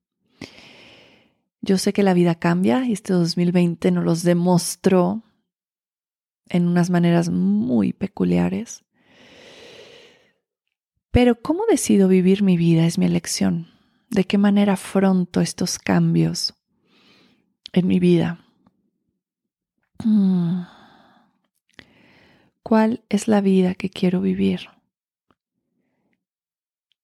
Yo 1.63 1.79
sé 1.79 1.93
que 1.93 2.03
la 2.03 2.15
vida 2.15 2.35
cambia 2.35 2.85
y 2.87 2.93
este 2.93 3.13
2020 3.13 3.91
nos 3.91 4.05
los 4.05 4.23
demostró 4.23 5.23
en 6.49 6.67
unas 6.67 6.91
maneras 6.91 7.29
muy 7.31 7.93
peculiares. 7.93 8.85
Pero 11.11 11.41
¿cómo 11.41 11.65
decido 11.69 12.09
vivir 12.09 12.43
mi 12.43 12.57
vida? 12.57 12.87
Es 12.87 12.99
mi 12.99 13.07
elección. 13.07 13.69
¿De 14.11 14.25
qué 14.25 14.39
manera 14.39 14.75
afronto 14.75 15.41
estos 15.41 15.79
cambios 15.79 16.55
en 17.73 17.87
mi 17.87 18.01
vida? 18.01 18.45
Mm 20.05 20.63
cuál 22.71 23.03
es 23.09 23.27
la 23.27 23.41
vida 23.41 23.75
que 23.75 23.91
quiero 23.91 24.21
vivir. 24.21 24.69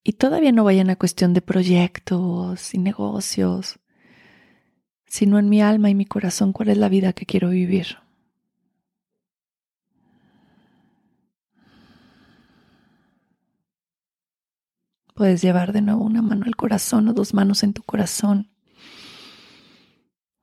Y 0.09 0.13
todavía 0.13 0.53
no 0.53 0.63
vayan 0.63 0.89
a 0.89 0.95
cuestión 0.95 1.35
de 1.35 1.43
proyectos 1.43 2.75
y 2.75 2.79
negocios, 2.79 3.81
sino 5.05 5.41
en 5.41 5.49
mi 5.49 5.61
alma 5.61 5.91
y 5.91 5.97
mi 5.97 6.05
corazón 6.05 6.53
cuál 6.53 6.69
es 6.69 6.79
la 6.79 6.89
vida 6.89 7.13
que 7.13 7.27
quiero 7.27 7.49
vivir. 7.49 7.99
Puedes 15.13 15.43
llevar 15.43 15.73
de 15.73 15.83
nuevo 15.83 16.05
una 16.05 16.23
mano 16.23 16.45
al 16.47 16.55
corazón 16.55 17.09
o 17.09 17.13
dos 17.13 17.35
manos 17.35 17.65
en 17.65 17.73
tu 17.73 17.83
corazón. 17.83 18.49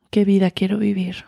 ¿Qué 0.09 0.25
vida 0.25 0.51
quiero 0.51 0.77
vivir? 0.77 1.23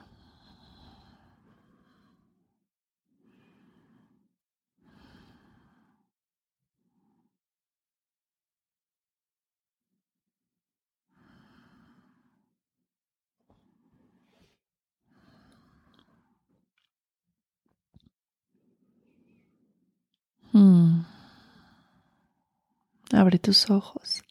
Abre 23.16 23.40
tus 23.40 23.70
ojos 23.70 24.24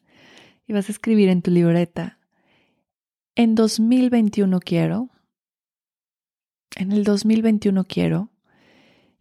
y 0.67 0.73
vas 0.73 0.89
a 0.89 0.91
escribir 0.91 1.29
en 1.29 1.41
tu 1.41 1.49
libreta, 1.49 2.19
en 3.33 3.55
2021 3.55 4.59
quiero, 4.59 5.09
en 6.75 6.91
el 6.91 7.03
2021 7.03 7.83
quiero, 7.85 8.29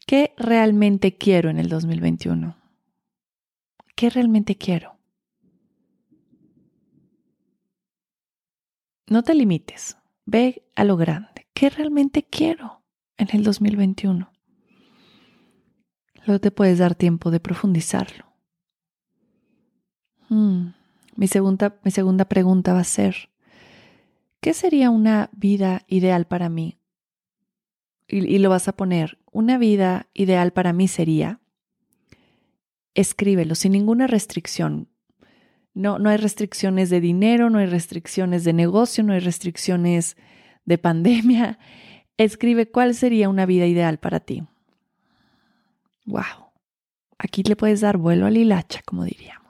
¿qué 0.06 0.34
realmente 0.36 1.16
quiero 1.16 1.48
en 1.48 1.58
el 1.58 1.68
2021? 1.68 2.56
¿Qué 3.96 4.10
realmente 4.10 4.56
quiero? 4.56 4.98
No 9.08 9.22
te 9.22 9.34
limites, 9.34 9.96
ve 10.26 10.66
a 10.76 10.84
lo 10.84 10.96
grande. 10.96 11.48
¿Qué 11.54 11.70
realmente 11.70 12.24
quiero 12.24 12.82
en 13.16 13.28
el 13.32 13.44
2021? 13.44 14.30
Luego 16.26 16.40
te 16.40 16.50
puedes 16.50 16.78
dar 16.78 16.94
tiempo 16.94 17.30
de 17.30 17.40
profundizarlo. 17.40 18.33
Hmm, 20.34 20.72
mi, 21.14 21.28
segunda, 21.28 21.78
mi 21.84 21.92
segunda 21.92 22.24
pregunta 22.24 22.72
va 22.72 22.80
a 22.80 22.84
ser, 22.84 23.30
¿qué 24.40 24.52
sería 24.52 24.90
una 24.90 25.30
vida 25.32 25.82
ideal 25.86 26.26
para 26.26 26.48
mí? 26.48 26.80
Y, 28.08 28.38
lo 28.38 28.50
vas 28.50 28.66
a 28.66 28.74
poner, 28.74 29.16
una 29.30 29.58
vida 29.58 30.08
ideal 30.12 30.52
para 30.52 30.72
mí 30.72 30.88
sería, 30.88 31.38
escríbelo 32.94 33.54
sin 33.54 33.72
ninguna 33.72 34.08
restricción. 34.08 34.88
No, 35.72 36.00
no 36.00 36.10
hay 36.10 36.16
restricciones 36.16 36.90
de 36.90 37.00
dinero, 37.00 37.48
no 37.48 37.58
hay 37.58 37.66
restricciones 37.66 38.42
de 38.42 38.54
negocio, 38.54 39.04
no 39.04 39.12
hay 39.12 39.20
restricciones 39.20 40.16
de 40.64 40.78
pandemia. 40.78 41.60
Escribe 42.16 42.68
cuál 42.68 42.96
sería 42.96 43.28
una 43.28 43.46
vida 43.46 43.66
ideal 43.66 43.98
para 43.98 44.18
ti. 44.18 44.42
Wow. 46.06 46.50
Aquí 47.18 47.44
le 47.44 47.54
puedes 47.54 47.82
dar 47.82 47.98
vuelo 47.98 48.26
al 48.26 48.36
hilacha, 48.36 48.82
como 48.84 49.04
diríamos. 49.04 49.43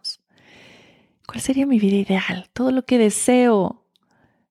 ¿Cuál 1.26 1.40
sería 1.40 1.66
mi 1.66 1.78
vida 1.78 1.96
ideal? 1.96 2.48
Todo 2.52 2.70
lo 2.70 2.84
que 2.84 2.98
deseo. 2.98 3.86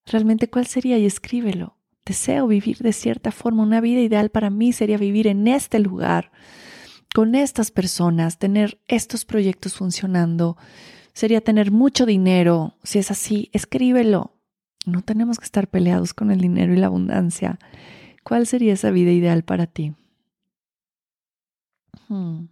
Realmente, 0.05 0.49
¿cuál 0.49 0.67
sería? 0.67 0.97
Y 0.97 1.05
escríbelo. 1.05 1.78
Deseo 2.05 2.47
vivir 2.47 2.80
de 2.80 2.93
cierta 2.93 3.32
forma. 3.32 3.63
Una 3.63 3.80
vida 3.80 4.01
ideal 4.01 4.30
para 4.30 4.49
mí 4.49 4.74
sería 4.74 4.97
vivir 4.97 5.28
en 5.28 5.47
este 5.47 5.80
lugar, 5.80 6.32
con 7.13 7.36
estas 7.36 7.71
personas, 7.71 8.39
tener 8.39 8.82
estos 8.88 9.24
proyectos 9.24 9.76
funcionando. 9.76 10.57
Sería 11.13 11.41
tener 11.41 11.71
mucho 11.71 12.05
dinero. 12.05 12.76
Si 12.84 12.99
es 12.99 13.11
así, 13.11 13.49
escríbelo. 13.53 14.34
No 14.86 15.01
tenemos 15.01 15.39
que 15.39 15.45
estar 15.45 15.69
peleados 15.69 16.13
con 16.13 16.32
el 16.32 16.41
dinero 16.41 16.74
y 16.74 16.78
la 16.78 16.88
abundancia. 16.88 17.59
¿Cuál 18.24 18.47
sería 18.47 18.74
esa 18.74 18.89
vida 18.89 19.11
ideal 19.11 19.43
para 19.43 19.67
ti? 19.67 19.93
Hmm. 22.09 22.47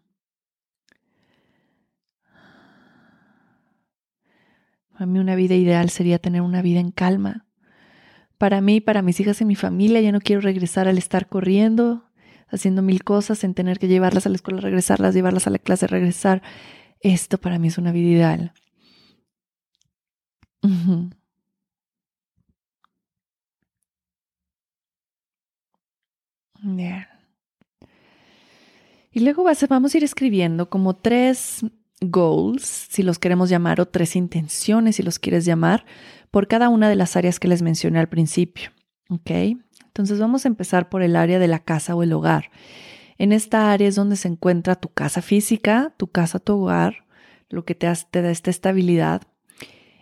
A 5.01 5.07
mí 5.07 5.17
una 5.17 5.33
vida 5.33 5.55
ideal 5.55 5.89
sería 5.89 6.19
tener 6.19 6.43
una 6.43 6.61
vida 6.61 6.79
en 6.79 6.91
calma. 6.91 7.47
Para 8.37 8.61
mí, 8.61 8.81
para 8.81 9.01
mis 9.01 9.19
hijas 9.19 9.41
y 9.41 9.45
mi 9.45 9.55
familia, 9.55 9.99
ya 9.99 10.11
no 10.11 10.21
quiero 10.21 10.41
regresar 10.41 10.87
al 10.87 10.99
estar 10.99 11.27
corriendo, 11.27 12.05
haciendo 12.49 12.83
mil 12.83 13.03
cosas, 13.03 13.43
en 13.43 13.55
tener 13.55 13.79
que 13.79 13.87
llevarlas 13.87 14.27
a 14.27 14.29
la 14.29 14.35
escuela, 14.35 14.61
regresarlas, 14.61 15.15
llevarlas 15.15 15.47
a 15.47 15.49
la 15.49 15.57
clase, 15.57 15.87
regresar. 15.87 16.43
Esto 16.99 17.39
para 17.39 17.57
mí 17.57 17.69
es 17.69 17.79
una 17.79 17.91
vida 17.91 18.09
ideal. 18.09 18.53
Bien. 26.61 27.07
Y 29.11 29.21
luego 29.21 29.43
vamos 29.67 29.95
a 29.95 29.97
ir 29.97 30.03
escribiendo 30.03 30.69
como 30.69 30.95
tres 30.95 31.65
goals, 32.01 32.63
si 32.89 33.03
los 33.03 33.19
queremos 33.19 33.49
llamar, 33.49 33.79
o 33.79 33.87
tres 33.87 34.15
intenciones, 34.15 34.97
si 34.97 35.03
los 35.03 35.19
quieres 35.19 35.45
llamar, 35.45 35.85
por 36.31 36.47
cada 36.47 36.69
una 36.69 36.89
de 36.89 36.95
las 36.95 37.15
áreas 37.15 37.39
que 37.39 37.47
les 37.47 37.61
mencioné 37.61 37.99
al 37.99 38.09
principio. 38.09 38.71
¿Ok? 39.09 39.31
Entonces 39.85 40.19
vamos 40.19 40.45
a 40.45 40.47
empezar 40.47 40.89
por 40.89 41.03
el 41.03 41.15
área 41.15 41.37
de 41.39 41.47
la 41.47 41.59
casa 41.59 41.95
o 41.95 42.03
el 42.03 42.13
hogar. 42.13 42.49
En 43.17 43.33
esta 43.33 43.71
área 43.71 43.87
es 43.87 43.95
donde 43.95 44.15
se 44.15 44.27
encuentra 44.27 44.75
tu 44.75 44.89
casa 44.89 45.21
física, 45.21 45.93
tu 45.97 46.07
casa, 46.07 46.39
tu 46.39 46.53
hogar, 46.53 47.05
lo 47.49 47.65
que 47.65 47.75
te, 47.75 47.85
da 47.87 48.31
esta 48.31 48.49
estabilidad, 48.49 49.21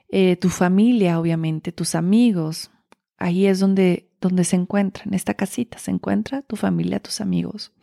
eh, 0.09 0.35
tu 0.37 0.49
familia, 0.49 1.19
obviamente, 1.19 1.71
tus 1.71 1.95
amigos. 1.95 2.71
Ahí 3.17 3.47
es 3.47 3.59
donde, 3.59 4.09
donde 4.21 4.43
se 4.43 4.55
encuentra, 4.55 5.03
en 5.05 5.15
esta 5.15 5.33
casita 5.33 5.79
se 5.79 5.91
encuentra 5.91 6.43
tu 6.43 6.55
familia, 6.55 6.99
tus 6.99 7.19
amigos 7.19 7.73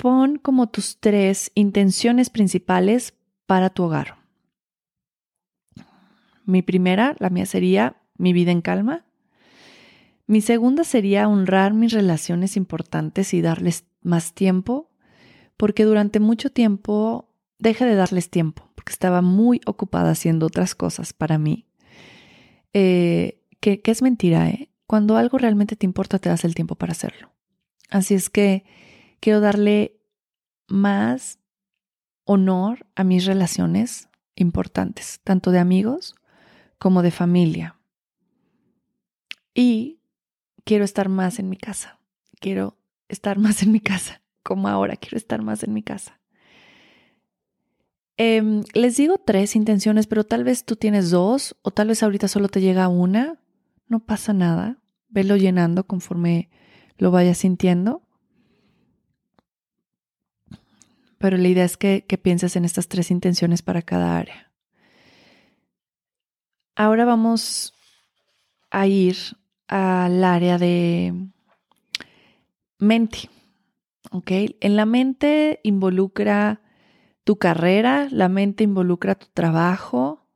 pon 0.00 0.36
como 0.36 0.68
tus 0.68 0.98
tres 0.98 1.52
intenciones 1.54 2.30
principales 2.30 3.14
para 3.46 3.68
tu 3.68 3.82
hogar. 3.84 4.16
Mi 6.46 6.62
primera, 6.62 7.14
la 7.18 7.28
mía 7.28 7.44
sería 7.44 7.96
mi 8.16 8.32
vida 8.32 8.50
en 8.50 8.62
calma. 8.62 9.04
Mi 10.26 10.40
segunda 10.40 10.84
sería 10.84 11.28
honrar 11.28 11.74
mis 11.74 11.92
relaciones 11.92 12.56
importantes 12.56 13.34
y 13.34 13.42
darles 13.42 13.84
más 14.00 14.32
tiempo, 14.32 14.90
porque 15.58 15.84
durante 15.84 16.18
mucho 16.18 16.50
tiempo 16.50 17.34
dejé 17.58 17.84
de 17.84 17.94
darles 17.94 18.30
tiempo, 18.30 18.70
porque 18.74 18.92
estaba 18.92 19.20
muy 19.20 19.60
ocupada 19.66 20.12
haciendo 20.12 20.46
otras 20.46 20.74
cosas 20.74 21.12
para 21.12 21.36
mí. 21.36 21.66
Eh, 22.72 23.42
que, 23.60 23.82
que 23.82 23.90
es 23.90 24.00
mentira, 24.00 24.48
¿eh? 24.48 24.70
Cuando 24.86 25.18
algo 25.18 25.36
realmente 25.36 25.76
te 25.76 25.84
importa, 25.84 26.18
te 26.18 26.30
das 26.30 26.44
el 26.44 26.54
tiempo 26.54 26.74
para 26.74 26.92
hacerlo. 26.92 27.30
Así 27.90 28.14
es 28.14 28.30
que 28.30 28.64
quiero 29.20 29.40
darle 29.40 30.00
más 30.66 31.38
honor 32.24 32.86
a 32.94 33.04
mis 33.04 33.26
relaciones 33.26 34.08
importantes, 34.34 35.20
tanto 35.24 35.50
de 35.50 35.58
amigos 35.58 36.14
como 36.78 37.02
de 37.02 37.10
familia. 37.10 37.78
Y 39.54 40.00
quiero 40.64 40.84
estar 40.84 41.08
más 41.08 41.38
en 41.38 41.48
mi 41.48 41.56
casa. 41.56 41.98
Quiero 42.40 42.78
estar 43.08 43.38
más 43.38 43.62
en 43.62 43.72
mi 43.72 43.80
casa, 43.80 44.22
como 44.42 44.68
ahora 44.68 44.96
quiero 44.96 45.16
estar 45.16 45.42
más 45.42 45.62
en 45.62 45.74
mi 45.74 45.82
casa. 45.82 46.20
Em, 48.16 48.64
les 48.74 48.96
digo 48.96 49.16
tres 49.18 49.56
intenciones, 49.56 50.06
pero 50.06 50.24
tal 50.24 50.44
vez 50.44 50.64
tú 50.64 50.76
tienes 50.76 51.10
dos 51.10 51.56
o 51.62 51.70
tal 51.70 51.88
vez 51.88 52.02
ahorita 52.02 52.28
solo 52.28 52.48
te 52.48 52.60
llega 52.60 52.88
una. 52.88 53.38
No 53.88 54.00
pasa 54.00 54.32
nada. 54.32 54.78
Velo 55.08 55.36
llenando 55.36 55.86
conforme 55.86 56.50
lo 56.98 57.10
vayas 57.10 57.38
sintiendo. 57.38 58.02
Pero 61.20 61.36
la 61.36 61.48
idea 61.48 61.66
es 61.66 61.76
que, 61.76 62.02
pienses 62.22 62.56
en 62.56 62.64
estas 62.64 62.88
tres 62.88 63.10
intenciones 63.10 63.60
para 63.60 63.82
cada 63.82 64.16
área. 64.16 64.50
Ahora 66.74 67.04
vamos 67.04 67.74
a 68.70 68.86
ir 68.86 69.16
al 69.68 70.24
área 70.24 70.56
de 70.56 71.12
mente. 72.78 73.28
¿Ok? 74.12 74.30
En 74.60 74.76
la 74.76 74.86
mente 74.86 75.60
involucra 75.62 76.62
tu 77.24 77.36
carrera, 77.36 78.08
la 78.10 78.30
mente 78.30 78.64
involucra 78.64 79.14
tu 79.14 79.26
trabajo, 79.34 80.26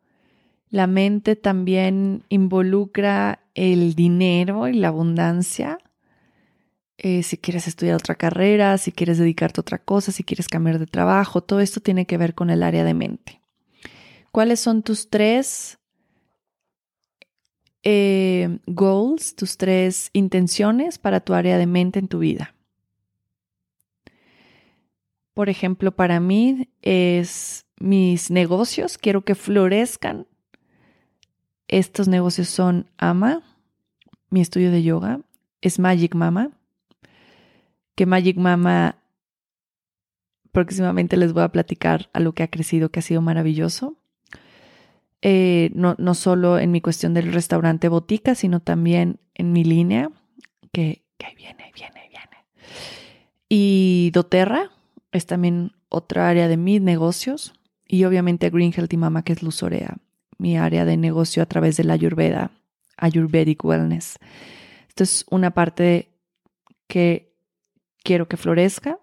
la 0.69 0.87
mente 0.87 1.35
también 1.35 2.25
involucra 2.29 3.41
el 3.55 3.95
dinero 3.95 4.69
y 4.69 4.75
la 4.75 4.89
abundancia, 4.89 5.79
eh, 6.97 7.23
si 7.23 7.39
quieres 7.39 7.67
estudiar 7.67 7.97
otra 7.97 8.15
carrera, 8.15 8.79
si 8.79 8.93
quieres 8.93 9.19
dedicarte 9.19 9.61
a 9.61 9.63
otra 9.63 9.79
cosa, 9.79 10.13
si 10.13 10.23
quieres 10.23 10.49
cambiar 10.49 10.79
de 10.79 10.87
trabajo, 10.87 11.43
todo 11.43 11.61
esto 11.61 11.81
tiene 11.81 12.07
que 12.07 12.19
ver 12.19 12.35
con 12.35 12.51
el 12.51 12.63
área 12.63 12.85
de 12.85 12.95
mente. 12.95 13.41
¿Cuáles 14.31 14.61
son 14.61 14.83
tus 14.83 15.11
tres 15.11 15.79
eh, 17.83 18.59
goals, 18.67 19.35
tus 19.35 19.57
tres 19.57 20.11
intenciones 20.13 20.99
para 20.99 21.21
tu 21.21 21.35
área 21.35 21.59
de 21.59 21.67
mente 21.67 21.99
en 21.99 22.09
tu 22.09 22.21
vida? 22.21 22.55
Por 25.35 25.49
ejemplo, 25.49 25.91
para 25.91 26.21
mí 26.21 26.69
es 26.81 27.67
mis 27.81 28.31
negocios, 28.31 28.99
quiero 28.99 29.25
que 29.25 29.35
florezcan. 29.35 30.29
Estos 31.67 32.07
negocios 32.07 32.49
son 32.49 32.89
AMA, 32.99 33.43
mi 34.31 34.41
estudio 34.41 34.71
de 34.71 34.85
yoga, 34.85 35.21
es 35.61 35.81
Magic 35.81 36.15
Mama, 36.15 36.53
que 37.95 38.07
Magic 38.07 38.37
Mama 38.37 38.99
próximamente 40.53 41.17
les 41.17 41.33
voy 41.33 41.43
a 41.43 41.53
platicar 41.53 42.09
a 42.13 42.21
lo 42.21 42.33
que 42.33 42.45
ha 42.45 42.49
crecido, 42.49 42.91
que 42.91 43.01
ha 43.01 43.03
sido 43.03 43.21
maravilloso. 43.21 43.97
Eh, 45.21 45.71
no, 45.75 45.97
no, 45.99 46.15
solo 46.15 46.59
en 46.59 46.71
mi 46.71 46.81
cuestión 46.81 47.13
del 47.13 47.33
restaurante 47.33 47.89
botica, 47.89 48.35
sino 48.35 48.61
también 48.61 49.19
en 49.35 49.53
mi 49.53 49.65
línea, 49.65 50.11
que, 50.73 51.03
que 51.19 51.27
ahí 51.27 51.35
viene, 51.35 51.73
viene, 51.75 52.09
viene. 52.09 52.45
Y 53.49 54.11
doTERRA 54.13 54.71
es 55.13 55.27
también 55.27 55.73
otra 55.89 56.29
área 56.29 56.47
de 56.47 56.57
mis 56.57 56.81
negocios. 56.81 57.53
Y 57.87 58.05
obviamente 58.05 58.51
Green 58.51 58.73
Healthy 58.73 58.97
Mama, 58.97 59.23
que 59.23 59.33
es 59.33 59.43
Luzorea, 59.43 59.97
mi 60.39 60.57
área 60.57 60.85
de 60.85 60.97
negocio 60.97 61.43
a 61.43 61.47
través 61.47 61.77
de 61.77 61.85
la 61.85 61.95
Ayurveda, 61.95 62.53
Ayurvedic 62.97 63.65
Wellness. 63.65 64.19
Esto 64.89 65.03
es 65.03 65.27
una 65.31 65.53
parte 65.53 66.11
que 66.87 67.34
quiero 68.05 68.29
que 68.29 68.37
florezca. 68.37 68.99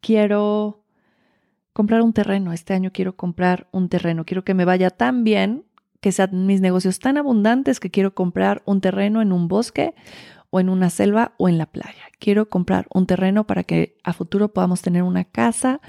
Quiero 0.00 0.84
comprar 1.74 2.00
un 2.00 2.14
terreno. 2.14 2.54
Este 2.54 2.72
año 2.72 2.90
quiero 2.92 3.16
comprar 3.16 3.68
un 3.72 3.90
terreno. 3.90 4.24
Quiero 4.24 4.44
que 4.44 4.54
me 4.54 4.64
vaya 4.64 4.90
tan 4.90 5.24
bien, 5.24 5.66
que 6.00 6.12
sean 6.12 6.46
mis 6.46 6.62
negocios 6.62 7.00
tan 7.00 7.18
abundantes 7.18 7.80
que 7.80 7.90
quiero 7.90 8.14
comprar 8.14 8.62
un 8.64 8.80
terreno 8.80 9.20
en 9.20 9.32
un 9.32 9.48
bosque 9.48 9.94
o 10.50 10.60
en 10.60 10.70
una 10.70 10.88
selva 10.88 11.34
o 11.36 11.48
en 11.48 11.58
la 11.58 11.66
playa. 11.66 12.04
Quiero 12.18 12.48
comprar 12.48 12.86
un 12.94 13.06
terreno 13.06 13.46
para 13.46 13.64
que 13.64 13.98
a 14.04 14.14
futuro 14.14 14.52
podamos 14.54 14.80
tener 14.80 15.02
una 15.02 15.24
casa 15.24 15.80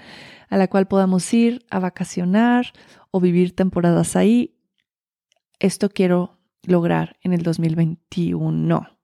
a 0.49 0.57
la 0.57 0.67
cual 0.67 0.87
podamos 0.87 1.31
ir 1.33 1.65
a 1.69 1.79
vacacionar 1.79 2.73
o 3.11 3.19
vivir 3.19 3.55
temporadas 3.55 4.15
ahí. 4.15 4.57
Esto 5.59 5.89
quiero 5.89 6.39
lograr 6.63 7.17
en 7.21 7.33
el 7.33 7.43
2021. 7.43 8.98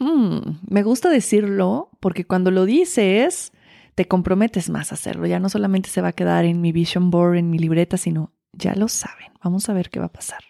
Hmm, 0.00 0.56
me 0.66 0.82
gusta 0.82 1.10
decirlo 1.10 1.90
porque 2.00 2.24
cuando 2.24 2.50
lo 2.50 2.64
dices, 2.64 3.52
te 3.94 4.08
comprometes 4.08 4.70
más 4.70 4.92
a 4.92 4.94
hacerlo. 4.94 5.26
Ya 5.26 5.38
no 5.38 5.50
solamente 5.50 5.90
se 5.90 6.00
va 6.00 6.08
a 6.08 6.12
quedar 6.12 6.46
en 6.46 6.62
mi 6.62 6.72
vision 6.72 7.10
board, 7.10 7.36
en 7.36 7.50
mi 7.50 7.58
libreta, 7.58 7.98
sino 7.98 8.32
ya 8.54 8.74
lo 8.74 8.88
saben. 8.88 9.30
Vamos 9.44 9.68
a 9.68 9.74
ver 9.74 9.90
qué 9.90 10.00
va 10.00 10.06
a 10.06 10.12
pasar. 10.12 10.40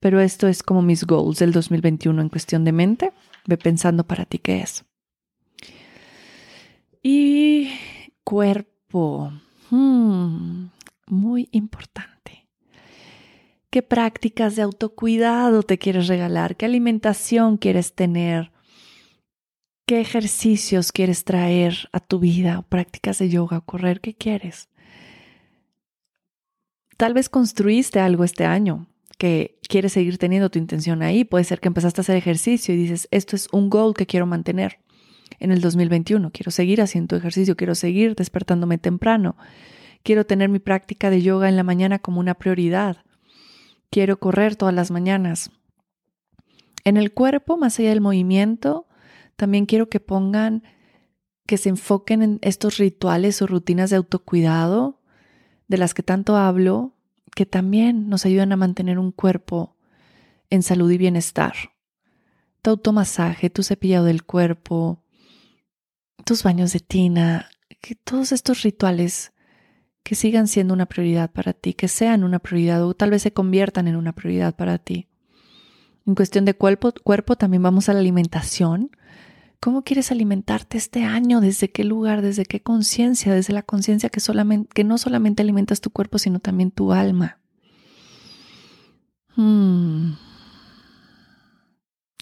Pero 0.00 0.18
esto 0.18 0.48
es 0.48 0.62
como 0.62 0.80
mis 0.80 1.04
goals 1.04 1.40
del 1.40 1.52
2021 1.52 2.22
en 2.22 2.28
cuestión 2.30 2.64
de 2.64 2.72
mente. 2.72 3.12
Ve 3.46 3.58
pensando 3.58 4.06
para 4.06 4.24
ti 4.24 4.38
qué 4.38 4.62
es. 4.62 4.86
Y 7.02 7.68
cuerpo. 8.24 9.30
Hmm, 9.68 10.68
muy 11.06 11.50
importante. 11.52 12.48
¿Qué 13.68 13.82
prácticas 13.82 14.56
de 14.56 14.62
autocuidado 14.62 15.62
te 15.62 15.76
quieres 15.76 16.08
regalar? 16.08 16.56
¿Qué 16.56 16.64
alimentación 16.64 17.58
quieres 17.58 17.94
tener? 17.94 18.53
¿Qué 19.86 20.00
ejercicios 20.00 20.92
quieres 20.92 21.24
traer 21.24 21.90
a 21.92 22.00
tu 22.00 22.18
vida? 22.18 22.58
¿O 22.58 22.62
prácticas 22.62 23.18
de 23.18 23.28
yoga 23.28 23.60
correr? 23.60 24.00
¿Qué 24.00 24.14
quieres? 24.14 24.70
Tal 26.96 27.12
vez 27.12 27.28
construiste 27.28 28.00
algo 28.00 28.24
este 28.24 28.46
año 28.46 28.86
que 29.18 29.58
quieres 29.68 29.92
seguir 29.92 30.16
teniendo 30.16 30.50
tu 30.50 30.58
intención 30.58 31.02
ahí. 31.02 31.24
Puede 31.24 31.44
ser 31.44 31.60
que 31.60 31.68
empezaste 31.68 32.00
a 32.00 32.02
hacer 32.02 32.16
ejercicio 32.16 32.74
y 32.74 32.78
dices, 32.78 33.08
esto 33.10 33.36
es 33.36 33.48
un 33.52 33.68
goal 33.68 33.92
que 33.92 34.06
quiero 34.06 34.24
mantener 34.24 34.78
en 35.38 35.52
el 35.52 35.60
2021. 35.60 36.30
Quiero 36.30 36.50
seguir 36.50 36.80
haciendo 36.80 37.16
ejercicio, 37.16 37.54
quiero 37.54 37.74
seguir 37.74 38.14
despertándome 38.14 38.78
temprano. 38.78 39.36
Quiero 40.02 40.24
tener 40.24 40.48
mi 40.48 40.60
práctica 40.60 41.10
de 41.10 41.20
yoga 41.20 41.50
en 41.50 41.56
la 41.56 41.62
mañana 41.62 41.98
como 41.98 42.20
una 42.20 42.34
prioridad. 42.34 43.04
Quiero 43.90 44.18
correr 44.18 44.56
todas 44.56 44.74
las 44.74 44.90
mañanas. 44.90 45.50
En 46.84 46.96
el 46.96 47.12
cuerpo, 47.12 47.58
más 47.58 47.78
allá 47.78 47.90
del 47.90 48.00
movimiento, 48.00 48.86
también 49.36 49.66
quiero 49.66 49.88
que 49.88 50.00
pongan 50.00 50.62
que 51.46 51.58
se 51.58 51.68
enfoquen 51.68 52.22
en 52.22 52.38
estos 52.42 52.78
rituales 52.78 53.42
o 53.42 53.46
rutinas 53.46 53.90
de 53.90 53.96
autocuidado 53.96 55.00
de 55.68 55.78
las 55.78 55.94
que 55.94 56.02
tanto 56.02 56.36
hablo, 56.36 56.94
que 57.34 57.46
también 57.46 58.08
nos 58.08 58.26
ayudan 58.26 58.52
a 58.52 58.56
mantener 58.56 58.98
un 58.98 59.12
cuerpo 59.12 59.76
en 60.50 60.62
salud 60.62 60.90
y 60.90 60.98
bienestar. 60.98 61.54
Tu 62.62 62.70
automasaje, 62.70 63.50
tu 63.50 63.62
cepillado 63.62 64.06
del 64.06 64.24
cuerpo, 64.24 65.02
tus 66.24 66.42
baños 66.42 66.72
de 66.72 66.80
tina, 66.80 67.50
que 67.80 67.94
todos 67.94 68.32
estos 68.32 68.62
rituales 68.62 69.32
que 70.02 70.14
sigan 70.14 70.48
siendo 70.48 70.74
una 70.74 70.86
prioridad 70.86 71.30
para 71.30 71.54
ti, 71.54 71.74
que 71.74 71.88
sean 71.88 72.24
una 72.24 72.38
prioridad 72.38 72.84
o 72.84 72.94
tal 72.94 73.10
vez 73.10 73.22
se 73.22 73.32
conviertan 73.32 73.88
en 73.88 73.96
una 73.96 74.12
prioridad 74.12 74.54
para 74.54 74.78
ti. 74.78 75.08
En 76.06 76.14
cuestión 76.14 76.44
de 76.44 76.54
cuerpo, 76.54 76.92
cuerpo 77.02 77.36
también 77.36 77.62
vamos 77.62 77.88
a 77.88 77.94
la 77.94 78.00
alimentación. 78.00 78.90
¿Cómo 79.64 79.82
quieres 79.82 80.12
alimentarte 80.12 80.76
este 80.76 81.04
año? 81.04 81.40
¿Desde 81.40 81.72
qué 81.72 81.84
lugar? 81.84 82.20
¿Desde 82.20 82.44
qué 82.44 82.60
conciencia? 82.60 83.32
Desde 83.32 83.54
la 83.54 83.62
conciencia 83.62 84.10
que, 84.10 84.20
solamente, 84.20 84.68
que 84.74 84.84
no 84.84 84.98
solamente 84.98 85.40
alimentas 85.40 85.80
tu 85.80 85.88
cuerpo, 85.88 86.18
sino 86.18 86.38
también 86.38 86.70
tu 86.70 86.92
alma. 86.92 87.40
Hmm. 89.36 90.16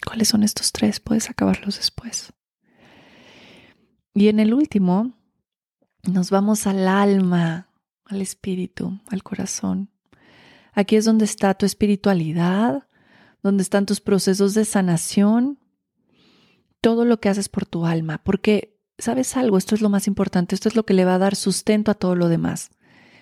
¿Cuáles 0.06 0.28
son 0.28 0.44
estos 0.44 0.70
tres? 0.70 1.00
Puedes 1.00 1.30
acabarlos 1.30 1.78
después. 1.78 2.32
Y 4.14 4.28
en 4.28 4.38
el 4.38 4.54
último, 4.54 5.12
nos 6.04 6.30
vamos 6.30 6.68
al 6.68 6.86
alma, 6.86 7.66
al 8.04 8.20
espíritu, 8.20 9.00
al 9.08 9.24
corazón. 9.24 9.90
Aquí 10.74 10.94
es 10.94 11.04
donde 11.04 11.24
está 11.24 11.54
tu 11.54 11.66
espiritualidad, 11.66 12.86
donde 13.42 13.64
están 13.64 13.84
tus 13.84 14.00
procesos 14.00 14.54
de 14.54 14.64
sanación, 14.64 15.58
todo 16.82 17.06
lo 17.06 17.18
que 17.20 17.30
haces 17.30 17.48
por 17.48 17.64
tu 17.64 17.86
alma, 17.86 18.20
porque, 18.22 18.76
¿sabes 18.98 19.38
algo? 19.38 19.56
Esto 19.56 19.74
es 19.74 19.80
lo 19.80 19.88
más 19.88 20.06
importante, 20.06 20.54
esto 20.54 20.68
es 20.68 20.76
lo 20.76 20.84
que 20.84 20.92
le 20.92 21.06
va 21.06 21.14
a 21.14 21.18
dar 21.18 21.34
sustento 21.36 21.90
a 21.90 21.94
todo 21.94 22.14
lo 22.14 22.28
demás. 22.28 22.72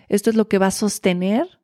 Esto 0.09 0.31
es 0.31 0.37
lo 0.37 0.49
que 0.49 0.59
va 0.59 0.67
a 0.67 0.73
sostener 0.73 1.61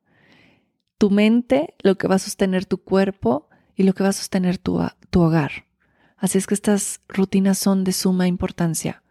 tu 0.97 1.09
mente, 1.09 1.75
lo 1.79 1.97
que 1.97 2.07
va 2.07 2.15
a 2.15 2.19
sostener 2.19 2.65
tu 2.65 2.77
cuerpo 2.77 3.49
y 3.75 3.83
lo 3.83 3.93
que 3.93 4.03
va 4.03 4.09
a 4.09 4.13
sostener 4.13 4.57
tu, 4.57 4.79
tu 5.09 5.21
hogar. 5.21 5.65
Así 6.15 6.37
es 6.37 6.47
que 6.47 6.53
estas 6.53 7.01
rutinas 7.09 7.57
son 7.57 7.83
de 7.83 7.91
suma 7.91 8.27
importancia. 8.27 9.03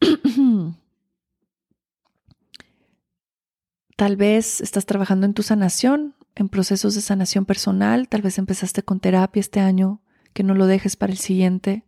Tal 3.96 4.16
vez 4.16 4.60
estás 4.60 4.86
trabajando 4.86 5.26
en 5.26 5.34
tu 5.34 5.42
sanación, 5.42 6.14
en 6.34 6.48
procesos 6.48 6.94
de 6.96 7.00
sanación 7.00 7.44
personal, 7.44 8.08
tal 8.08 8.22
vez 8.22 8.38
empezaste 8.38 8.82
con 8.82 8.98
terapia 8.98 9.38
este 9.38 9.60
año, 9.60 10.00
que 10.32 10.42
no 10.42 10.54
lo 10.54 10.66
dejes 10.66 10.96
para 10.96 11.12
el 11.12 11.18
siguiente. 11.18 11.84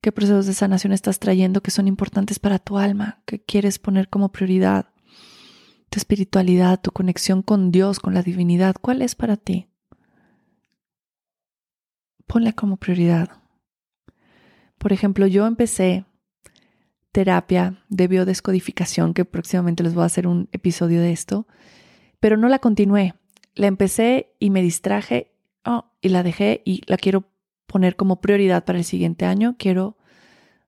¿Qué 0.00 0.12
procesos 0.12 0.46
de 0.46 0.54
sanación 0.54 0.92
estás 0.92 1.18
trayendo 1.18 1.62
que 1.62 1.70
son 1.70 1.86
importantes 1.86 2.38
para 2.38 2.58
tu 2.58 2.78
alma, 2.78 3.22
que 3.26 3.42
quieres 3.42 3.78
poner 3.78 4.08
como 4.08 4.32
prioridad? 4.32 4.94
Tu 5.90 5.98
espiritualidad, 5.98 6.80
tu 6.80 6.90
conexión 6.90 7.42
con 7.42 7.70
Dios, 7.70 8.00
con 8.00 8.14
la 8.14 8.22
divinidad, 8.22 8.76
¿cuál 8.80 9.02
es 9.02 9.14
para 9.14 9.36
ti? 9.36 9.68
Ponla 12.26 12.52
como 12.52 12.78
prioridad. 12.78 13.42
Por 14.78 14.94
ejemplo, 14.94 15.26
yo 15.26 15.46
empecé 15.46 16.06
terapia 17.12 17.84
de 17.90 18.08
biodescodificación, 18.08 19.12
que 19.12 19.26
próximamente 19.26 19.82
les 19.82 19.94
voy 19.94 20.04
a 20.04 20.06
hacer 20.06 20.26
un 20.26 20.48
episodio 20.52 21.02
de 21.02 21.12
esto, 21.12 21.46
pero 22.20 22.38
no 22.38 22.48
la 22.48 22.60
continué. 22.60 23.14
La 23.54 23.66
empecé 23.66 24.34
y 24.38 24.48
me 24.48 24.62
distraje 24.62 25.34
oh, 25.66 25.92
y 26.00 26.08
la 26.08 26.22
dejé 26.22 26.62
y 26.64 26.82
la 26.86 26.96
quiero 26.96 27.29
poner 27.70 27.96
como 27.96 28.20
prioridad 28.20 28.64
para 28.64 28.78
el 28.78 28.84
siguiente 28.84 29.24
año. 29.24 29.54
Quiero 29.58 29.96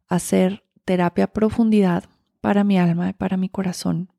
hacer 0.08 0.64
terapia 0.84 1.24
a 1.24 1.32
profundidad 1.32 2.04
para 2.40 2.64
mi 2.64 2.78
alma 2.78 3.10
y 3.10 3.12
para 3.12 3.36
mi 3.36 3.48
corazón 3.48 4.12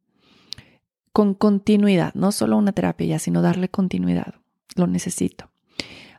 con 1.13 1.35
continuidad, 1.35 2.13
no 2.15 2.31
solo 2.31 2.57
una 2.57 2.71
terapia 2.73 3.05
ya, 3.05 3.19
sino 3.19 3.43
darle 3.43 3.69
continuidad. 3.69 4.33
Lo 4.75 4.87
necesito. 4.87 5.51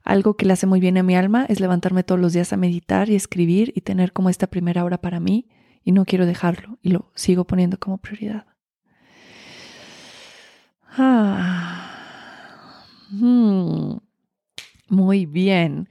Algo 0.05 0.37
que 0.37 0.47
le 0.47 0.53
hace 0.53 0.69
muy 0.69 0.79
bien 0.79 0.97
a 0.99 1.03
mi 1.03 1.17
alma 1.17 1.47
es 1.49 1.59
levantarme 1.61 2.05
todos 2.05 2.21
los 2.21 2.33
días 2.33 2.53
a 2.53 2.57
meditar 2.57 3.11
y 3.11 3.17
escribir 3.17 3.73
y 3.75 3.81
tener 3.81 4.13
como 4.13 4.31
esta 4.31 4.47
primera 4.47 4.85
hora 4.85 4.99
para 5.01 5.19
mí 5.19 5.49
y 5.83 5.91
no 5.91 6.05
quiero 6.05 6.27
dejarlo 6.27 6.79
y 6.81 6.91
lo 6.91 7.11
sigo 7.17 7.45
poniendo 7.45 7.79
como 7.79 7.99
prioridad. 7.99 8.47
Ah. 10.97 11.91
Hmm. 13.11 13.97
Muy 14.89 15.27
bien. 15.27 15.89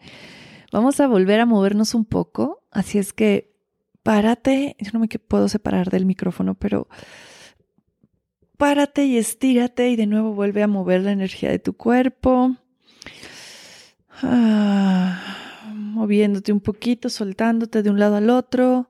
Vamos 0.73 0.99
a 0.99 1.07
volver 1.07 1.39
a 1.39 1.45
movernos 1.45 1.93
un 1.93 2.03
poco. 2.03 2.63
Así 2.71 2.97
es 2.97 3.13
que 3.13 3.53
párate. 4.01 4.75
Yo 4.79 4.89
no 4.91 4.99
me 4.99 5.07
puedo 5.07 5.47
separar 5.47 5.89
del 5.89 6.05
micrófono, 6.05 6.55
pero 6.55 6.89
párate 8.57 9.05
y 9.05 9.17
estírate 9.17 9.89
y 9.89 9.95
de 9.95 10.07
nuevo 10.07 10.33
vuelve 10.33 10.63
a 10.63 10.67
mover 10.67 11.01
la 11.01 11.11
energía 11.11 11.49
de 11.51 11.59
tu 11.59 11.73
cuerpo. 11.73 12.57
Ah. 14.23 15.37
moviéndote 15.71 16.51
un 16.51 16.59
poquito, 16.59 17.09
soltándote 17.09 17.83
de 17.83 17.89
un 17.89 17.99
lado 17.99 18.15
al 18.15 18.29
otro 18.29 18.89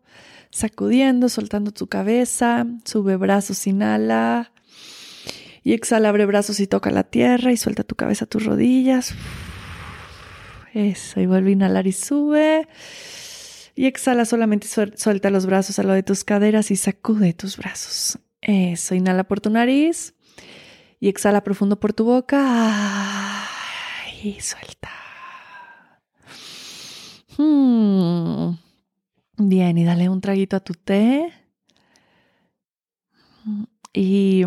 sacudiendo, 0.53 1.29
soltando 1.29 1.71
tu 1.71 1.87
cabeza, 1.87 2.65
sube 2.85 3.17
brazos, 3.17 3.65
inhala. 3.67 4.51
Y 5.63 5.73
exhala, 5.73 6.09
abre 6.09 6.25
brazos 6.25 6.59
y 6.59 6.67
toca 6.67 6.91
la 6.91 7.03
tierra 7.03 7.51
y 7.51 7.57
suelta 7.57 7.83
tu 7.83 7.95
cabeza 7.95 8.25
tus 8.25 8.45
rodillas. 8.45 9.15
Eso, 10.73 11.21
y 11.21 11.27
vuelve 11.27 11.49
a 11.49 11.53
inhalar 11.53 11.87
y 11.87 11.91
sube. 11.91 12.67
Y 13.75 13.85
exhala, 13.85 14.25
solamente 14.25 14.67
suelta 14.67 15.29
los 15.29 15.45
brazos 15.45 15.79
a 15.79 15.83
lo 15.83 15.93
de 15.93 16.03
tus 16.03 16.23
caderas 16.23 16.71
y 16.71 16.75
sacude 16.75 17.33
tus 17.33 17.57
brazos. 17.57 18.19
Eso, 18.41 18.95
inhala 18.95 19.23
por 19.23 19.39
tu 19.39 19.49
nariz 19.49 20.15
y 20.99 21.09
exhala 21.09 21.43
profundo 21.43 21.79
por 21.79 21.93
tu 21.93 22.05
boca. 22.05 23.47
Y 24.23 24.39
suelta. 24.39 24.89
Hmm. 27.37 28.55
Bien, 29.37 29.77
y 29.77 29.83
dale 29.83 30.09
un 30.09 30.21
traguito 30.21 30.55
a 30.55 30.59
tu 30.59 30.73
té. 30.73 31.31
Y 33.91 34.43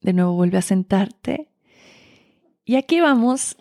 de 0.00 0.12
nuevo 0.12 0.32
vuelve 0.32 0.58
a 0.58 0.62
sentarte. 0.62 1.48
Y 2.64 2.76
aquí 2.76 3.00
vamos 3.00 3.56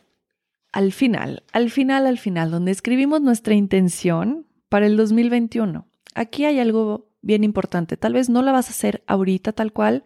al 0.72 0.91
final, 0.91 1.43
al 1.51 1.69
final, 1.69 2.07
al 2.07 2.17
final, 2.17 2.51
donde 2.51 2.72
escribimos 2.72 3.22
nuestra 3.22 3.53
intención 3.53 4.45
para 4.69 4.86
el 4.86 4.95
2021. 4.97 5.86
Aquí 6.15 6.45
hay 6.45 6.59
algo 6.59 7.09
bien 7.22 7.43
importante. 7.43 7.97
Tal 7.97 8.13
vez 8.13 8.30
no 8.30 8.41
la 8.41 8.51
vas 8.51 8.67
a 8.67 8.72
hacer 8.72 9.03
ahorita 9.07 9.51
tal 9.51 9.74
cual, 9.74 10.03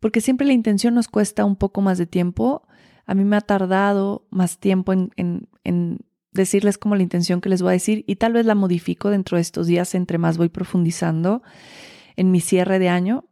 porque 0.00 0.20
siempre 0.20 0.46
la 0.46 0.52
intención 0.52 0.94
nos 0.94 1.08
cuesta 1.08 1.44
un 1.44 1.56
poco 1.56 1.82
más 1.82 1.98
de 1.98 2.06
tiempo. 2.06 2.66
A 3.06 3.14
mí 3.14 3.24
me 3.24 3.36
ha 3.36 3.40
tardado 3.40 4.26
más 4.30 4.58
tiempo 4.58 4.92
en, 4.92 5.10
en, 5.16 5.48
en 5.64 5.98
decirles 6.32 6.78
como 6.78 6.96
la 6.96 7.02
intención 7.02 7.40
que 7.40 7.48
les 7.48 7.60
voy 7.60 7.70
a 7.70 7.72
decir 7.72 8.04
y 8.06 8.16
tal 8.16 8.32
vez 8.32 8.46
la 8.46 8.54
modifico 8.54 9.10
dentro 9.10 9.36
de 9.36 9.42
estos 9.42 9.66
días 9.66 9.94
entre 9.94 10.18
más 10.18 10.38
voy 10.38 10.48
profundizando 10.48 11.42
en 12.16 12.30
mi 12.30 12.40
cierre 12.40 12.78
de 12.78 12.88
año. 12.88 13.24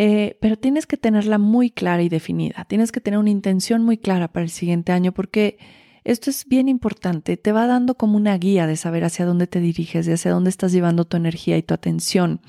Eh, 0.00 0.38
pero 0.40 0.56
tienes 0.56 0.86
que 0.86 0.96
tenerla 0.96 1.38
muy 1.38 1.70
clara 1.70 2.02
y 2.04 2.08
definida. 2.08 2.64
Tienes 2.66 2.92
que 2.92 3.00
tener 3.00 3.18
una 3.18 3.30
intención 3.30 3.82
muy 3.82 3.98
clara 3.98 4.28
para 4.28 4.44
el 4.44 4.50
siguiente 4.50 4.92
año 4.92 5.12
porque 5.12 5.58
esto 6.04 6.30
es 6.30 6.46
bien 6.46 6.68
importante. 6.68 7.36
Te 7.36 7.50
va 7.50 7.66
dando 7.66 7.96
como 7.96 8.16
una 8.16 8.38
guía 8.38 8.68
de 8.68 8.76
saber 8.76 9.02
hacia 9.02 9.26
dónde 9.26 9.48
te 9.48 9.58
diriges 9.58 10.06
y 10.06 10.12
hacia 10.12 10.30
dónde 10.30 10.50
estás 10.50 10.70
llevando 10.70 11.04
tu 11.04 11.16
energía 11.16 11.58
y 11.58 11.64
tu 11.64 11.74
atención. 11.74 12.40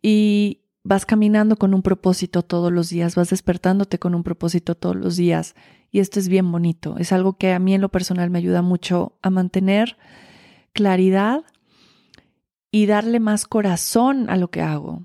Y 0.00 0.60
vas 0.84 1.06
caminando 1.06 1.56
con 1.56 1.74
un 1.74 1.82
propósito 1.82 2.42
todos 2.42 2.70
los 2.70 2.88
días, 2.88 3.16
vas 3.16 3.30
despertándote 3.30 3.98
con 3.98 4.14
un 4.14 4.22
propósito 4.22 4.76
todos 4.76 4.94
los 4.94 5.16
días 5.16 5.56
y 5.90 5.98
esto 5.98 6.20
es 6.20 6.28
bien 6.28 6.52
bonito. 6.52 6.98
Es 6.98 7.10
algo 7.10 7.36
que 7.36 7.52
a 7.52 7.58
mí 7.58 7.74
en 7.74 7.80
lo 7.80 7.88
personal 7.88 8.30
me 8.30 8.38
ayuda 8.38 8.62
mucho 8.62 9.18
a 9.22 9.30
mantener 9.30 9.96
claridad 10.72 11.42
y 12.70 12.86
darle 12.86 13.18
más 13.18 13.44
corazón 13.44 14.30
a 14.30 14.36
lo 14.36 14.52
que 14.52 14.60
hago. 14.60 15.04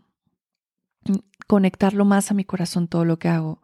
Conectarlo 1.49 2.05
más 2.05 2.29
a 2.29 2.35
mi 2.35 2.45
corazón 2.45 2.87
todo 2.87 3.05
lo 3.05 3.17
que 3.17 3.27
hago. 3.27 3.59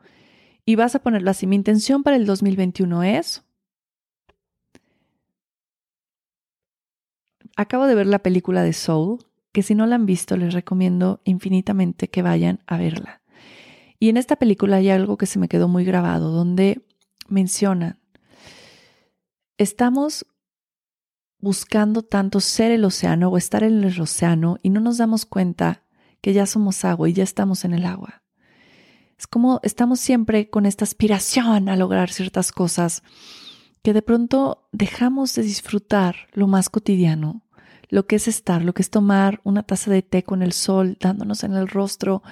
Y 0.65 0.73
vas 0.73 0.95
a 0.95 1.03
ponerlo 1.03 1.29
así. 1.29 1.45
Mi 1.45 1.55
intención 1.55 2.01
para 2.01 2.15
el 2.15 2.25
2021 2.25 3.03
es... 3.03 3.43
Acabo 7.55 7.85
de 7.85 7.93
ver 7.93 8.07
la 8.07 8.17
película 8.17 8.63
de 8.63 8.73
Soul, 8.73 9.19
que 9.51 9.61
si 9.61 9.75
no 9.75 9.85
la 9.85 9.93
han 9.93 10.07
visto 10.07 10.35
les 10.35 10.55
recomiendo 10.55 11.21
infinitamente 11.25 12.09
que 12.09 12.23
vayan 12.23 12.59
a 12.65 12.77
verla. 12.77 13.21
Y 13.99 14.09
en 14.09 14.17
esta 14.17 14.37
película 14.37 14.77
hay 14.77 14.89
algo 14.89 15.15
que 15.15 15.27
se 15.27 15.37
me 15.37 15.47
quedó 15.47 15.67
muy 15.67 15.85
grabado, 15.85 16.31
donde 16.31 16.81
mencionan, 17.29 17.99
estamos 19.59 20.25
buscando 21.37 22.01
tanto 22.01 22.39
ser 22.39 22.71
el 22.71 22.83
océano 22.83 23.29
o 23.29 23.37
estar 23.37 23.61
en 23.61 23.83
el 23.83 24.01
océano 24.01 24.57
y 24.63 24.71
no 24.71 24.79
nos 24.79 24.97
damos 24.97 25.27
cuenta 25.27 25.84
que 26.25 26.33
ya 26.33 26.47
somos 26.47 26.83
agua 26.85 27.07
y 27.07 27.13
ya 27.13 27.21
estamos 27.21 27.65
en 27.65 27.75
el 27.75 27.85
agua. 27.85 28.23
Es 29.15 29.27
como 29.27 29.59
estamos 29.61 29.99
siempre 29.99 30.49
con 30.49 30.65
esta 30.65 30.83
aspiración 30.83 31.69
a 31.69 31.75
lograr 31.75 32.09
ciertas 32.09 32.51
cosas 32.51 33.03
que 33.83 33.93
de 33.93 34.01
pronto 34.01 34.67
dejamos 34.71 35.35
de 35.35 35.43
disfrutar 35.43 36.15
lo 36.33 36.47
más 36.47 36.71
cotidiano, 36.71 37.43
lo 37.89 38.07
que 38.07 38.15
es 38.15 38.27
estar, 38.27 38.63
lo 38.63 38.73
que 38.73 38.81
es 38.81 38.89
tomar 38.89 39.39
una 39.43 39.61
taza 39.61 39.91
de 39.91 40.01
té 40.01 40.23
con 40.23 40.41
el 40.41 40.51
sol 40.51 40.97
dándonos 40.99 41.43
en 41.43 41.53
el 41.53 41.67
rostro, 41.67 42.23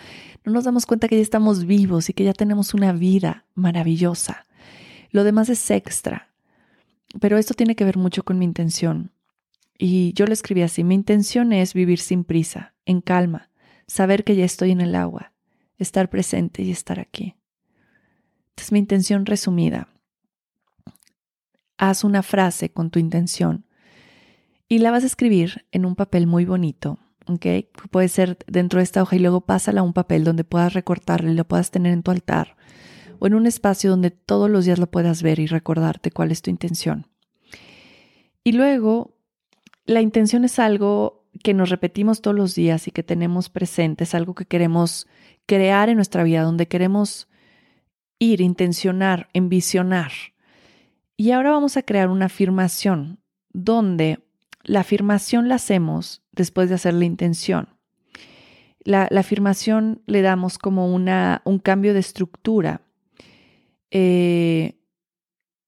no 0.43 0.53
nos 0.53 0.63
damos 0.63 0.87
cuenta 0.87 1.07
que 1.07 1.17
ya 1.17 1.21
estamos 1.21 1.65
vivos 1.65 2.09
y 2.09 2.13
que 2.13 2.23
ya 2.23 2.33
tenemos 2.33 2.73
una 2.73 2.93
vida 2.93 3.45
maravillosa. 3.53 4.47
Lo 5.11 5.23
demás 5.23 5.49
es 5.49 5.69
extra. 5.69 6.33
Pero 7.21 7.37
esto 7.37 7.53
tiene 7.53 7.75
que 7.75 7.85
ver 7.85 7.97
mucho 7.97 8.23
con 8.23 8.39
mi 8.39 8.45
intención. 8.45 9.11
Y 9.77 10.13
yo 10.13 10.25
lo 10.25 10.33
escribí 10.33 10.63
así, 10.63 10.83
mi 10.83 10.95
intención 10.95 11.53
es 11.53 11.75
vivir 11.75 11.99
sin 11.99 12.23
prisa, 12.23 12.73
en 12.85 13.01
calma, 13.01 13.51
saber 13.88 14.23
que 14.23 14.36
ya 14.36 14.45
estoy 14.45 14.71
en 14.71 14.81
el 14.81 14.95
agua, 14.95 15.34
estar 15.77 16.09
presente 16.09 16.63
y 16.63 16.71
estar 16.71 16.99
aquí. 16.99 17.36
es 18.57 18.71
mi 18.71 18.79
intención 18.79 19.25
resumida. 19.25 19.89
Haz 21.77 22.03
una 22.03 22.23
frase 22.23 22.71
con 22.71 22.91
tu 22.91 22.99
intención 22.99 23.65
y 24.69 24.79
la 24.79 24.91
vas 24.91 25.03
a 25.03 25.07
escribir 25.07 25.65
en 25.71 25.86
un 25.86 25.95
papel 25.95 26.27
muy 26.27 26.45
bonito, 26.45 26.99
¿ok? 27.27 27.45
Puede 27.91 28.07
ser 28.07 28.38
dentro 28.47 28.79
de 28.79 28.84
esta 28.84 29.01
hoja 29.01 29.15
y 29.15 29.19
luego 29.19 29.41
pásala 29.41 29.81
a 29.81 29.84
un 29.84 29.93
papel 29.93 30.23
donde 30.23 30.43
puedas 30.43 30.73
recortarlo 30.73 31.31
y 31.31 31.36
lo 31.36 31.45
puedas 31.45 31.71
tener 31.71 31.93
en 31.93 32.03
tu 32.03 32.11
altar 32.11 32.55
o 33.19 33.27
en 33.27 33.34
un 33.34 33.47
espacio 33.47 33.89
donde 33.89 34.11
todos 34.11 34.49
los 34.49 34.65
días 34.65 34.79
lo 34.79 34.89
puedas 34.89 35.23
ver 35.23 35.39
y 35.39 35.47
recordarte 35.47 36.11
cuál 36.11 36.31
es 36.31 36.41
tu 36.41 36.49
intención. 36.49 37.07
Y 38.43 38.53
luego, 38.53 39.17
la 39.86 40.01
intención 40.01 40.43
es 40.43 40.59
algo 40.59 41.22
que 41.41 41.53
nos 41.53 41.69
repetimos 41.69 42.21
todos 42.21 42.36
los 42.36 42.55
días 42.55 42.88
y 42.88 42.91
que 42.91 43.03
tenemos 43.03 43.49
presente, 43.49 44.03
es 44.03 44.13
algo 44.13 44.36
que 44.36 44.45
queremos 44.45 45.07
crear 45.45 45.89
en 45.89 45.95
nuestra 45.95 46.23
vida, 46.23 46.43
donde 46.43 46.67
queremos 46.67 47.27
ir, 48.19 48.41
intencionar, 48.41 49.29
envisionar. 49.34 50.11
Y 51.17 51.31
ahora 51.31 51.51
vamos 51.51 51.77
a 51.77 51.84
crear 51.84 52.09
una 52.09 52.25
afirmación 52.25 53.19
donde 53.51 54.19
la 54.63 54.81
afirmación 54.81 55.49
la 55.49 55.55
hacemos 55.55 56.21
después 56.31 56.69
de 56.69 56.75
hacer 56.75 56.93
la 56.93 57.05
intención. 57.05 57.69
La, 58.79 59.03
afirmación 59.03 60.01
le 60.07 60.21
damos 60.21 60.57
como 60.57 60.93
una, 60.93 61.41
un 61.45 61.59
cambio 61.59 61.93
de 61.93 61.99
estructura 61.99 62.81
eh, 63.91 64.75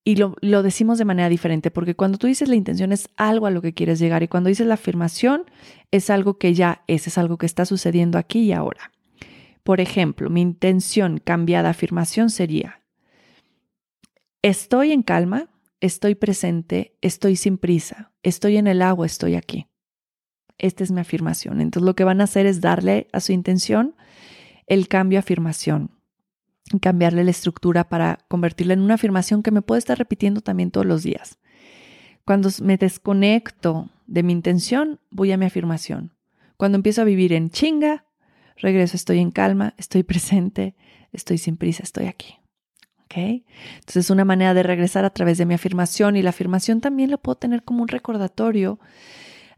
y 0.08 0.18
lo, 0.18 0.36
lo, 0.40 0.62
decimos 0.62 1.00
de 1.00 1.06
manera 1.06 1.30
diferente, 1.30 1.72
porque 1.72 1.96
cuando 1.96 2.20
tú 2.20 2.28
dices 2.28 2.48
la 2.48 2.56
intención 2.56 2.92
es 2.92 3.10
algo 3.18 3.48
a 3.48 3.52
lo 3.52 3.62
que 3.62 3.74
quieres 3.74 3.98
llegar 3.98 4.22
y 4.22 4.28
cuando 4.28 4.50
dices 4.50 4.68
la 4.68 4.76
afirmación 4.76 5.46
es 5.90 6.12
algo 6.12 6.38
que 6.38 6.54
ya 6.54 6.84
es, 6.86 7.08
es 7.08 7.18
algo 7.18 7.40
que 7.40 7.48
está 7.48 7.66
sucediendo 7.66 8.20
aquí 8.20 8.42
y 8.42 8.52
ahora. 8.54 8.92
Por 9.64 9.82
ejemplo, 9.82 10.30
mi 10.30 10.42
intención 10.42 11.18
cambiada 11.18 11.72
afirmación 11.72 12.30
sería, 12.30 12.84
estoy 14.44 14.92
en 14.92 15.02
calma, 15.02 15.50
estoy 15.82 16.14
presente, 16.14 16.96
estoy 17.02 17.36
sin 17.36 17.58
prisa, 17.58 18.14
estoy 18.22 18.58
en 18.58 18.68
el 18.68 18.84
agua, 18.84 19.08
estoy 19.08 19.34
aquí. 19.34 19.66
Esta 20.60 20.84
es 20.84 20.92
mi 20.92 21.02
afirmación. 21.02 21.62
Entonces 21.62 21.86
lo 21.86 21.96
que 21.96 22.04
van 22.04 22.22
a 22.22 22.26
hacer 22.26 22.46
es 22.46 22.62
darle 22.62 23.08
a 23.12 23.20
su 23.22 23.32
intención 23.32 23.96
el 24.68 24.88
cambio 24.88 25.18
afirmación, 25.18 25.95
cambiarle 26.82 27.24
la 27.24 27.32
estructura 27.32 27.88
para 27.90 28.20
convertirla 28.28 28.74
en 28.74 28.82
una 28.82 28.96
afirmación 28.96 29.44
que 29.44 29.52
me 29.52 29.62
puedo 29.62 29.78
estar 29.78 29.98
repitiendo 29.98 30.42
también 30.42 30.72
todos 30.72 30.86
los 30.86 31.04
días. 31.04 31.38
Cuando 32.26 32.50
me 32.62 32.78
desconecto 32.78 33.90
de 34.08 34.24
mi 34.24 34.34
intención, 34.34 35.00
voy 35.12 35.32
a 35.32 35.38
mi 35.38 35.46
afirmación. 35.46 36.14
Cuando 36.58 36.78
empiezo 36.78 37.02
a 37.02 37.06
vivir 37.06 37.34
en 37.34 37.52
chinga, 37.52 38.06
regreso, 38.58 38.96
estoy 38.96 39.20
en 39.20 39.32
calma, 39.32 39.76
estoy 39.78 40.04
presente, 40.04 40.76
estoy 41.12 41.38
sin 41.38 41.58
prisa, 41.58 41.84
estoy 41.84 42.08
aquí. 42.08 42.40
¿Ok? 43.04 43.18
Entonces 43.18 43.98
es 43.98 44.10
una 44.10 44.26
manera 44.26 44.56
de 44.56 44.64
regresar 44.64 45.06
a 45.06 45.12
través 45.12 45.38
de 45.38 45.46
mi 45.46 45.54
afirmación 45.54 46.16
y 46.16 46.24
la 46.24 46.32
afirmación 46.32 46.82
también 46.82 47.12
la 47.12 47.18
puedo 47.18 47.36
tener 47.36 47.64
como 47.64 47.84
un 47.84 47.88
recordatorio 47.88 48.80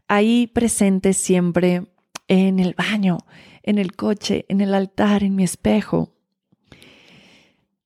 ahí 0.06 0.46
presente 0.48 1.14
siempre 1.14 1.86
en 2.28 2.58
el 2.58 2.74
baño, 2.74 3.18
en 3.62 3.78
el 3.78 3.96
coche, 3.96 4.44
en 4.48 4.60
el 4.60 4.74
altar, 4.74 5.22
en 5.22 5.34
mi 5.34 5.44
espejo. 5.44 6.17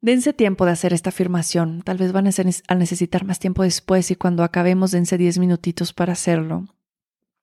Dense 0.03 0.32
tiempo 0.32 0.66
de 0.66 0.72
hacer 0.72 0.92
esta 0.92 1.11
afirmación. 1.11 1.82
Tal 1.82 1.96
vez 1.96 2.11
van 2.11 2.26
a 2.26 2.74
necesitar 2.74 3.24
más 3.24 3.38
tiempo 3.38 3.62
después 3.62 4.11
y 4.11 4.16
cuando 4.16 4.42
acabemos 4.42 4.90
dense 4.90 5.16
10 5.16 5.38
minutitos 5.38 5.92
para 5.92 6.14
hacerlo 6.14 6.64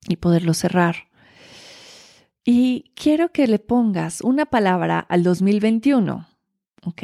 y 0.10 0.18
poderlo 0.18 0.54
cerrar. 0.54 1.08
Y 2.44 2.92
quiero 2.96 3.32
que 3.32 3.48
le 3.48 3.60
pongas 3.60 4.20
una 4.20 4.46
palabra 4.46 5.00
al 5.00 5.24
2021, 5.24 6.28
¿ok? 6.86 7.04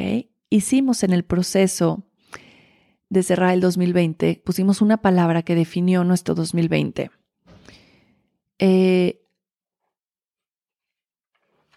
Hicimos 0.50 1.02
en 1.02 1.14
el 1.14 1.24
proceso 1.24 2.04
de 3.08 3.22
cerrar 3.22 3.54
el 3.54 3.62
2020, 3.62 4.42
pusimos 4.44 4.82
una 4.82 4.98
palabra 4.98 5.42
que 5.42 5.54
definió 5.54 6.04
nuestro 6.04 6.34
2020. 6.34 7.10
Eh, 8.58 9.22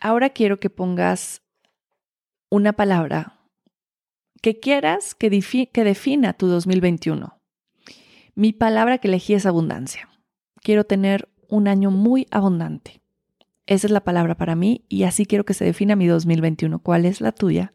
ahora 0.01 0.31
quiero 0.31 0.59
que 0.59 0.69
pongas 0.69 1.43
una 2.49 2.73
palabra 2.73 3.38
que 4.41 4.59
quieras 4.59 5.15
que, 5.15 5.29
que 5.71 5.83
defina 5.83 6.33
tu 6.33 6.47
2021. 6.47 7.39
Mi 8.35 8.53
palabra 8.53 8.99
que 8.99 9.07
elegí 9.07 9.33
es 9.33 9.45
abundancia. 9.45 10.09
Quiero 10.61 10.85
tener 10.85 11.29
un 11.47 11.67
año 11.67 11.91
muy 11.91 12.27
abundante. 12.31 13.01
Esa 13.65 13.87
es 13.87 13.91
la 13.91 14.03
palabra 14.03 14.35
para 14.35 14.55
mí 14.55 14.85
y 14.89 15.03
así 15.03 15.25
quiero 15.25 15.45
que 15.45 15.53
se 15.53 15.65
defina 15.65 15.95
mi 15.95 16.07
2021. 16.07 16.79
¿Cuál 16.79 17.05
es 17.05 17.21
la 17.21 17.31
tuya? 17.31 17.73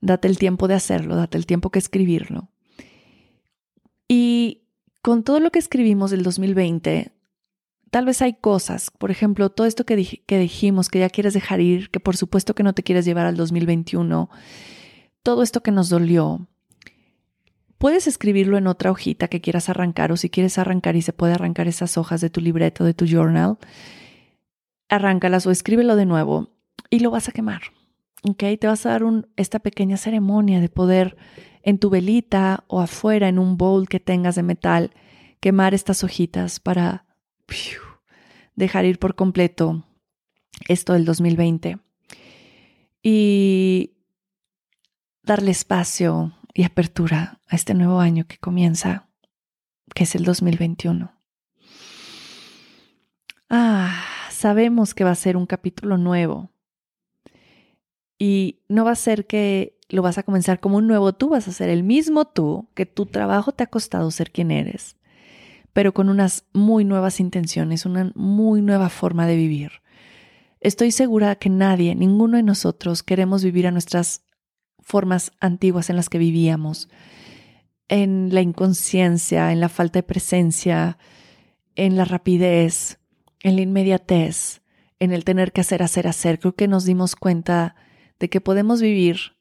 Date 0.00 0.28
el 0.28 0.38
tiempo 0.38 0.68
de 0.68 0.74
hacerlo, 0.74 1.16
date 1.16 1.36
el 1.36 1.46
tiempo 1.46 1.70
que 1.70 1.78
escribirlo. 1.78 2.48
Y 4.06 4.62
con 5.02 5.24
todo 5.24 5.40
lo 5.40 5.50
que 5.50 5.58
escribimos 5.58 6.10
del 6.10 6.22
2020, 6.22 7.12
tal 7.90 8.04
vez 8.04 8.22
hay 8.22 8.34
cosas, 8.34 8.90
por 8.90 9.10
ejemplo, 9.10 9.50
todo 9.50 9.66
esto 9.66 9.84
que, 9.84 10.22
que 10.26 10.38
dijimos, 10.38 10.88
que 10.88 10.98
ya 11.00 11.10
quieres 11.10 11.34
dejar 11.34 11.60
ir, 11.60 11.90
que 11.90 12.00
por 12.00 12.16
supuesto 12.16 12.54
que 12.54 12.62
no 12.62 12.72
te 12.72 12.82
quieres 12.82 13.04
llevar 13.04 13.26
al 13.26 13.36
2021, 13.36 14.30
todo 15.22 15.42
esto 15.42 15.62
que 15.62 15.70
nos 15.70 15.88
dolió, 15.88 16.48
Puedes 17.80 18.06
escribirlo 18.06 18.58
en 18.58 18.66
otra 18.66 18.90
hojita 18.90 19.28
que 19.28 19.40
quieras 19.40 19.70
arrancar 19.70 20.12
o 20.12 20.18
si 20.18 20.28
quieres 20.28 20.58
arrancar 20.58 20.96
y 20.96 21.02
se 21.02 21.14
puede 21.14 21.32
arrancar 21.32 21.66
esas 21.66 21.96
hojas 21.96 22.20
de 22.20 22.28
tu 22.28 22.42
libreto, 22.42 22.84
de 22.84 22.92
tu 22.92 23.06
journal, 23.06 23.56
arráncalas 24.90 25.46
o 25.46 25.50
escríbelo 25.50 25.96
de 25.96 26.04
nuevo 26.04 26.50
y 26.90 27.00
lo 27.00 27.10
vas 27.10 27.30
a 27.30 27.32
quemar. 27.32 27.62
¿Ok? 28.22 28.44
Te 28.60 28.66
vas 28.66 28.84
a 28.84 28.90
dar 28.90 29.02
esta 29.36 29.60
pequeña 29.60 29.96
ceremonia 29.96 30.60
de 30.60 30.68
poder 30.68 31.16
en 31.62 31.78
tu 31.78 31.88
velita 31.88 32.64
o 32.66 32.82
afuera 32.82 33.28
en 33.28 33.38
un 33.38 33.56
bowl 33.56 33.88
que 33.88 33.98
tengas 33.98 34.34
de 34.34 34.42
metal 34.42 34.90
quemar 35.40 35.72
estas 35.72 36.04
hojitas 36.04 36.60
para 36.60 37.06
dejar 38.56 38.84
ir 38.84 38.98
por 38.98 39.14
completo 39.14 39.86
esto 40.68 40.92
del 40.92 41.06
2020 41.06 41.78
y 43.02 43.94
darle 45.22 45.50
espacio 45.50 46.32
y 46.54 46.64
apertura 46.64 47.40
a 47.46 47.56
este 47.56 47.74
nuevo 47.74 48.00
año 48.00 48.26
que 48.26 48.38
comienza, 48.38 49.08
que 49.94 50.04
es 50.04 50.14
el 50.14 50.24
2021. 50.24 51.12
Ah, 53.48 54.04
sabemos 54.30 54.94
que 54.94 55.04
va 55.04 55.10
a 55.10 55.16
ser 55.16 55.36
un 55.36 55.46
capítulo 55.46 55.98
nuevo. 55.98 56.50
Y 58.18 58.60
no 58.68 58.84
va 58.84 58.92
a 58.92 58.96
ser 58.96 59.26
que 59.26 59.78
lo 59.88 60.02
vas 60.02 60.18
a 60.18 60.22
comenzar 60.22 60.60
como 60.60 60.76
un 60.76 60.86
nuevo 60.86 61.14
tú, 61.14 61.30
vas 61.30 61.48
a 61.48 61.52
ser 61.52 61.68
el 61.68 61.82
mismo 61.82 62.26
tú, 62.26 62.68
que 62.74 62.86
tu 62.86 63.06
trabajo 63.06 63.52
te 63.52 63.64
ha 63.64 63.66
costado 63.66 64.10
ser 64.10 64.30
quien 64.30 64.50
eres, 64.50 64.96
pero 65.72 65.92
con 65.94 66.08
unas 66.08 66.44
muy 66.52 66.84
nuevas 66.84 67.18
intenciones, 67.18 67.86
una 67.86 68.12
muy 68.14 68.62
nueva 68.62 68.88
forma 68.88 69.26
de 69.26 69.36
vivir. 69.36 69.72
Estoy 70.60 70.92
segura 70.92 71.34
que 71.36 71.48
nadie, 71.48 71.94
ninguno 71.94 72.36
de 72.36 72.42
nosotros 72.42 73.02
queremos 73.02 73.42
vivir 73.42 73.66
a 73.66 73.70
nuestras 73.70 74.22
formas 74.90 75.32
antiguas 75.40 75.88
en 75.88 75.96
las 75.96 76.08
que 76.08 76.18
vivíamos, 76.18 76.88
en 77.88 78.34
la 78.34 78.40
inconsciencia, 78.40 79.52
en 79.52 79.60
la 79.60 79.68
falta 79.68 80.00
de 80.00 80.02
presencia, 80.02 80.98
en 81.76 81.96
la 81.96 82.04
rapidez, 82.04 82.98
en 83.42 83.56
la 83.56 83.62
inmediatez, 83.62 84.62
en 84.98 85.12
el 85.12 85.24
tener 85.24 85.52
que 85.52 85.62
hacer, 85.62 85.82
hacer, 85.82 86.06
hacer, 86.08 86.38
creo 86.40 86.54
que 86.54 86.68
nos 86.68 86.84
dimos 86.84 87.16
cuenta 87.16 87.76
de 88.18 88.28
que 88.28 88.40
podemos 88.40 88.82
vivir 88.82 89.36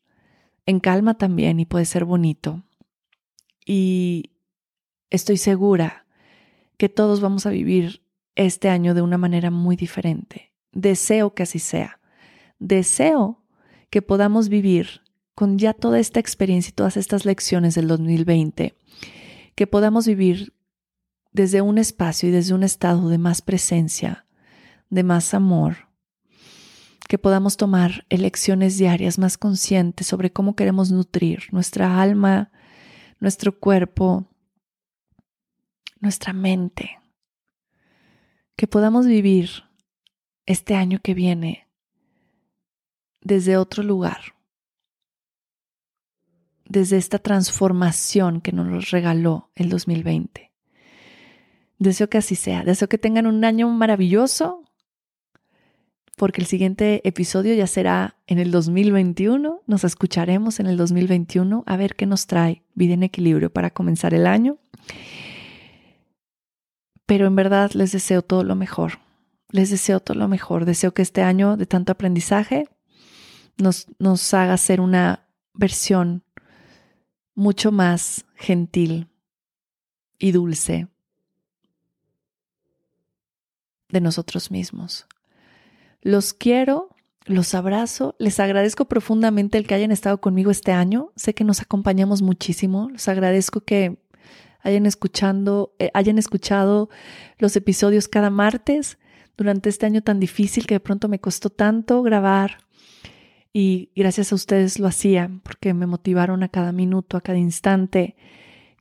en 0.65 0.79
calma 0.79 1.17
también 1.17 1.59
y 1.59 1.65
puede 1.65 1.85
ser 1.85 2.05
bonito. 2.05 2.63
Y 3.65 4.31
estoy 5.09 5.37
segura 5.37 6.05
que 6.77 6.89
todos 6.89 7.21
vamos 7.21 7.45
a 7.45 7.49
vivir 7.49 8.03
este 8.35 8.69
año 8.69 8.93
de 8.93 9.01
una 9.01 9.17
manera 9.17 9.51
muy 9.51 9.75
diferente. 9.75 10.53
Deseo 10.71 11.33
que 11.33 11.43
así 11.43 11.59
sea. 11.59 11.99
Deseo 12.59 13.43
que 13.89 14.01
podamos 14.01 14.47
vivir 14.47 15.01
con 15.39 15.57
ya 15.57 15.73
toda 15.73 15.99
esta 15.99 16.19
experiencia 16.19 16.71
y 16.71 16.73
todas 16.73 16.97
estas 16.97 17.23
lecciones 17.23 17.73
del 17.73 17.87
2020, 17.87 18.75
que 19.55 19.67
podamos 19.67 20.05
vivir 20.05 20.53
desde 21.31 21.61
un 21.61 21.77
espacio 21.77 22.27
y 22.27 22.31
desde 22.33 22.53
un 22.53 22.61
estado 22.61 23.07
de 23.07 23.17
más 23.19 23.41
presencia, 23.41 24.25
de 24.89 25.03
más 25.03 25.33
amor, 25.33 25.87
que 27.07 27.17
podamos 27.17 27.55
tomar 27.55 28.05
elecciones 28.09 28.77
diarias 28.77 29.17
más 29.17 29.37
conscientes 29.37 30.07
sobre 30.07 30.33
cómo 30.33 30.57
queremos 30.57 30.91
nutrir 30.91 31.43
nuestra 31.53 32.01
alma, 32.01 32.51
nuestro 33.21 33.57
cuerpo, 33.57 34.27
nuestra 36.01 36.33
mente, 36.33 36.99
que 38.57 38.67
podamos 38.67 39.05
vivir 39.05 39.49
este 40.45 40.75
año 40.75 40.99
que 41.01 41.13
viene 41.13 41.69
desde 43.21 43.55
otro 43.55 43.83
lugar, 43.83 44.19
desde 46.69 46.97
esta 46.97 47.17
transformación 47.19 48.39
que 48.39 48.53
nos 48.53 48.91
regaló 48.91 49.49
el 49.55 49.69
2020. 49.69 50.51
Deseo 51.79 52.09
que 52.09 52.19
así 52.19 52.35
sea, 52.35 52.63
deseo 52.63 52.87
que 52.87 52.97
tengan 52.97 53.25
un 53.25 53.43
año 53.43 53.67
maravilloso, 53.69 54.63
porque 56.15 56.41
el 56.41 56.47
siguiente 56.47 57.01
episodio 57.07 57.53
ya 57.55 57.65
será 57.65 58.17
en 58.27 58.39
el 58.39 58.51
2021. 58.51 59.61
Nos 59.65 59.83
escucharemos 59.83 60.59
en 60.59 60.67
el 60.67 60.75
2021 60.77 61.63
a 61.65 61.77
ver 61.77 61.95
qué 61.95 62.05
nos 62.05 62.27
trae 62.27 62.63
vida 62.75 62.93
en 62.93 63.03
equilibrio 63.03 63.51
para 63.51 63.69
comenzar 63.71 64.13
el 64.13 64.27
año. 64.27 64.57
Pero 67.05 67.25
en 67.25 67.35
verdad 67.37 67.71
les 67.71 67.93
deseo 67.93 68.21
todo 68.21 68.43
lo 68.43 68.55
mejor. 68.55 68.99
Les 69.49 69.69
deseo 69.69 70.01
todo 70.01 70.17
lo 70.17 70.27
mejor. 70.27 70.65
Deseo 70.65 70.93
que 70.93 71.01
este 71.01 71.21
año 71.21 71.55
de 71.55 71.65
tanto 71.65 71.93
aprendizaje 71.93 72.67
nos, 73.57 73.87
nos 73.97 74.33
haga 74.33 74.57
ser 74.57 74.81
una 74.81 75.29
versión 75.53 76.23
mucho 77.39 77.71
más 77.71 78.25
gentil 78.35 79.07
y 80.17 80.33
dulce 80.33 80.89
de 83.87 84.01
nosotros 84.01 84.51
mismos. 84.51 85.07
Los 86.01 86.33
quiero, 86.33 86.89
los 87.23 87.55
abrazo, 87.55 88.13
les 88.19 88.41
agradezco 88.41 88.89
profundamente 88.89 89.57
el 89.57 89.65
que 89.65 89.73
hayan 89.73 89.91
estado 89.91 90.19
conmigo 90.19 90.51
este 90.51 90.73
año. 90.73 91.13
Sé 91.15 91.33
que 91.33 91.45
nos 91.45 91.61
acompañamos 91.61 92.21
muchísimo. 92.21 92.89
Les 92.89 93.07
agradezco 93.07 93.61
que 93.61 93.97
hayan 94.61 94.85
escuchando, 94.85 95.73
eh, 95.79 95.91
hayan 95.93 96.17
escuchado 96.17 96.89
los 97.37 97.55
episodios 97.55 98.09
cada 98.09 98.29
martes 98.29 98.97
durante 99.37 99.69
este 99.69 99.85
año 99.85 100.01
tan 100.01 100.19
difícil 100.19 100.67
que 100.67 100.75
de 100.75 100.81
pronto 100.81 101.07
me 101.07 101.19
costó 101.19 101.49
tanto 101.49 102.03
grabar. 102.03 102.57
Y 103.51 103.91
gracias 103.95 104.31
a 104.31 104.35
ustedes 104.35 104.79
lo 104.79 104.87
hacía 104.87 105.29
porque 105.43 105.73
me 105.73 105.87
motivaron 105.87 106.43
a 106.43 106.49
cada 106.49 106.71
minuto, 106.71 107.17
a 107.17 107.21
cada 107.21 107.39
instante. 107.39 108.15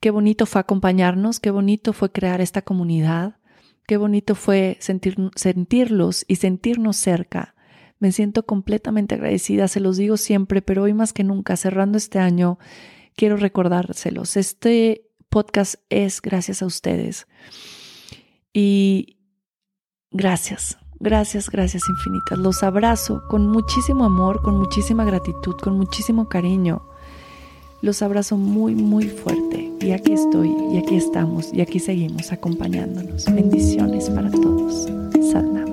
Qué 0.00 0.10
bonito 0.10 0.46
fue 0.46 0.60
acompañarnos, 0.60 1.40
qué 1.40 1.50
bonito 1.50 1.92
fue 1.92 2.12
crear 2.12 2.40
esta 2.40 2.62
comunidad. 2.62 3.38
Qué 3.88 3.96
bonito 3.96 4.34
fue 4.34 4.76
sentir, 4.80 5.16
sentirlos 5.34 6.26
y 6.28 6.36
sentirnos 6.36 6.98
cerca. 6.98 7.54
Me 7.98 8.12
siento 8.12 8.44
completamente 8.44 9.14
agradecida, 9.14 9.66
se 9.66 9.80
los 9.80 9.96
digo 9.96 10.18
siempre, 10.18 10.60
pero 10.60 10.82
hoy 10.82 10.92
más 10.92 11.14
que 11.14 11.24
nunca, 11.24 11.56
cerrando 11.56 11.96
este 11.96 12.18
año, 12.18 12.58
quiero 13.16 13.38
recordárselos. 13.38 14.36
Este 14.36 15.08
podcast 15.30 15.76
es 15.88 16.20
gracias 16.20 16.60
a 16.60 16.66
ustedes. 16.66 17.26
Y 18.52 19.16
gracias, 20.10 20.78
gracias, 21.00 21.50
gracias 21.50 21.88
infinitas. 21.88 22.38
Los 22.38 22.62
abrazo 22.62 23.22
con 23.28 23.46
muchísimo 23.46 24.04
amor, 24.04 24.42
con 24.42 24.58
muchísima 24.58 25.04
gratitud, 25.04 25.56
con 25.56 25.76
muchísimo 25.76 26.28
cariño. 26.28 26.82
Los 27.80 28.02
abrazo 28.02 28.36
muy, 28.36 28.74
muy 28.74 29.08
fuerte. 29.08 29.72
Y 29.80 29.92
aquí 29.92 30.12
estoy, 30.12 30.50
y 30.72 30.78
aquí 30.78 30.96
estamos, 30.96 31.52
y 31.52 31.60
aquí 31.60 31.78
seguimos 31.78 32.32
acompañándonos. 32.32 33.26
Bendiciones 33.26 34.10
para 34.10 34.30
todos. 34.30 34.88
Sadna. 35.30 35.67